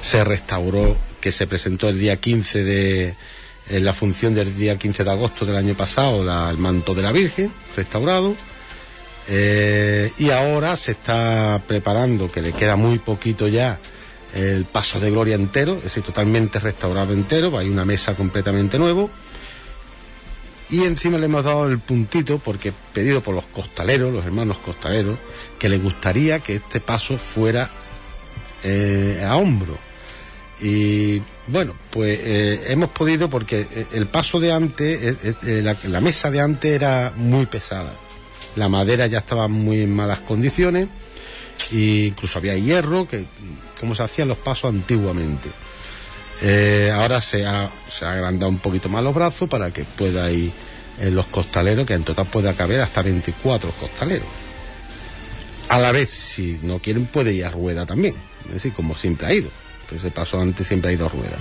Se 0.00 0.24
restauró, 0.24 0.96
que 1.20 1.32
se 1.32 1.46
presentó 1.46 1.90
el 1.90 1.98
día 1.98 2.16
15 2.16 2.64
de, 2.64 3.14
en 3.68 3.84
la 3.84 3.92
función 3.92 4.34
del 4.34 4.56
día 4.56 4.78
15 4.78 5.04
de 5.04 5.10
agosto 5.10 5.44
del 5.44 5.56
año 5.56 5.74
pasado, 5.74 6.22
el 6.50 6.56
manto 6.56 6.94
de 6.94 7.02
la 7.02 7.12
Virgen, 7.12 7.52
restaurado. 7.76 8.34
Eh, 9.28 10.10
y 10.18 10.30
ahora 10.30 10.76
se 10.76 10.92
está 10.92 11.62
preparando, 11.66 12.32
que 12.32 12.40
le 12.40 12.52
queda 12.52 12.76
muy 12.76 12.98
poquito 12.98 13.46
ya, 13.48 13.78
el 14.34 14.64
paso 14.64 15.00
de 15.00 15.10
gloria 15.10 15.34
entero, 15.34 15.74
es 15.76 15.84
decir, 15.84 16.02
totalmente 16.02 16.58
restaurado 16.60 17.12
entero, 17.12 17.56
hay 17.58 17.68
una 17.68 17.84
mesa 17.84 18.14
completamente 18.14 18.78
nuevo. 18.78 19.10
Y 20.70 20.84
encima 20.84 21.18
le 21.18 21.26
hemos 21.26 21.44
dado 21.44 21.68
el 21.68 21.80
puntito, 21.80 22.38
porque 22.38 22.72
pedido 22.92 23.20
por 23.22 23.34
los 23.34 23.46
costaleros, 23.46 24.12
los 24.14 24.24
hermanos 24.24 24.58
costaleros, 24.58 25.18
que 25.58 25.68
les 25.68 25.82
gustaría 25.82 26.38
que 26.38 26.56
este 26.56 26.78
paso 26.78 27.18
fuera 27.18 27.68
eh, 28.62 29.26
a 29.26 29.34
hombro. 29.34 29.76
Y 30.60 31.20
bueno, 31.48 31.74
pues 31.90 32.20
eh, 32.22 32.66
hemos 32.68 32.90
podido, 32.90 33.28
porque 33.28 33.66
el 33.92 34.06
paso 34.06 34.38
de 34.38 34.52
antes, 34.52 35.16
eh, 35.42 35.60
la, 35.62 35.76
la 35.88 36.00
mesa 36.00 36.30
de 36.30 36.40
antes 36.40 36.70
era 36.70 37.12
muy 37.16 37.46
pesada. 37.46 37.92
La 38.54 38.68
madera 38.68 39.08
ya 39.08 39.18
estaba 39.18 39.48
muy 39.48 39.82
en 39.82 39.92
malas 39.92 40.20
condiciones, 40.20 40.88
e 41.72 42.06
incluso 42.06 42.38
había 42.38 42.56
hierro 42.56 43.08
que 43.08 43.26
como 43.80 43.94
se 43.94 44.02
hacían 44.02 44.28
los 44.28 44.36
pasos 44.36 44.70
antiguamente. 44.70 45.48
Eh, 46.42 46.92
ahora 46.94 47.20
se 47.20 47.46
ha, 47.46 47.70
se 47.88 48.04
ha 48.04 48.12
agrandado 48.12 48.50
un 48.50 48.58
poquito 48.58 48.88
más 48.88 49.02
los 49.02 49.14
brazos 49.14 49.48
para 49.48 49.72
que 49.72 49.84
pueda 49.84 50.30
ir 50.30 50.52
en 51.00 51.14
los 51.14 51.26
costaleros, 51.26 51.86
que 51.86 51.94
en 51.94 52.04
total 52.04 52.26
puede 52.26 52.52
caber 52.54 52.80
hasta 52.80 53.02
24 53.02 53.70
costaleros. 53.72 54.28
A 55.68 55.78
la 55.78 55.92
vez, 55.92 56.10
si 56.10 56.58
no 56.62 56.78
quieren, 56.78 57.06
puede 57.06 57.32
ir 57.32 57.44
a 57.44 57.50
rueda 57.50 57.86
también, 57.86 58.14
es 58.46 58.54
decir, 58.54 58.72
como 58.72 58.96
siempre 58.96 59.26
ha 59.26 59.32
ido. 59.32 59.48
ese 59.94 60.10
paso 60.10 60.40
antes 60.40 60.66
siempre 60.66 60.90
ha 60.90 60.94
ido 60.94 61.06
a 61.06 61.08
rueda. 61.08 61.36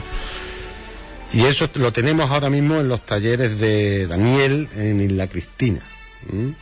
Y 1.34 1.44
eso 1.44 1.70
lo 1.76 1.94
tenemos 1.94 2.32
ahora 2.32 2.50
mismo 2.50 2.80
en 2.80 2.88
los 2.88 3.06
talleres 3.06 3.60
de 3.60 4.08
Daniel 4.08 4.68
en 4.76 5.00
Isla 5.02 5.28
Cristina, 5.28 5.82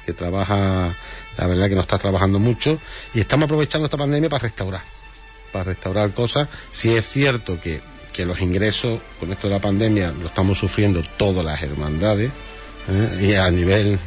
que 0.06 0.14
trabaja, 0.14 0.94
la 1.38 1.48
verdad 1.48 1.70
que 1.70 1.76
no 1.76 1.82
está 1.82 1.98
trabajando 1.98 2.40
mucho, 2.40 2.80
y 3.14 3.20
estamos 3.20 3.46
aprovechando 3.46 3.86
esta 3.86 3.98
pandemia 3.98 4.30
para 4.30 4.44
restaurar 4.44 4.97
para 5.52 5.66
restaurar 5.66 6.12
cosas. 6.12 6.48
Si 6.72 6.90
es 6.90 7.08
cierto 7.08 7.60
que, 7.62 7.82
los 8.26 8.42
ingresos 8.42 9.00
con 9.20 9.32
esto 9.32 9.48
de 9.48 9.54
la 9.54 9.62
pandemia 9.62 10.12
lo 10.12 10.26
estamos 10.26 10.58
sufriendo 10.58 11.04
todas 11.18 11.46
las 11.46 11.62
hermandades 11.62 12.32
¿eh? 12.90 13.28
y 13.28 13.34
a 13.36 13.52
nivel 13.52 14.00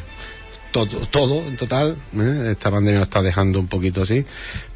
todo, 0.73 1.07
todo 1.07 1.39
en 1.47 1.57
total, 1.57 1.97
¿eh? 2.19 2.49
esta 2.51 2.73
pandemia 2.73 2.99
nos 2.99 3.07
está 3.07 3.23
dejando 3.23 3.61
un 3.61 3.69
poquito 3.69 4.03
así, 4.03 4.27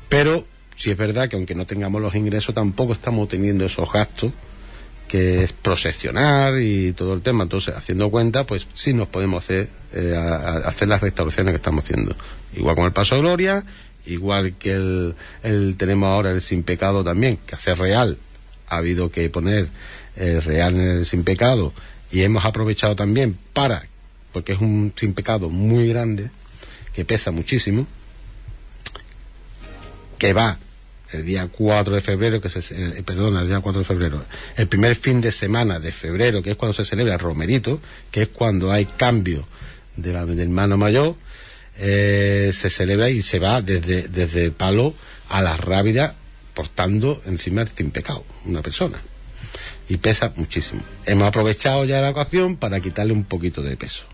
pero 0.08 0.46
si 0.76 0.92
es 0.92 0.96
verdad 0.96 1.28
que 1.28 1.34
aunque 1.34 1.56
no 1.56 1.66
tengamos 1.66 2.00
los 2.00 2.14
ingresos 2.14 2.54
tampoco 2.54 2.92
estamos 2.92 3.28
teniendo 3.28 3.66
esos 3.66 3.92
gastos 3.92 4.30
que 5.08 5.44
es 5.44 5.52
procesionar 5.52 6.60
y 6.60 6.92
todo 6.92 7.14
el 7.14 7.22
tema. 7.22 7.44
Entonces, 7.44 7.74
haciendo 7.76 8.10
cuenta, 8.10 8.46
pues 8.46 8.66
sí 8.74 8.92
nos 8.92 9.08
podemos 9.08 9.44
hacer, 9.44 9.68
eh, 9.92 10.16
hacer 10.64 10.88
las 10.88 11.02
restauraciones 11.02 11.52
que 11.52 11.56
estamos 11.56 11.84
haciendo. 11.84 12.16
Igual 12.56 12.74
con 12.74 12.84
el 12.86 12.92
Paso 12.92 13.14
de 13.14 13.20
Gloria, 13.20 13.64
igual 14.06 14.54
que 14.54 14.72
el, 15.42 15.76
tenemos 15.76 16.08
ahora 16.08 16.30
el 16.30 16.40
sin 16.40 16.62
pecado 16.62 17.04
también, 17.04 17.38
que 17.46 17.54
hace 17.54 17.74
real, 17.74 18.18
ha 18.68 18.76
habido 18.76 19.10
que 19.10 19.28
poner 19.30 19.68
el 20.16 20.42
real 20.42 20.74
en 20.74 20.98
el 20.98 21.06
sin 21.06 21.24
pecado. 21.24 21.72
Y 22.10 22.22
hemos 22.22 22.44
aprovechado 22.44 22.94
también 22.96 23.38
para, 23.52 23.86
porque 24.32 24.52
es 24.52 24.60
un 24.60 24.92
sin 24.94 25.14
pecado 25.14 25.50
muy 25.50 25.88
grande, 25.88 26.30
que 26.94 27.04
pesa 27.04 27.30
muchísimo, 27.30 27.86
que 30.18 30.32
va 30.32 30.58
el 31.12 31.24
día 31.24 31.48
4 31.48 31.94
de 31.94 32.00
febrero, 32.00 32.40
que 32.40 32.48
se, 32.48 32.60
eh, 32.74 33.02
perdón, 33.04 33.36
el 33.36 33.46
día 33.46 33.60
4 33.60 33.80
de 33.80 33.84
febrero, 33.84 34.24
el 34.56 34.66
primer 34.68 34.94
fin 34.96 35.20
de 35.20 35.32
semana 35.32 35.78
de 35.78 35.92
febrero, 35.92 36.42
que 36.42 36.52
es 36.52 36.56
cuando 36.56 36.74
se 36.74 36.84
celebra 36.84 37.14
el 37.14 37.20
romerito, 37.20 37.80
que 38.10 38.22
es 38.22 38.28
cuando 38.28 38.72
hay 38.72 38.84
cambio 38.84 39.46
de 39.96 40.12
la, 40.12 40.24
del 40.26 40.48
mano 40.48 40.76
mayor, 40.76 41.16
eh, 41.78 42.50
se 42.52 42.70
celebra 42.70 43.10
y 43.10 43.22
se 43.22 43.38
va 43.38 43.60
desde, 43.60 44.08
desde 44.08 44.50
palo 44.50 44.94
a 45.28 45.42
la 45.42 45.56
rábida 45.56 46.14
portando 46.54 47.20
encima 47.26 47.62
el 47.62 47.68
sin 47.68 47.90
pecado, 47.90 48.24
una 48.44 48.62
persona. 48.62 49.00
Y 49.88 49.98
pesa 49.98 50.32
muchísimo. 50.36 50.82
Hemos 51.04 51.28
aprovechado 51.28 51.84
ya 51.84 52.00
la 52.00 52.10
ocasión 52.10 52.56
para 52.56 52.80
quitarle 52.80 53.12
un 53.12 53.24
poquito 53.24 53.62
de 53.62 53.76
peso 53.76 54.04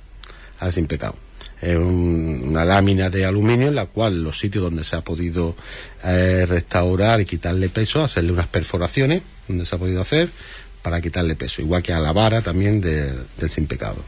al 0.59 0.73
sin 0.73 0.87
pecado. 0.87 1.17
Es 1.61 1.77
una 1.77 2.65
lámina 2.65 3.11
de 3.11 3.27
aluminio 3.27 3.69
en 3.69 3.75
la 3.75 3.87
cual 3.87 4.25
los 4.25 4.39
sitios 4.39 4.65
donde 4.65 4.83
se 4.83 4.97
ha 4.97 5.03
podido 5.03 5.55
eh, 6.03 6.47
restaurar 6.49 7.21
y 7.21 7.27
quitarle 7.27 7.69
peso, 7.69 8.03
hacerle 8.03 8.33
unas 8.33 8.47
perforaciones 8.47 9.23
donde 9.47 9.67
se 9.67 9.77
ha 9.77 9.79
podido 9.79 10.01
hacer 10.01 10.31
para 10.83 11.03
quitarle 11.03 11.37
peso, 11.37 11.61
igual 11.61 11.83
que 11.83 11.93
a 11.93 12.01
la 12.01 12.13
vara 12.13 12.41
también 12.41 12.81
del 12.81 13.51
sin 13.51 13.67
pecado 13.67 14.03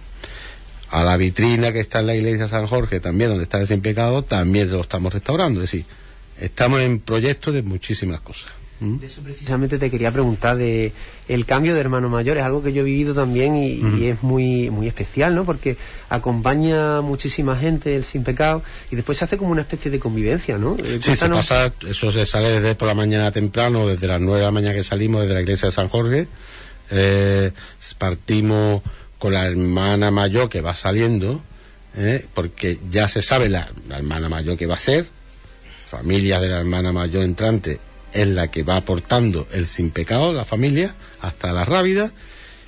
a 0.92 1.02
la 1.02 1.16
vitrina 1.16 1.72
que 1.72 1.80
está 1.80 2.00
en 2.00 2.06
la 2.06 2.14
iglesia 2.14 2.44
de 2.44 2.48
San 2.50 2.66
Jorge, 2.66 3.00
también 3.00 3.30
donde 3.30 3.44
está 3.44 3.58
el 3.58 3.66
sin 3.66 3.80
pecado, 3.80 4.22
también 4.22 4.70
lo 4.70 4.82
estamos 4.82 5.12
restaurando. 5.12 5.62
Es 5.62 5.70
decir, 5.70 5.86
estamos 6.38 6.80
en 6.80 7.00
proyectos 7.00 7.54
de 7.54 7.62
muchísimas 7.62 8.20
cosas. 8.20 8.52
¿Mm? 8.78 8.98
De 8.98 9.06
eso 9.06 9.22
precisamente 9.22 9.78
te 9.78 9.90
quería 9.90 10.10
preguntar 10.10 10.58
de 10.58 10.92
el 11.28 11.46
cambio 11.46 11.72
de 11.72 11.80
hermano 11.80 12.10
mayor, 12.10 12.36
es 12.36 12.44
algo 12.44 12.62
que 12.62 12.74
yo 12.74 12.82
he 12.82 12.84
vivido 12.84 13.14
también 13.14 13.56
y, 13.56 14.06
es 14.06 14.22
muy 14.22 14.68
muy 14.68 14.86
especial, 14.86 15.34
¿no? 15.34 15.46
Porque 15.46 15.78
acompaña 16.10 17.00
muchísima 17.00 17.56
gente 17.56 17.96
el 17.96 18.04
sin 18.04 18.22
pecado 18.22 18.62
y 18.90 18.96
después 18.96 19.16
se 19.16 19.24
hace 19.24 19.38
como 19.38 19.52
una 19.52 19.62
especie 19.62 19.90
de 19.90 19.98
convivencia, 19.98 20.58
¿no? 20.58 20.76
Eh, 20.78 20.98
sí, 21.00 21.16
se 21.16 21.28
pasa, 21.30 21.72
eso 21.88 22.12
se 22.12 22.26
sale 22.26 22.60
desde 22.60 22.74
por 22.74 22.86
la 22.86 22.94
mañana 22.94 23.30
temprano, 23.30 23.86
desde 23.86 24.06
las 24.08 24.20
nueve 24.20 24.40
de 24.40 24.44
la 24.46 24.52
mañana 24.52 24.74
que 24.74 24.84
salimos 24.84 25.22
desde 25.22 25.34
la 25.34 25.40
iglesia 25.40 25.68
de 25.68 25.72
San 25.72 25.88
Jorge, 25.88 26.26
eh, 26.90 27.52
partimos 27.96 28.82
con 29.22 29.34
la 29.34 29.46
hermana 29.46 30.10
mayor 30.10 30.48
que 30.48 30.62
va 30.62 30.74
saliendo, 30.74 31.40
¿eh? 31.96 32.26
porque 32.34 32.80
ya 32.90 33.06
se 33.06 33.22
sabe 33.22 33.48
la, 33.48 33.70
hermana 33.88 34.28
mayor 34.28 34.58
que 34.58 34.66
va 34.66 34.74
a 34.74 34.78
ser, 34.78 35.06
familia 35.88 36.40
de 36.40 36.48
la 36.48 36.58
hermana 36.58 36.92
mayor 36.92 37.22
entrante 37.22 37.78
es 38.12 38.26
la 38.26 38.50
que 38.50 38.64
va 38.64 38.78
aportando 38.78 39.46
el 39.52 39.68
sin 39.68 39.92
pecado, 39.92 40.32
la 40.32 40.44
familia, 40.44 40.96
hasta 41.20 41.52
la 41.52 41.64
rábida, 41.64 42.10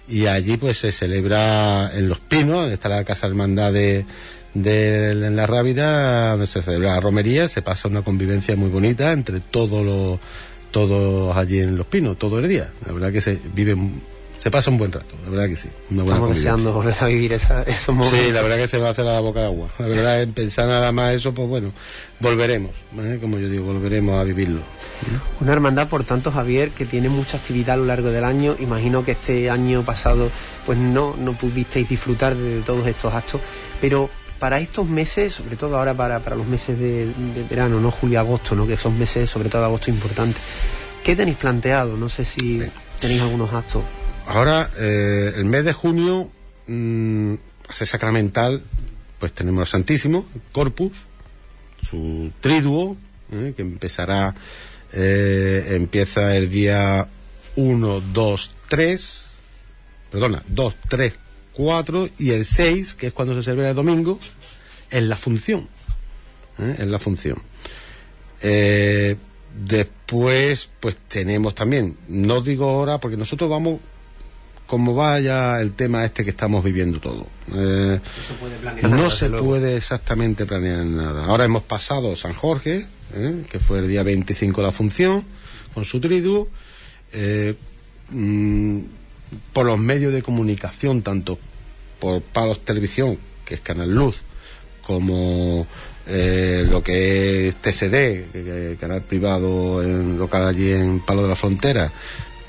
y 0.07 0.26
allí 0.26 0.57
pues 0.57 0.78
se 0.78 0.92
celebra 0.92 1.90
en 1.92 2.09
Los 2.09 2.20
Pinos, 2.20 2.61
donde 2.61 2.74
está 2.74 2.88
la 2.88 3.02
Casa 3.02 3.26
Hermandad 3.26 3.72
de, 3.72 4.07
de, 4.55 5.12
la 5.12 5.48
Rábida, 5.48 6.30
donde 6.30 6.46
se 6.46 6.62
celebra 6.62 6.94
la 6.94 7.00
romería, 7.00 7.48
se 7.48 7.62
pasa 7.62 7.88
una 7.88 8.02
convivencia 8.02 8.55
muy 8.55 8.68
bonita 8.68 9.11
entre 9.11 9.40
todos 9.40 9.84
los 9.84 10.20
todos 10.70 11.36
allí 11.36 11.59
en 11.59 11.76
Los 11.76 11.86
Pinos, 11.86 12.16
todo 12.16 12.38
el 12.38 12.48
día. 12.48 12.72
La 12.86 12.92
verdad 12.92 13.12
que 13.12 13.20
se 13.20 13.40
vive 13.55 13.76
se 14.45 14.51
pasa 14.51 14.70
un 14.70 14.76
buen 14.76 14.92
rato, 14.92 15.16
la 15.24 15.30
verdad 15.30 15.49
que 15.49 15.57
sí. 15.57 15.70
Una 15.90 16.03
buena 16.03 16.18
Estamos 16.18 16.36
deseando 16.36 16.72
volver 16.74 16.97
a 17.01 17.07
vivir 17.07 17.32
esa, 17.32 17.62
esos 17.62 17.95
momentos. 17.95 18.20
Sí, 18.20 18.30
la 18.30 18.42
verdad 18.42 18.59
que 18.59 18.68
se 18.68 18.76
va 18.76 18.88
a 18.88 18.90
hacer 18.90 19.07
a 19.07 19.14
la 19.14 19.20
boca 19.20 19.40
de 19.40 19.47
agua. 19.47 19.68
La 19.78 19.86
verdad, 19.86 20.20
en 20.20 20.34
pensar 20.34 20.68
nada 20.68 20.92
más 20.92 21.14
eso, 21.14 21.32
pues 21.32 21.49
bueno, 21.49 21.72
volveremos, 22.20 22.72
¿eh? 22.99 23.16
como 23.22 23.38
yo 23.38 23.49
digo, 23.49 23.64
volveremos 23.64 24.20
a 24.20 24.22
vivirlo. 24.22 24.61
Una 25.40 25.55
hermandad, 25.55 25.88
por 25.88 26.05
tanto, 26.05 26.30
Javier, 26.30 26.72
que 26.72 26.84
tiene 26.84 27.09
mucha 27.09 27.38
actividad 27.38 27.76
a 27.76 27.78
lo 27.78 27.86
largo 27.86 28.11
del 28.11 28.22
año. 28.22 28.55
Imagino 28.61 29.03
que 29.03 29.12
este 29.12 29.49
año 29.49 29.82
pasado, 29.82 30.30
pues 30.66 30.76
no, 30.76 31.16
no 31.16 31.32
pudisteis 31.32 31.88
disfrutar 31.88 32.36
de 32.36 32.61
todos 32.61 32.86
estos 32.86 33.14
actos, 33.14 33.40
pero 33.80 34.11
para 34.38 34.61
estos 34.61 34.86
meses, 34.86 35.32
sobre 35.32 35.57
todo 35.57 35.78
ahora 35.78 35.95
para, 35.95 36.20
para 36.20 36.36
los 36.36 36.47
meses 36.47 36.78
de, 36.78 37.07
de 37.07 37.45
verano, 37.49 37.80
no 37.80 37.90
julio 37.90 38.20
agosto, 38.20 38.55
¿no? 38.55 38.66
que 38.66 38.76
son 38.76 38.99
meses, 38.99 39.30
sobre 39.30 39.49
todo 39.49 39.64
agosto, 39.64 39.90
importantes. 39.90 40.42
¿Qué 41.03 41.16
tenéis 41.16 41.38
planteado? 41.38 41.97
No 41.97 42.11
sé 42.11 42.26
si 42.26 42.62
tenéis 43.01 43.22
algunos 43.22 43.51
actos. 43.55 43.82
Ahora, 44.27 44.70
eh, 44.79 45.35
el 45.37 45.45
mes 45.45 45.64
de 45.64 45.75
junio, 45.75 46.31
mm, 46.66 47.35
hace 47.68 47.85
sacramental, 47.85 48.62
pues 49.18 49.33
tenemos 49.33 49.62
el 49.62 49.66
Santísimo, 49.66 50.27
Corpus, 50.51 50.93
su 51.89 52.33
triduo, 52.41 52.97
eh, 53.33 53.53
que 53.55 53.62
empezará, 53.62 54.35
eh, 54.93 55.66
empieza 55.70 56.37
el 56.37 56.51
día 56.51 57.07
1, 57.57 58.01
2, 58.01 58.55
3, 58.68 59.27
perdona, 60.11 60.43
2, 60.49 60.75
3, 60.89 61.14
4 61.53 62.09
y 62.18 62.31
el 62.31 62.47
6, 62.47 62.95
que 62.95 63.09
es 63.09 63.12
cuando 63.12 63.35
se 63.35 63.43
celebra 63.43 63.70
el 63.70 63.77
domingo, 63.77 64.18
es 64.91 65.05
la 65.05 65.16
función. 65.16 65.68
Es 66.79 66.87
la 66.87 67.01
función. 67.01 67.43
Después, 68.41 69.18
pues 70.81 70.97
tenemos 71.09 71.55
también, 71.55 71.97
no 72.09 72.41
digo 72.41 72.68
ahora, 72.68 72.99
porque 72.99 73.16
nosotros 73.16 73.51
vamos 73.51 73.81
como 74.75 74.93
vaya 74.93 75.61
el 75.61 75.75
tema 75.75 76.05
este 76.05 76.25
que 76.25 76.31
estamos 76.31 76.64
viviendo 76.64 76.99
todo. 76.99 77.29
Eh, 77.55 78.01
no 78.83 79.09
se 79.09 79.29
puede 79.29 79.77
exactamente 79.77 80.47
planear 80.47 80.85
nada. 80.85 81.27
Ahora 81.27 81.45
hemos 81.45 81.62
pasado 81.62 82.16
San 82.16 82.35
Jorge, 82.35 82.85
¿eh? 83.14 83.45
que 83.49 83.61
fue 83.61 83.79
el 83.79 83.87
día 83.87 84.03
25 84.03 84.61
la 84.62 84.72
función, 84.72 85.25
con 85.75 85.85
su 85.85 86.01
triduo. 86.01 86.49
Eh, 87.12 87.55
mm, 88.11 88.81
por 89.53 89.64
los 89.66 89.79
medios 89.79 90.12
de 90.12 90.22
comunicación, 90.22 91.03
tanto 91.03 91.39
por 92.01 92.20
Palos 92.20 92.64
Televisión, 92.64 93.16
que 93.45 93.55
es 93.55 93.61
Canal 93.61 93.95
Luz, 93.95 94.22
como 94.85 95.68
eh, 96.09 96.66
lo 96.68 96.83
que 96.83 97.47
es 97.47 97.55
TCD, 97.62 98.33
que 98.33 98.77
canal 98.81 99.03
privado 99.03 99.85
en, 99.85 100.18
local 100.18 100.49
allí 100.49 100.72
en 100.72 100.99
Palo 100.99 101.22
de 101.22 101.29
la 101.29 101.37
Frontera, 101.37 101.93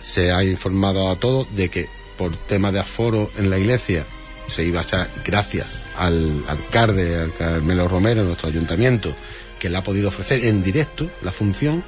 se 0.02 0.32
ha 0.32 0.44
informado 0.44 1.12
a 1.12 1.18
todos 1.18 1.56
de 1.56 1.70
que 1.70 2.05
por 2.18 2.36
tema 2.36 2.72
de 2.72 2.80
aforo 2.80 3.30
en 3.38 3.50
la 3.50 3.58
iglesia 3.58 4.06
se 4.48 4.64
iba 4.64 4.82
a 4.82 4.84
echar 4.84 5.10
gracias 5.24 5.80
al 5.98 6.44
alcalde, 6.48 7.20
al 7.20 7.34
Carmelo 7.34 7.88
Romero, 7.88 8.24
nuestro 8.24 8.50
ayuntamiento, 8.50 9.14
que 9.60 9.70
le 9.70 9.78
ha 9.78 9.84
podido 9.84 10.10
ofrecer 10.10 10.46
en 10.46 10.64
directo 10.64 11.10
la 11.22 11.32
función, 11.32 11.84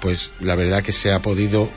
pues 0.00 0.30
la 0.40 0.54
verdad 0.54 0.82
que 0.82 0.92
se 0.92 1.12
ha 1.12 1.20
podido 1.20 1.68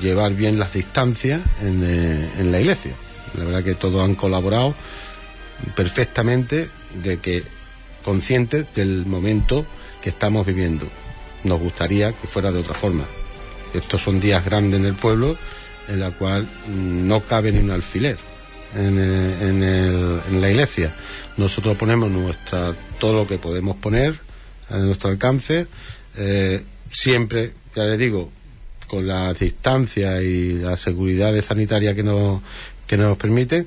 llevar 0.00 0.34
bien 0.34 0.58
las 0.58 0.72
distancias 0.72 1.40
en, 1.62 1.82
eh, 1.84 2.28
en 2.38 2.52
la 2.52 2.60
iglesia. 2.60 2.92
La 3.36 3.44
verdad 3.44 3.64
que 3.64 3.74
todos 3.74 4.04
han 4.04 4.14
colaborado 4.14 4.74
perfectamente 5.74 6.68
de 7.02 7.18
que 7.18 7.42
conscientes 8.04 8.66
del 8.74 9.04
momento 9.04 9.66
que 10.00 10.10
estamos 10.10 10.46
viviendo. 10.46 10.86
Nos 11.44 11.60
gustaría 11.60 12.12
que 12.12 12.26
fuera 12.28 12.52
de 12.52 12.60
otra 12.60 12.74
forma. 12.74 13.04
Estos 13.74 14.02
son 14.02 14.20
días 14.20 14.44
grandes 14.44 14.80
en 14.80 14.86
el 14.86 14.94
pueblo 14.94 15.36
en 15.88 16.00
la 16.00 16.10
cual 16.10 16.42
mm, 16.68 17.06
no 17.06 17.20
cabe 17.22 17.52
ni 17.52 17.58
un 17.58 17.70
alfiler 17.70 18.16
en, 18.74 18.98
el- 18.98 19.42
en 19.48 19.62
el- 19.62 20.20
en 20.30 20.40
la 20.40 20.50
iglesia. 20.50 20.94
Nosotros 21.36 21.76
ponemos 21.76 22.10
nuestra 22.10 22.74
todo 22.98 23.12
lo 23.14 23.26
que 23.26 23.38
podemos 23.38 23.76
poner 23.76 24.18
a 24.68 24.78
nuestro 24.78 25.10
alcance, 25.10 25.66
eh, 26.16 26.62
siempre, 26.90 27.52
ya 27.74 27.84
les 27.84 27.98
digo, 27.98 28.30
con 28.88 29.06
la 29.06 29.32
distancia 29.34 30.22
y 30.22 30.54
la 30.54 30.76
seguridad 30.76 31.40
sanitaria 31.42 31.94
que 31.94 32.02
nos, 32.02 32.40
que 32.86 32.96
nos 32.96 33.16
permiten. 33.16 33.66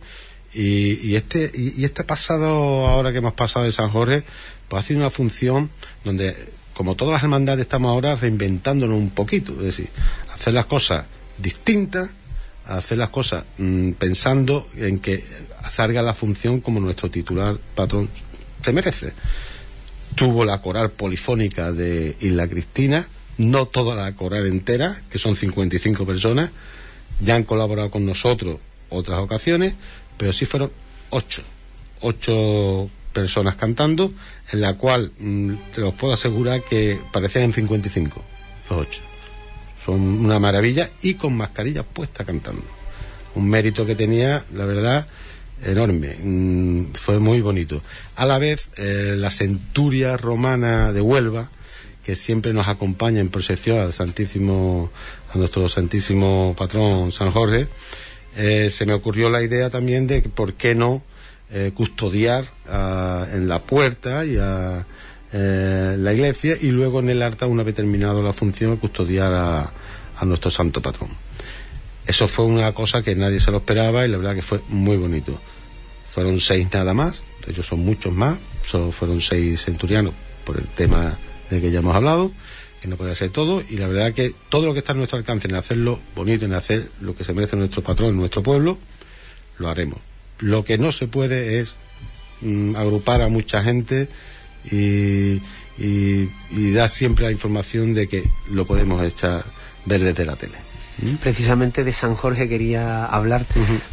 Y, 0.53 0.93
y 1.07 1.15
este 1.15 1.51
y, 1.53 1.79
y 1.81 1.85
este 1.85 2.03
pasado, 2.03 2.87
ahora 2.87 3.11
que 3.11 3.19
hemos 3.19 3.33
pasado 3.33 3.65
de 3.65 3.71
San 3.71 3.89
Jorge, 3.89 4.23
pues 4.67 4.83
ha 4.83 4.87
sido 4.87 4.99
una 4.99 5.09
función 5.11 5.69
donde, 6.03 6.35
como 6.73 6.95
todas 6.95 7.13
las 7.13 7.23
hermandades, 7.23 7.61
estamos 7.61 7.89
ahora 7.89 8.15
reinventándonos 8.15 8.97
un 8.97 9.11
poquito. 9.11 9.53
Es 9.59 9.63
decir, 9.77 9.89
hacer 10.33 10.53
las 10.55 10.65
cosas 10.65 11.05
distintas, 11.41 12.11
hacer 12.65 12.97
las 12.97 13.09
cosas 13.09 13.45
mm, 13.57 13.91
pensando 13.93 14.67
en 14.77 14.99
que 14.99 15.23
salga 15.69 16.01
la 16.01 16.13
función 16.13 16.61
como 16.61 16.79
nuestro 16.79 17.09
titular 17.09 17.57
patrón 17.75 18.09
se 18.63 18.73
merece 18.73 19.13
tuvo 20.15 20.45
la 20.45 20.61
coral 20.61 20.91
polifónica 20.91 21.71
de 21.71 22.15
Isla 22.19 22.47
Cristina, 22.47 23.07
no 23.37 23.67
toda 23.67 23.95
la 23.95 24.15
coral 24.15 24.47
entera, 24.47 25.01
que 25.09 25.17
son 25.17 25.35
55 25.35 26.05
personas, 26.05 26.51
ya 27.21 27.35
han 27.35 27.43
colaborado 27.43 27.89
con 27.89 28.05
nosotros 28.05 28.57
otras 28.89 29.19
ocasiones, 29.19 29.75
pero 30.17 30.33
sí 30.33 30.45
fueron 30.45 30.71
ocho, 31.09 31.41
ocho 32.01 32.89
personas 33.13 33.55
cantando, 33.55 34.11
en 34.51 34.61
la 34.61 34.75
cual 34.75 35.11
mm, 35.17 35.53
te 35.73 35.81
los 35.81 35.93
puedo 35.93 36.13
asegurar 36.13 36.63
que 36.63 36.99
parecían 37.13 37.53
55, 37.53 38.21
los 38.69 38.79
ocho. 38.79 39.08
Una 39.91 40.39
maravilla 40.39 40.89
y 41.01 41.15
con 41.15 41.35
mascarilla 41.35 41.83
puesta 41.83 42.25
cantando. 42.25 42.63
Un 43.35 43.49
mérito 43.49 43.85
que 43.85 43.95
tenía, 43.95 44.43
la 44.53 44.65
verdad, 44.65 45.07
enorme. 45.65 46.15
Mm, 46.21 46.93
fue 46.93 47.19
muy 47.19 47.41
bonito. 47.41 47.81
A 48.15 48.25
la 48.25 48.37
vez, 48.39 48.69
eh, 48.77 49.15
la 49.17 49.31
centuria 49.31 50.17
romana 50.17 50.91
de 50.91 51.01
Huelva, 51.01 51.49
que 52.03 52.15
siempre 52.15 52.53
nos 52.53 52.67
acompaña 52.67 53.19
en 53.19 53.29
procesión 53.29 53.79
al 53.79 53.93
Santísimo, 53.93 54.91
a 55.33 55.37
nuestro 55.37 55.69
Santísimo 55.69 56.55
Patrón 56.57 57.11
San 57.11 57.31
Jorge, 57.31 57.67
eh, 58.35 58.69
se 58.69 58.85
me 58.85 58.93
ocurrió 58.93 59.29
la 59.29 59.43
idea 59.43 59.69
también 59.69 60.07
de 60.07 60.21
por 60.21 60.53
qué 60.53 60.75
no 60.75 61.03
eh, 61.51 61.71
custodiar 61.73 62.45
ah, 62.67 63.27
en 63.33 63.47
la 63.47 63.59
puerta 63.59 64.25
y 64.25 64.37
a 64.37 64.85
la 65.31 66.11
iglesia 66.11 66.55
y 66.59 66.69
luego 66.71 67.01
en 67.01 67.09
el 67.11 67.21
altar, 67.21 67.49
una 67.49 67.61
vez 67.61 67.75
terminado 67.75 68.23
la 68.23 68.33
función, 68.33 68.77
custodiar 68.77 69.31
a, 69.31 69.71
a 70.19 70.25
nuestro 70.25 70.51
santo 70.51 70.81
patrón. 70.81 71.09
Eso 72.05 72.27
fue 72.27 72.45
una 72.45 72.73
cosa 72.73 73.03
que 73.03 73.15
nadie 73.15 73.39
se 73.39 73.51
lo 73.51 73.57
esperaba 73.57 74.05
y 74.05 74.09
la 74.09 74.17
verdad 74.17 74.35
que 74.35 74.41
fue 74.41 74.59
muy 74.69 74.97
bonito. 74.97 75.39
Fueron 76.07 76.39
seis 76.39 76.67
nada 76.73 76.93
más, 76.93 77.23
ellos 77.47 77.65
son 77.67 77.81
muchos 77.81 78.13
más, 78.13 78.37
solo 78.65 78.91
fueron 78.91 79.21
seis 79.21 79.63
centurianos 79.63 80.13
por 80.43 80.57
el 80.57 80.65
tema 80.65 81.17
de 81.49 81.61
que 81.61 81.71
ya 81.71 81.79
hemos 81.79 81.95
hablado, 81.95 82.31
que 82.81 82.87
no 82.87 82.97
puede 82.97 83.15
ser 83.15 83.29
todo, 83.29 83.61
y 83.61 83.77
la 83.77 83.87
verdad 83.87 84.13
que 84.13 84.33
todo 84.49 84.65
lo 84.65 84.73
que 84.73 84.79
está 84.79 84.93
a 84.93 84.95
nuestro 84.95 85.17
alcance 85.17 85.47
en 85.47 85.55
hacerlo 85.55 85.99
bonito, 86.15 86.45
en 86.45 86.53
hacer 86.53 86.89
lo 87.01 87.15
que 87.15 87.23
se 87.23 87.33
merece 87.33 87.55
nuestro 87.55 87.83
patrón, 87.83 88.17
nuestro 88.17 88.41
pueblo, 88.41 88.77
lo 89.59 89.69
haremos. 89.69 89.99
Lo 90.39 90.65
que 90.65 90.77
no 90.77 90.91
se 90.91 91.07
puede 91.07 91.59
es 91.59 91.75
mm, 92.41 92.75
agrupar 92.75 93.21
a 93.21 93.29
mucha 93.29 93.61
gente 93.61 94.07
y, 94.71 95.41
y, 95.77 96.29
y 96.49 96.71
dar 96.71 96.89
siempre 96.89 97.25
la 97.25 97.31
información 97.31 97.93
de 97.93 98.07
que 98.07 98.23
lo 98.49 98.65
podemos 98.65 99.03
echar 99.03 99.45
ver 99.89 100.01
desde 100.01 100.25
la 100.25 100.37
tele. 100.37 100.57
Precisamente 101.21 101.85
de 101.85 101.93
San 101.93 102.15
Jorge 102.15 102.49
quería 102.49 103.05
hablar 103.05 103.45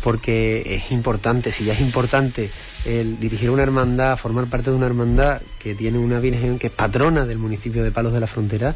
porque 0.03 0.75
es 0.75 0.91
importante, 0.91 1.53
si 1.53 1.65
ya 1.65 1.73
es 1.73 1.81
importante 1.81 2.51
el 2.85 3.21
dirigir 3.21 3.51
una 3.51 3.63
hermandad, 3.63 4.17
formar 4.17 4.47
parte 4.47 4.71
de 4.71 4.77
una 4.77 4.87
hermandad 4.87 5.41
que 5.61 5.77
tiene 5.77 5.99
una 5.99 6.19
virgen 6.19 6.59
que 6.59 6.67
es 6.67 6.73
patrona 6.73 7.25
del 7.25 7.39
municipio 7.39 7.85
de 7.85 7.93
Palos 7.93 8.13
de 8.13 8.21
la 8.21 8.27
Frontera, 8.27 8.75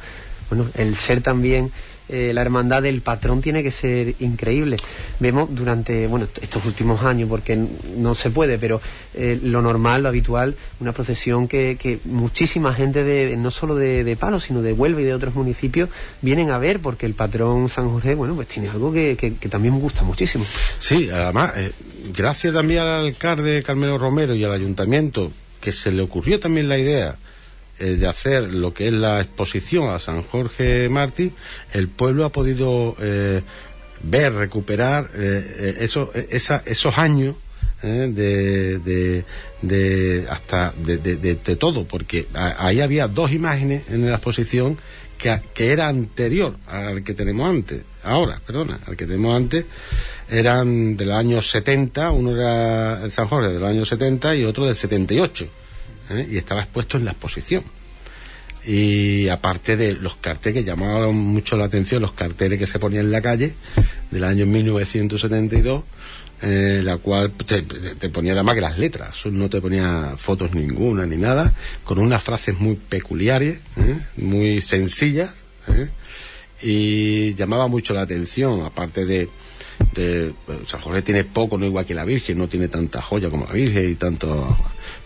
bueno, 0.49 0.67
el 0.75 0.97
ser 0.97 1.23
también 1.23 1.73
eh, 2.11 2.33
la 2.35 2.43
hermandad 2.43 2.83
del 2.83 3.01
patrón 3.01 3.41
tiene 3.41 3.63
que 3.63 3.71
ser 3.71 4.15
increíble. 4.21 4.77
Vemos 5.21 5.49
durante, 5.55 6.07
bueno, 6.07 6.27
estos 6.43 6.65
últimos 6.67 7.03
años, 7.03 7.29
porque 7.29 7.57
no 7.97 8.15
se 8.15 8.31
puede, 8.31 8.59
pero 8.59 8.81
eh, 9.15 9.39
lo 9.43 9.63
normal, 9.63 10.03
lo 10.03 10.09
habitual, 10.09 10.55
una 10.81 10.93
procesión 10.93 11.47
que, 11.49 11.77
que 11.81 12.01
muchísima 12.05 12.75
gente 12.75 13.05
de, 13.05 13.37
no 13.37 13.51
solo 13.51 13.75
de, 13.77 14.05
de 14.05 14.17
Palos, 14.17 14.45
sino 14.45 14.63
de 14.63 14.73
Huelva 14.73 15.01
y 15.01 15.05
de 15.05 15.15
otros 15.15 15.35
municipios 15.35 15.89
vienen 16.23 16.51
a 16.51 16.59
ver, 16.59 16.81
porque 16.81 17.07
el 17.07 17.15
patrón 17.15 17.69
San 17.69 17.91
José, 17.91 18.15
bueno, 18.15 18.35
pues 18.35 18.49
tiene 18.49 18.69
algo 18.69 18.93
que, 18.93 19.17
que- 19.19 19.35
que 19.35 19.49
también 19.49 19.75
me 19.75 19.81
gusta 19.81 20.03
muchísimo. 20.03 20.45
Sí, 20.79 21.09
además, 21.11 21.53
eh, 21.57 21.73
gracias 22.17 22.53
también 22.53 22.81
al 22.83 23.07
alcalde 23.07 23.63
Carmelo 23.63 23.99
Romero 23.99 24.35
y 24.35 24.45
al 24.45 24.53
ayuntamiento, 24.53 25.31
que 25.61 25.73
se 25.73 25.93
le 25.93 26.03
ocurrió 26.03 26.41
también 26.41 26.69
la 26.69 26.79
idea 26.79 27.17
eh, 27.81 27.97
de 27.97 28.07
hacer 28.07 28.45
lo 28.53 28.73
que 28.73 28.87
es 28.89 28.93
la 28.93 29.21
exposición 29.21 29.89
a 29.89 29.99
San 29.99 30.23
Jorge 30.23 30.89
Martí, 30.89 31.33
el 31.73 31.89
pueblo 31.89 32.25
ha 32.25 32.31
podido 32.33 32.95
eh, 33.01 33.43
ver, 34.03 34.33
recuperar 34.35 35.11
eh, 35.15 35.43
eh, 35.59 35.75
eso- 35.81 36.13
esa- 36.31 36.63
esos 36.67 36.97
años 36.99 37.35
de, 37.83 38.79
de- 38.79 39.25
de- 39.63 40.27
hasta 40.29 40.73
de, 40.77 40.99
de- 40.99 41.57
todo, 41.57 41.85
porque 41.85 42.27
ahí 42.35 42.81
había 42.83 43.09
dos 43.09 43.33
imágenes 43.33 43.85
en 43.91 44.05
la 44.07 44.17
exposición 44.17 44.77
que, 45.17 45.41
que 45.55 45.73
era 45.73 45.89
anterior 45.89 46.57
al 46.67 47.03
que 47.03 47.15
tenemos 47.15 47.49
antes, 47.49 47.81
ahora, 48.05 48.39
perdona, 48.47 48.79
al 48.87 48.97
que 48.97 49.07
tenemos 49.07 49.35
antes, 49.35 49.65
eran 50.31 50.97
del 50.97 51.13
año 51.13 51.41
70, 51.43 52.11
uno 52.11 52.33
era 52.37 53.03
el 53.03 53.11
San 53.11 53.29
Jorge 53.29 53.51
del 53.51 53.65
año 53.65 53.85
70 53.87 54.37
y 54.37 54.45
otro 54.45 54.67
del 54.67 54.75
78, 54.75 55.49
¿eh? 56.11 56.29
y 56.31 56.37
estaba 56.37 56.63
expuesto 56.63 56.97
en 56.97 57.05
la 57.05 57.13
exposición. 57.13 57.65
Y 58.67 59.29
aparte 59.29 59.77
de 59.77 59.95
los 59.95 60.17
carteles 60.17 60.63
que 60.63 60.69
llamaban 60.69 61.15
mucho 61.15 61.57
la 61.57 61.65
atención, 61.65 62.03
los 62.03 62.13
carteles 62.13 62.59
que 62.59 62.67
se 62.67 62.79
ponían 62.79 63.07
en 63.07 63.13
la 63.13 63.23
calle 63.23 63.55
del 64.11 64.25
año 64.25 64.45
1972, 64.45 65.85
eh, 66.43 66.81
la 66.83 66.97
cual 66.99 67.33
te, 67.33 67.63
te 67.63 68.09
ponía 68.11 68.33
además 68.33 68.55
que 68.55 68.61
las 68.61 68.79
letras, 68.79 69.27
no 69.27 69.49
te 69.51 69.61
ponía 69.61 70.15
fotos 70.17 70.55
ninguna 70.55 71.07
ni 71.07 71.17
nada, 71.17 71.53
con 71.85 71.99
unas 71.99 72.23
frases 72.23 72.59
muy 72.59 72.77
peculiares, 72.77 73.59
¿eh? 73.77 73.99
muy 74.17 74.61
sencillas, 74.61 75.31
¿eh? 75.69 75.89
y 76.63 77.35
llamaba 77.35 77.69
mucho 77.69 77.95
la 77.95 78.03
atención, 78.03 78.65
aparte 78.65 79.05
de, 79.05 79.29
de 79.95 80.35
San 80.67 80.81
Jorge 80.81 81.03
tiene 81.03 81.25
poco, 81.25 81.59
no 81.59 81.67
igual 81.67 81.87
que 81.87 81.95
la 81.95 82.05
Virgen, 82.05 82.39
no 82.39 82.49
tiene 82.49 82.69
tanta 82.69 83.03
joya 83.03 83.31
como 83.31 83.47
la 83.47 83.53
Virgen 83.53 83.91
y 83.91 83.95
tanto, 83.95 84.57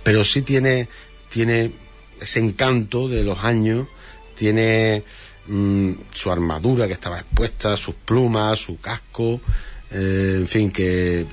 pero 0.02 0.24
sí 0.24 0.42
tiene, 0.42 0.88
tiene 1.30 1.72
ese 2.20 2.40
encanto 2.40 3.08
de 3.08 3.24
los 3.24 3.42
años, 3.44 3.88
tiene 4.34 5.04
mm, 5.46 5.92
su 6.12 6.30
armadura 6.30 6.86
que 6.86 6.92
estaba 6.92 7.20
expuesta, 7.20 7.76
sus 7.76 7.94
plumas, 7.94 8.58
su 8.58 8.78
casco, 8.78 9.40
eh, 9.90 10.34
en 10.38 10.46
fin, 10.46 10.70
que 10.70 11.26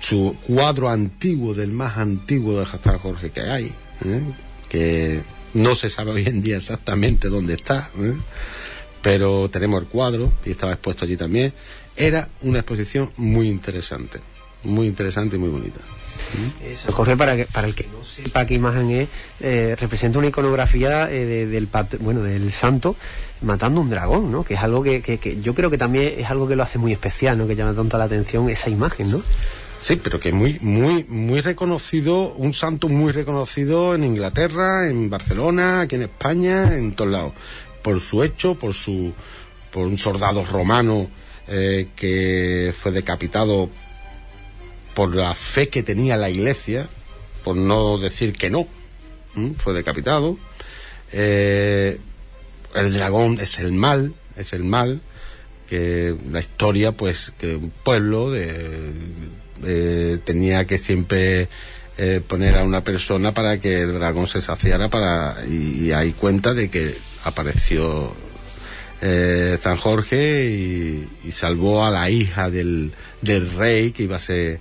su 0.00 0.36
cuadro 0.46 0.88
antiguo, 0.88 1.54
del 1.54 1.72
más 1.72 1.98
antiguo 1.98 2.58
de 2.58 2.66
San 2.66 2.98
Jorge 2.98 3.30
que 3.30 3.40
hay, 3.42 3.66
¿eh? 4.04 4.22
que 4.68 5.22
no 5.54 5.74
se 5.74 5.90
sabe 5.90 6.12
hoy 6.12 6.24
en 6.26 6.42
día 6.42 6.56
exactamente 6.56 7.28
dónde 7.28 7.54
está, 7.54 7.90
¿eh? 7.98 8.14
pero 9.02 9.48
tenemos 9.50 9.82
el 9.82 9.88
cuadro 9.88 10.32
y 10.44 10.50
estaba 10.50 10.72
expuesto 10.72 11.04
allí 11.04 11.16
también. 11.16 11.52
Era 12.00 12.28
una 12.42 12.60
exposición 12.60 13.10
muy 13.16 13.48
interesante, 13.48 14.20
muy 14.64 14.86
interesante 14.86 15.36
y 15.36 15.38
muy 15.38 15.50
bonita. 15.50 15.80
San 16.76 16.92
Jorge, 16.94 17.16
para, 17.16 17.36
que, 17.36 17.46
para 17.46 17.66
el 17.66 17.74
que 17.74 17.86
no 17.92 18.04
sepa 18.04 18.46
qué 18.46 18.54
imagen 18.54 18.90
es, 18.90 19.08
eh, 19.40 19.76
representa 19.78 20.18
una 20.18 20.28
iconografía 20.28 21.10
eh, 21.10 21.24
de, 21.24 21.46
del, 21.46 21.68
bueno, 22.00 22.22
del 22.22 22.52
santo 22.52 22.96
matando 23.42 23.80
un 23.80 23.90
dragón, 23.90 24.30
¿no? 24.30 24.44
Que 24.44 24.54
es 24.54 24.60
algo 24.60 24.82
que, 24.82 25.02
que, 25.02 25.18
que, 25.18 25.40
yo 25.40 25.54
creo 25.54 25.70
que 25.70 25.78
también 25.78 26.14
es 26.18 26.30
algo 26.30 26.46
que 26.46 26.56
lo 26.56 26.62
hace 26.62 26.78
muy 26.78 26.92
especial, 26.92 27.38
¿no? 27.38 27.46
Que 27.46 27.56
llama 27.56 27.74
tanto 27.74 27.98
la 27.98 28.04
atención 28.04 28.48
esa 28.48 28.70
imagen, 28.70 29.10
¿no? 29.10 29.22
Sí, 29.80 29.96
pero 29.96 30.20
que 30.20 30.28
es 30.28 30.34
muy, 30.34 30.58
muy, 30.60 31.04
muy 31.04 31.40
reconocido, 31.40 32.34
un 32.34 32.52
santo 32.52 32.88
muy 32.88 33.12
reconocido 33.12 33.94
en 33.94 34.04
Inglaterra, 34.04 34.86
en 34.88 35.08
Barcelona, 35.08 35.82
aquí 35.82 35.94
en 35.94 36.02
España, 36.02 36.76
en 36.76 36.94
todos 36.94 37.10
lados, 37.10 37.32
por 37.82 37.98
su 38.00 38.22
hecho, 38.22 38.56
por 38.56 38.74
su, 38.74 39.12
por 39.70 39.86
un 39.86 39.96
soldado 39.96 40.44
romano 40.44 41.08
eh, 41.48 41.88
que 41.96 42.72
fue 42.76 42.92
decapitado 42.92 43.68
por 44.94 45.14
la 45.14 45.34
fe 45.34 45.68
que 45.68 45.82
tenía 45.82 46.16
la 46.16 46.30
iglesia, 46.30 46.88
por 47.44 47.56
no 47.56 47.98
decir 47.98 48.32
que 48.32 48.50
no, 48.50 48.66
fue 49.58 49.74
decapitado. 49.74 50.36
Eh, 51.12 51.98
el 52.74 52.92
dragón 52.92 53.38
es 53.40 53.58
el 53.58 53.72
mal, 53.72 54.14
es 54.36 54.52
el 54.52 54.64
mal, 54.64 55.00
que 55.68 56.16
la 56.30 56.40
historia, 56.40 56.92
pues, 56.92 57.32
que 57.38 57.56
un 57.56 57.70
pueblo 57.70 58.32
tenía 60.24 60.66
que 60.66 60.78
siempre 60.78 61.48
eh, 62.02 62.22
poner 62.26 62.56
a 62.56 62.64
una 62.64 62.82
persona 62.82 63.34
para 63.34 63.60
que 63.60 63.80
el 63.82 63.92
dragón 63.92 64.26
se 64.26 64.40
saciara 64.40 64.88
para 64.88 65.36
y 65.46 65.92
hay 65.92 66.12
cuenta 66.12 66.54
de 66.54 66.70
que 66.70 66.96
apareció 67.24 68.14
eh, 69.00 69.58
San 69.60 69.76
Jorge 69.76 70.46
y, 71.24 71.32
salvó 71.32 71.84
a 71.84 71.90
la 71.90 72.10
hija 72.10 72.50
del, 72.50 72.92
del 73.22 73.50
rey 73.52 73.92
que 73.92 74.02
iba 74.02 74.16
a 74.16 74.20
ser 74.20 74.60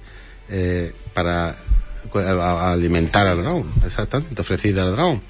eh, 0.50 0.94
para 1.14 1.58
alimentar 2.14 3.28
al 3.28 3.42
dragón, 3.42 3.72
exactamente, 3.86 4.40
ofrecida 4.42 4.84
al 4.84 4.92
dragón. 4.94 5.22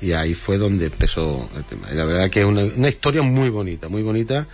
Y 0.00 0.12
ahí 0.12 0.34
fue 0.34 0.58
donde 0.58 0.86
empezó 0.86 1.48
el 1.54 1.64
tema. 1.64 1.88
Y 1.92 1.94
la 1.94 2.04
verdad 2.04 2.30
que 2.30 2.40
es 2.40 2.46
una, 2.46 2.62
una 2.62 2.88
historia 2.88 3.22
muy 3.22 3.50
bonita, 3.50 3.88
muy 3.88 4.02
bonita. 4.02 4.46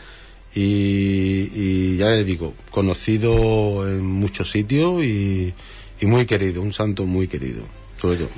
Y, 0.55 1.51
y, 1.55 1.97
ya 1.99 2.11
les 2.11 2.27
digo, 2.27 2.55
conocido 2.71 3.87
en 3.89 4.05
muchos 4.05 4.51
sitios 4.51 5.05
y, 5.05 5.55
y, 6.01 6.07
muy 6.07 6.25
querido, 6.25 6.63
un 6.63 6.73
santo 6.73 7.05
muy 7.05 7.29
querido, 7.29 7.63
sobre 8.01 8.19
yo. 8.19 8.29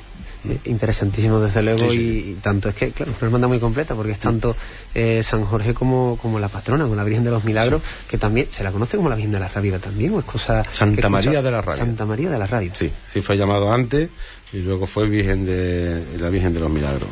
Interesantísimo, 0.64 1.40
desde 1.40 1.62
luego, 1.62 1.90
sí, 1.90 1.96
sí. 1.96 2.30
Y, 2.30 2.34
tanto 2.34 2.68
es 2.68 2.74
que, 2.74 2.90
claro, 2.90 3.12
es 3.12 3.18
una 3.18 3.26
hermandad 3.26 3.48
muy 3.48 3.60
completa 3.60 3.94
porque 3.94 4.12
es 4.12 4.18
tanto 4.18 4.56
eh, 4.94 5.22
San 5.22 5.44
Jorge 5.44 5.74
como, 5.74 6.18
como 6.20 6.38
la 6.38 6.48
patrona, 6.48 6.84
como 6.84 6.96
la 6.96 7.04
Virgen 7.04 7.24
de 7.24 7.30
los 7.30 7.44
Milagros, 7.44 7.82
sí. 7.82 8.06
que 8.08 8.18
también 8.18 8.48
se 8.50 8.64
la 8.64 8.72
conoce 8.72 8.96
como 8.96 9.08
la 9.08 9.14
Virgen 9.14 9.32
de 9.32 9.40
la 9.40 9.48
Rábida 9.48 9.78
también, 9.78 10.14
o 10.14 10.20
es 10.20 10.24
cosa. 10.24 10.64
Santa 10.72 11.08
María 11.08 11.42
de 11.42 11.50
la 11.50 11.60
Rábida. 11.60 11.84
Santa 11.84 12.04
María 12.04 12.30
de 12.30 12.38
la 12.38 12.46
Rábida. 12.46 12.74
Sí, 12.74 12.90
sí 13.12 13.20
fue 13.20 13.36
llamado 13.36 13.72
antes 13.72 14.10
y 14.52 14.58
luego 14.58 14.86
fue 14.86 15.08
Virgen 15.08 15.44
de, 15.44 16.02
la 16.18 16.30
Virgen 16.30 16.54
de 16.54 16.60
los 16.60 16.70
Milagros. 16.70 17.10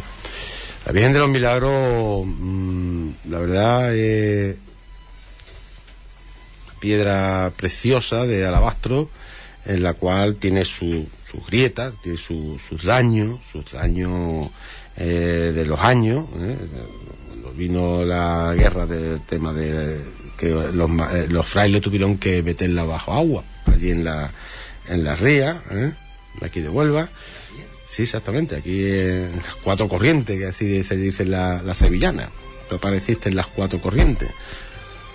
La 0.87 0.93
Virgen 0.93 1.13
de 1.13 1.19
los 1.19 1.29
Milagros, 1.29 2.25
mmm, 2.27 3.09
la 3.29 3.39
verdad, 3.39 3.95
es 3.95 4.57
piedra 6.79 7.53
preciosa 7.57 8.27
de 8.27 8.47
alabastro 8.47 9.11
en 9.65 9.83
la 9.83 9.95
cual 9.95 10.37
tiene 10.37 10.65
su, 10.65 11.07
sus 11.37 11.47
grietas, 11.47 11.95
tiene 12.03 12.19
su, 12.19 12.59
sus 12.67 12.85
daños, 12.85 13.39
sus 13.51 13.73
daños 13.73 14.49
eh, 14.97 15.53
de 15.55 15.67
los 15.67 15.81
años. 15.81 16.27
Eh, 16.39 16.57
cuando 17.29 17.53
vino 17.53 18.05
la 18.05 18.55
guerra 18.57 18.87
del 18.87 19.21
tema 19.21 19.53
de 19.53 20.01
que 20.37 20.49
los, 20.49 20.91
eh, 21.13 21.27
los, 21.29 21.47
frailes 21.47 21.83
tuvieron 21.83 22.19
que 22.19 22.43
meterla 22.43 22.85
bajo 22.85 23.13
agua, 23.13 23.45
allí 23.67 23.91
en 23.91 24.05
la, 24.05 24.31
en 24.89 25.05
la 25.05 25.17
ría, 25.17 25.63
¿eh? 25.71 25.93
aquí 26.43 26.61
de 26.61 26.69
Huelva. 26.69 27.09
Sí, 27.89 28.03
exactamente, 28.03 28.57
aquí 28.57 28.87
en 28.87 29.37
las 29.37 29.55
cuatro 29.63 29.89
corrientes, 29.89 30.39
que 30.39 30.47
así 30.47 30.85
se 30.85 30.97
dice 30.97 31.25
la, 31.25 31.63
la 31.63 31.75
sevillana. 31.75 32.29
Tú 32.69 32.77
apareciste 32.77 33.29
en 33.29 33.37
las 33.37 33.47
cuatro 33.47 33.81
corrientes 33.81 34.29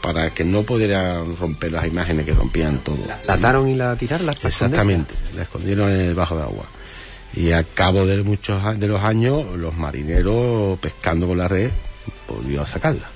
para 0.02 0.32
que 0.32 0.44
no 0.44 0.64
pudieran 0.64 1.36
romper 1.38 1.72
las 1.72 1.86
imágenes 1.86 2.26
que 2.26 2.34
rompían 2.34 2.80
todo. 2.80 3.00
¿La 3.26 3.34
ataron 3.34 3.68
y 3.68 3.76
la 3.76 3.96
tiraron? 3.96 4.26
La 4.26 4.34
Exactamente, 4.34 5.14
la 5.36 5.44
escondieron 5.44 5.92
en 5.92 6.02
el 6.02 6.16
bajo 6.16 6.36
de 6.36 6.44
agua. 6.44 6.66
Y 7.34 7.52
a 7.52 7.64
cabo 7.64 8.06
de 8.06 8.24
muchos 8.24 8.80
de 8.80 8.88
los 8.88 9.02
años, 9.02 9.46
los 9.56 9.76
marineros 9.78 10.78
pescando 10.80 11.28
con 11.28 11.38
la 11.38 11.48
red 11.48 11.72
volvió 12.28 12.62
a 12.62 12.68
sacarla. 12.68 13.10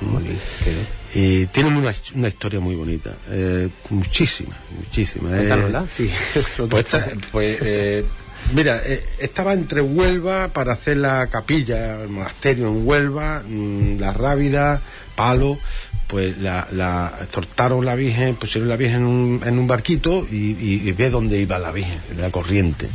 ¿Mm? 0.00 1.16
Y 1.16 1.46
tienen 1.46 1.76
una, 1.76 1.94
una, 2.16 2.28
historia 2.28 2.58
muy 2.58 2.74
bonita, 2.74 3.10
eh, 3.30 3.68
muchísima, 3.90 4.56
muchísima. 4.76 5.30
Eh, 5.32 5.86
sí. 5.96 6.10
pues, 6.68 6.84
esta, 6.84 7.06
pues 7.30 7.58
eh, 7.60 8.04
mira, 8.52 8.82
eh, 8.84 9.04
estaba 9.18 9.52
entre 9.52 9.80
Huelva 9.80 10.48
para 10.48 10.72
hacer 10.72 10.96
la 10.96 11.28
capilla, 11.28 12.02
el 12.02 12.08
monasterio 12.08 12.68
en 12.68 12.86
Huelva, 12.86 13.44
mmm, 13.46 14.00
la 14.00 14.12
Rábida, 14.12 14.82
Palo, 15.14 15.58
pues 16.06 16.38
la, 16.38 16.68
la 16.72 17.12
exhortaron 17.22 17.84
la 17.84 17.94
Virgen, 17.94 18.36
pusieron 18.36 18.68
la 18.68 18.76
Virgen 18.76 19.00
en 19.00 19.06
un, 19.06 19.40
en 19.44 19.58
un 19.58 19.66
barquito 19.66 20.26
y, 20.30 20.52
y, 20.52 20.82
y, 20.84 20.92
ve 20.92 21.10
dónde 21.10 21.38
iba 21.38 21.58
la 21.58 21.72
Virgen, 21.72 22.00
en 22.10 22.20
la 22.20 22.30
corriente. 22.30 22.88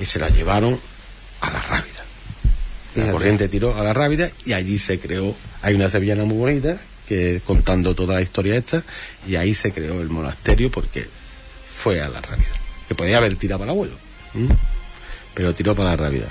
Y 0.00 0.04
se 0.04 0.18
la 0.18 0.28
llevaron 0.28 0.78
a 1.40 1.50
la 1.50 1.60
Rábida. 1.60 2.02
La 2.94 3.10
corriente 3.10 3.48
tiró 3.48 3.76
a 3.76 3.82
la 3.82 3.92
Rábida 3.92 4.30
y 4.44 4.52
allí 4.52 4.78
se 4.78 4.98
creó, 4.98 5.34
hay 5.62 5.74
una 5.74 5.88
sevillana 5.88 6.24
muy 6.24 6.36
bonita, 6.36 6.78
que 7.08 7.40
contando 7.44 7.94
toda 7.94 8.14
la 8.14 8.22
historia 8.22 8.56
esta, 8.56 8.84
y 9.26 9.36
ahí 9.36 9.54
se 9.54 9.72
creó 9.72 10.00
el 10.00 10.08
monasterio 10.08 10.70
porque 10.70 11.06
fue 11.74 12.00
a 12.00 12.08
la 12.08 12.20
Rábida. 12.20 12.50
Que 12.86 12.94
podía 12.94 13.18
haber 13.18 13.34
tirado 13.36 13.60
para 13.60 13.72
el 13.72 13.76
abuelo, 13.76 13.94
pero 15.34 15.54
tiró 15.54 15.74
para 15.74 15.90
la 15.90 15.96
Rábida. 15.96 16.28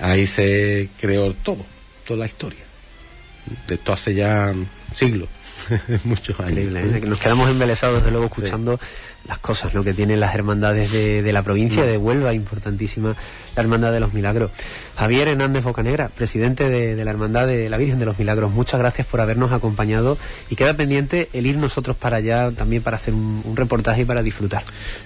Ahí 0.00 0.26
se 0.26 0.88
creó 1.00 1.32
todo, 1.34 1.64
toda 2.06 2.20
la 2.20 2.26
historia. 2.26 2.60
De 3.66 3.74
esto 3.74 3.92
hace 3.92 4.14
ya 4.14 4.52
siglos, 4.94 5.28
muchos 6.04 6.38
años. 6.40 6.50
Increíble, 6.50 6.98
¿eh? 6.98 7.00
Nos 7.06 7.18
quedamos 7.18 7.48
embelesados, 7.50 7.98
desde 7.98 8.10
luego, 8.10 8.26
escuchando 8.26 8.78
sí. 8.80 9.28
las 9.28 9.38
cosas 9.38 9.74
¿no? 9.74 9.84
que 9.84 9.94
tienen 9.94 10.20
las 10.20 10.34
hermandades 10.34 10.92
de, 10.92 11.22
de 11.22 11.32
la 11.32 11.42
provincia 11.42 11.82
sí. 11.82 11.88
de 11.88 11.98
Huelva, 11.98 12.34
importantísima 12.34 13.16
la 13.56 13.62
Hermandad 13.62 13.92
de 13.92 14.00
los 14.00 14.12
Milagros. 14.12 14.50
Javier 14.96 15.28
Hernández 15.28 15.64
Bocanegra, 15.64 16.08
presidente 16.08 16.68
de, 16.68 16.94
de, 16.94 17.04
la 17.04 17.10
Hermandad 17.10 17.46
de 17.46 17.68
la 17.68 17.76
Virgen 17.78 17.98
de 17.98 18.04
los 18.04 18.18
Milagros, 18.18 18.52
muchas 18.52 18.78
gracias 18.78 19.06
por 19.06 19.20
habernos 19.20 19.52
acompañado 19.52 20.18
y 20.50 20.56
queda 20.56 20.74
pendiente 20.74 21.28
el 21.32 21.46
ir 21.46 21.56
nosotros 21.56 21.96
para 21.96 22.18
allá 22.18 22.50
también 22.52 22.82
para 22.82 22.98
hacer 22.98 23.14
un, 23.14 23.42
un 23.44 23.56
reportaje 23.56 24.02
y 24.02 24.04
para 24.04 24.22
disfrutar. 24.22 24.62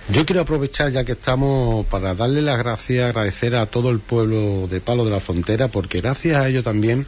Yo 0.09 0.27
quiero 0.27 0.43
aprovechar 0.43 0.91
ya 0.91 1.05
que 1.05 1.13
estamos 1.13 1.87
para 1.87 2.15
darle 2.15 2.43
las 2.43 2.59
gracias, 2.59 3.11
agradecer 3.11 3.55
a 3.55 3.67
todo 3.67 3.91
el 3.91 4.01
pueblo 4.01 4.67
de 4.69 4.81
Palo 4.81 5.05
de 5.05 5.13
la 5.13 5.21
Frontera, 5.21 5.69
porque 5.69 6.01
gracias 6.01 6.37
a 6.37 6.49
ello 6.49 6.63
también 6.63 7.07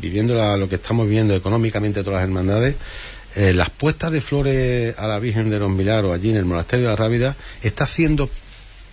viviendo 0.00 0.34
la, 0.34 0.56
lo 0.56 0.68
que 0.68 0.76
estamos 0.76 1.06
viviendo 1.06 1.34
económicamente 1.34 2.02
todas 2.02 2.20
las 2.20 2.28
hermandades, 2.28 2.76
eh, 3.36 3.52
las 3.52 3.70
puestas 3.70 4.10
de 4.10 4.20
flores 4.20 4.98
a 4.98 5.06
la 5.06 5.18
Virgen 5.18 5.50
de 5.50 5.58
los 5.58 5.70
Milagros 5.70 6.12
allí 6.12 6.30
en 6.30 6.36
el 6.36 6.44
monasterio 6.44 6.86
de 6.86 6.90
la 6.90 6.96
Rábida 6.96 7.36
está 7.62 7.86
siendo 7.86 8.28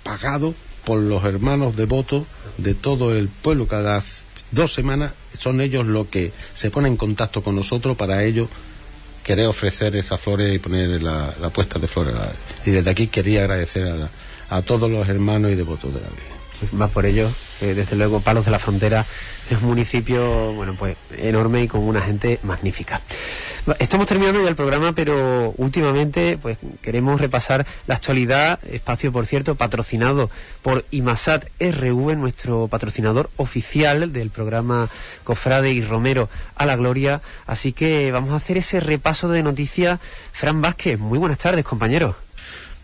pagado 0.04 0.54
por 0.86 1.00
los 1.00 1.24
hermanos 1.26 1.76
devotos 1.76 2.26
de 2.58 2.74
todo 2.76 3.16
el 3.16 3.30
pueblo. 3.30 3.68
Cada 3.68 4.04
dos 4.52 4.74
semanas 4.74 5.14
son 5.38 5.60
ellos 5.60 5.86
los 5.86 6.08
que 6.08 6.32
se 6.54 6.70
ponen 6.70 6.94
en 6.94 6.98
contacto 6.98 7.44
con 7.44 7.56
nosotros 7.56 7.98
para 7.98 8.24
ellos 8.24 8.48
querer 9.24 9.48
ofrecer 9.48 9.96
esas 9.96 10.22
flores 10.22 10.56
y 10.56 10.60
poner 10.60 11.02
la, 11.02 11.34
puesta 11.54 11.80
de 11.80 11.88
flores. 11.88 12.14
Y 12.66 12.72
desde 12.72 12.90
aquí 12.90 13.08
quería 13.08 13.42
agradecer 13.42 13.88
a, 13.88 14.56
a 14.56 14.62
todos 14.62 14.90
los 14.90 15.08
hermanos 15.10 15.52
y 15.52 15.56
devotos 15.56 15.94
de 15.94 16.00
la 16.00 16.08
Virgen. 16.08 16.37
Va 16.80 16.88
por 16.88 17.06
ello, 17.06 17.32
eh, 17.62 17.74
desde 17.74 17.96
luego 17.96 18.20
Palos 18.20 18.46
de 18.46 18.52
la 18.52 18.60
Frontera 18.60 19.06
es 19.50 19.62
un 19.62 19.70
municipio, 19.70 20.54
bueno, 20.54 20.76
pues 20.78 20.98
enorme 21.18 21.64
y 21.64 21.68
con 21.68 21.82
una 21.82 22.02
gente 22.02 22.40
magnífica. 22.44 23.02
Estamos 23.80 24.08
terminando 24.08 24.42
ya 24.42 24.50
el 24.50 24.56
programa, 24.56 24.94
pero 24.94 25.54
últimamente 25.58 26.38
pues 26.42 26.58
queremos 26.82 27.20
repasar 27.20 27.66
la 27.86 27.96
actualidad, 27.96 28.60
espacio 28.72 29.12
por 29.12 29.26
cierto 29.26 29.56
patrocinado 29.56 30.30
por 30.62 30.86
Imasat 30.92 31.46
RV, 31.60 32.16
nuestro 32.16 32.68
patrocinador 32.70 33.30
oficial 33.36 34.14
del 34.14 34.30
programa 34.30 34.90
Cofrade 35.24 35.72
y 35.72 35.82
Romero 35.82 36.30
a 36.56 36.66
la 36.66 36.76
Gloria, 36.78 37.22
así 37.46 37.74
que 37.74 38.12
vamos 38.12 38.32
a 38.32 38.38
hacer 38.38 38.58
ese 38.58 38.80
repaso 38.80 39.28
de 39.28 39.44
noticias. 39.44 40.00
Fran 40.32 40.62
Vázquez, 40.62 41.00
muy 41.00 41.20
buenas 41.20 41.40
tardes, 41.40 41.66
compañero. 41.66 42.27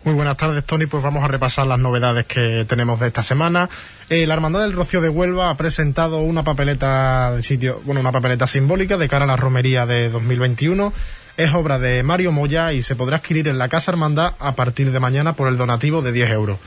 Muy 0.04 0.12
buenas 0.12 0.36
tardes, 0.36 0.64
Tony. 0.64 0.84
Pues 0.84 1.02
vamos 1.02 1.24
a 1.24 1.28
repasar 1.28 1.66
las 1.66 1.78
novedades 1.78 2.26
que 2.26 2.66
tenemos 2.68 3.00
de 3.00 3.06
esta 3.06 3.22
semana. 3.22 3.70
Eh, 4.10 4.26
la 4.26 4.34
Hermandad 4.34 4.60
del 4.60 4.74
Rocío 4.74 5.00
de 5.00 5.08
Huelva 5.08 5.48
ha 5.48 5.56
presentado 5.56 6.18
una 6.18 6.44
papeleta 6.44 7.34
de 7.34 7.42
sitio, 7.42 7.80
bueno, 7.86 8.02
una 8.02 8.12
papeleta 8.12 8.46
simbólica 8.46 8.98
de 8.98 9.08
cara 9.08 9.24
a 9.24 9.28
la 9.28 9.36
romería 9.36 9.86
de 9.86 10.10
2021. 10.10 10.92
Es 11.38 11.54
obra 11.54 11.78
de 11.78 12.02
Mario 12.02 12.32
Moya 12.32 12.74
y 12.74 12.82
se 12.82 12.96
podrá 12.96 13.16
adquirir 13.16 13.48
en 13.48 13.56
la 13.56 13.70
Casa 13.70 13.92
Hermandad 13.92 14.34
a 14.40 14.52
partir 14.52 14.92
de 14.92 15.00
mañana 15.00 15.32
por 15.32 15.48
el 15.48 15.56
donativo 15.56 16.02
de 16.02 16.12
10 16.12 16.30
euros. 16.32 16.58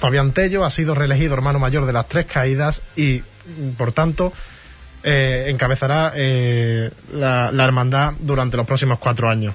Fabián 0.00 0.32
Tello 0.32 0.64
ha 0.64 0.70
sido 0.70 0.94
reelegido 0.94 1.34
hermano 1.34 1.58
mayor 1.58 1.84
de 1.84 1.92
las 1.92 2.08
tres 2.08 2.24
caídas 2.24 2.80
y, 2.96 3.22
por 3.76 3.92
tanto, 3.92 4.32
eh, 5.02 5.48
encabezará 5.48 6.12
eh, 6.14 6.90
la 7.12 7.50
hermandad 7.62 8.14
durante 8.20 8.56
los 8.56 8.64
próximos 8.64 8.98
cuatro 8.98 9.28
años. 9.28 9.52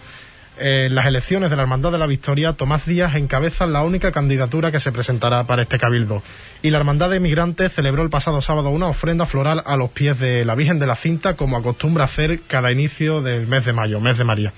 En 0.64 0.93
las 0.93 1.07
elecciones 1.07 1.49
de 1.49 1.55
la 1.55 1.64
Hermandad 1.64 1.91
de 1.91 1.97
la 1.97 2.05
Victoria, 2.05 2.53
Tomás 2.53 2.86
Díaz 2.86 3.16
encabeza 3.16 3.66
la 3.66 3.82
única 3.82 4.12
candidatura 4.12 4.72
que 4.72 4.80
se 4.80 4.91
presentará 4.91 5.43
para 5.45 5.64
este 5.64 5.80
cabildo. 5.80 6.22
Y 6.62 6.70
la 6.70 6.78
Hermandad 6.78 7.09
de 7.09 7.20
Migrantes 7.20 7.74
celebró 7.74 8.03
el 8.03 8.12
pasado 8.12 8.43
sábado 8.43 8.70
una 8.70 8.86
ofrenda 8.86 9.26
floral 9.26 9.64
a 9.66 9.76
los 9.76 9.89
pies 9.89 10.20
de 10.20 10.45
la 10.45 10.53
Virgen 10.53 10.78
de 10.78 10.86
la 10.86 10.95
Cinta, 10.95 11.34
como 11.34 11.57
acostumbra 11.57 12.03
hacer 12.03 12.41
cada 12.41 12.72
inicio 12.72 13.24
del 13.24 13.47
mes 13.47 13.66
de 13.66 13.74
mayo, 13.74 13.99
mes 14.01 14.20
de 14.20 14.24
María. 14.24 14.53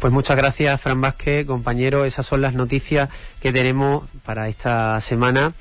Pues 0.00 0.12
muchas 0.12 0.36
gracias, 0.36 0.82
Fran 0.82 1.00
Vázquez, 1.00 1.46
compañero. 1.46 2.04
Esas 2.04 2.26
son 2.26 2.42
las 2.42 2.52
noticias 2.52 3.08
que 3.40 3.54
tenemos 3.54 4.04
para 4.22 4.50
esta 4.50 5.00
semana. 5.00 5.54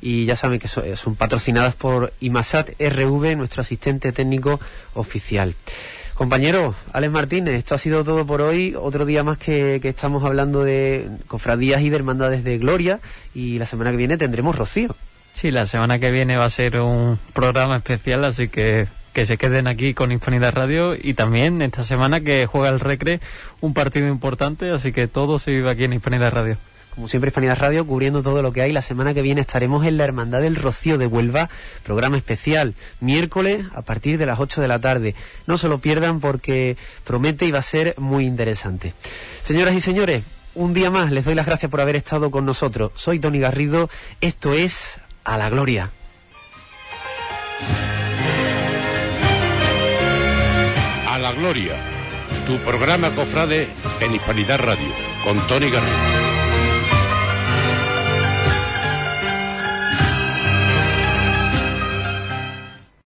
Y 0.00 0.24
ya 0.24 0.34
saben 0.34 0.58
que 0.58 0.66
son 0.66 1.14
patrocinadas 1.14 1.76
por 1.76 2.12
IMASAT 2.20 2.70
RV, 2.80 3.36
nuestro 3.36 3.62
asistente 3.62 4.10
técnico 4.10 4.58
oficial. 4.94 5.54
Compañero, 6.16 6.74
Alex 6.94 7.12
Martínez, 7.12 7.56
esto 7.56 7.74
ha 7.74 7.78
sido 7.78 8.02
todo 8.02 8.24
por 8.26 8.40
hoy. 8.40 8.74
Otro 8.74 9.04
día 9.04 9.22
más 9.22 9.36
que, 9.36 9.78
estamos 9.84 10.24
hablando 10.24 10.64
de 10.64 11.10
cofradías 11.26 11.82
y 11.82 11.90
de 11.90 11.96
hermandades 11.96 12.42
de 12.42 12.56
gloria. 12.56 13.00
Y 13.34 13.58
la 13.58 13.66
semana 13.66 13.90
que 13.90 13.98
viene 13.98 14.16
tendremos 14.16 14.56
Rocío. 14.56 14.96
Sí, 15.34 15.50
la 15.50 15.66
semana 15.66 15.98
que 15.98 16.10
viene 16.10 16.38
va 16.38 16.46
a 16.46 16.50
ser 16.50 16.80
un 16.80 17.18
programa 17.34 17.76
especial, 17.76 18.24
así 18.24 18.48
que 18.48 18.88
que 19.12 19.24
se 19.24 19.38
queden 19.38 19.66
aquí 19.66 19.94
con 19.94 20.12
Infinidad 20.12 20.54
Radio 20.54 20.94
y 20.94 21.14
también 21.14 21.62
esta 21.62 21.84
semana 21.84 22.20
que 22.20 22.44
juega 22.44 22.68
el 22.68 22.80
Recre 22.80 23.20
un 23.62 23.72
partido 23.72 24.08
importante, 24.08 24.70
así 24.70 24.92
que 24.92 25.08
todo 25.08 25.38
se 25.38 25.52
vive 25.52 25.70
aquí 25.70 25.84
en 25.84 25.94
Infinidad 25.94 26.32
Radio 26.34 26.58
como 26.96 27.08
siempre 27.08 27.28
Hispanidad 27.28 27.58
Radio, 27.58 27.86
cubriendo 27.86 28.22
todo 28.22 28.42
lo 28.42 28.52
que 28.52 28.62
hay. 28.62 28.72
La 28.72 28.82
semana 28.82 29.12
que 29.12 29.20
viene 29.20 29.42
estaremos 29.42 29.86
en 29.86 29.98
la 29.98 30.04
Hermandad 30.04 30.40
del 30.40 30.56
Rocío 30.56 30.96
de 30.96 31.06
Huelva, 31.06 31.50
programa 31.84 32.16
especial, 32.16 32.74
miércoles 33.00 33.66
a 33.74 33.82
partir 33.82 34.16
de 34.16 34.24
las 34.24 34.40
8 34.40 34.62
de 34.62 34.68
la 34.68 34.80
tarde. 34.80 35.14
No 35.46 35.58
se 35.58 35.68
lo 35.68 35.78
pierdan 35.78 36.20
porque 36.20 36.78
promete 37.04 37.44
y 37.44 37.50
va 37.52 37.58
a 37.58 37.62
ser 37.62 37.94
muy 37.98 38.24
interesante. 38.24 38.94
Señoras 39.44 39.74
y 39.74 39.80
señores, 39.82 40.24
un 40.54 40.72
día 40.72 40.90
más 40.90 41.12
les 41.12 41.26
doy 41.26 41.34
las 41.34 41.44
gracias 41.44 41.70
por 41.70 41.82
haber 41.82 41.96
estado 41.96 42.30
con 42.30 42.46
nosotros. 42.46 42.92
Soy 42.96 43.20
Tony 43.20 43.40
Garrido, 43.40 43.90
esto 44.22 44.54
es 44.54 44.98
A 45.22 45.36
la 45.36 45.50
Gloria. 45.50 45.90
A 51.10 51.18
la 51.18 51.32
Gloria, 51.32 51.74
tu 52.46 52.56
programa 52.58 53.14
cofrade 53.14 53.68
en 54.00 54.14
Hispanidad 54.14 54.60
Radio, 54.60 54.88
con 55.24 55.38
Tony 55.46 55.70
Garrido. 55.70 56.25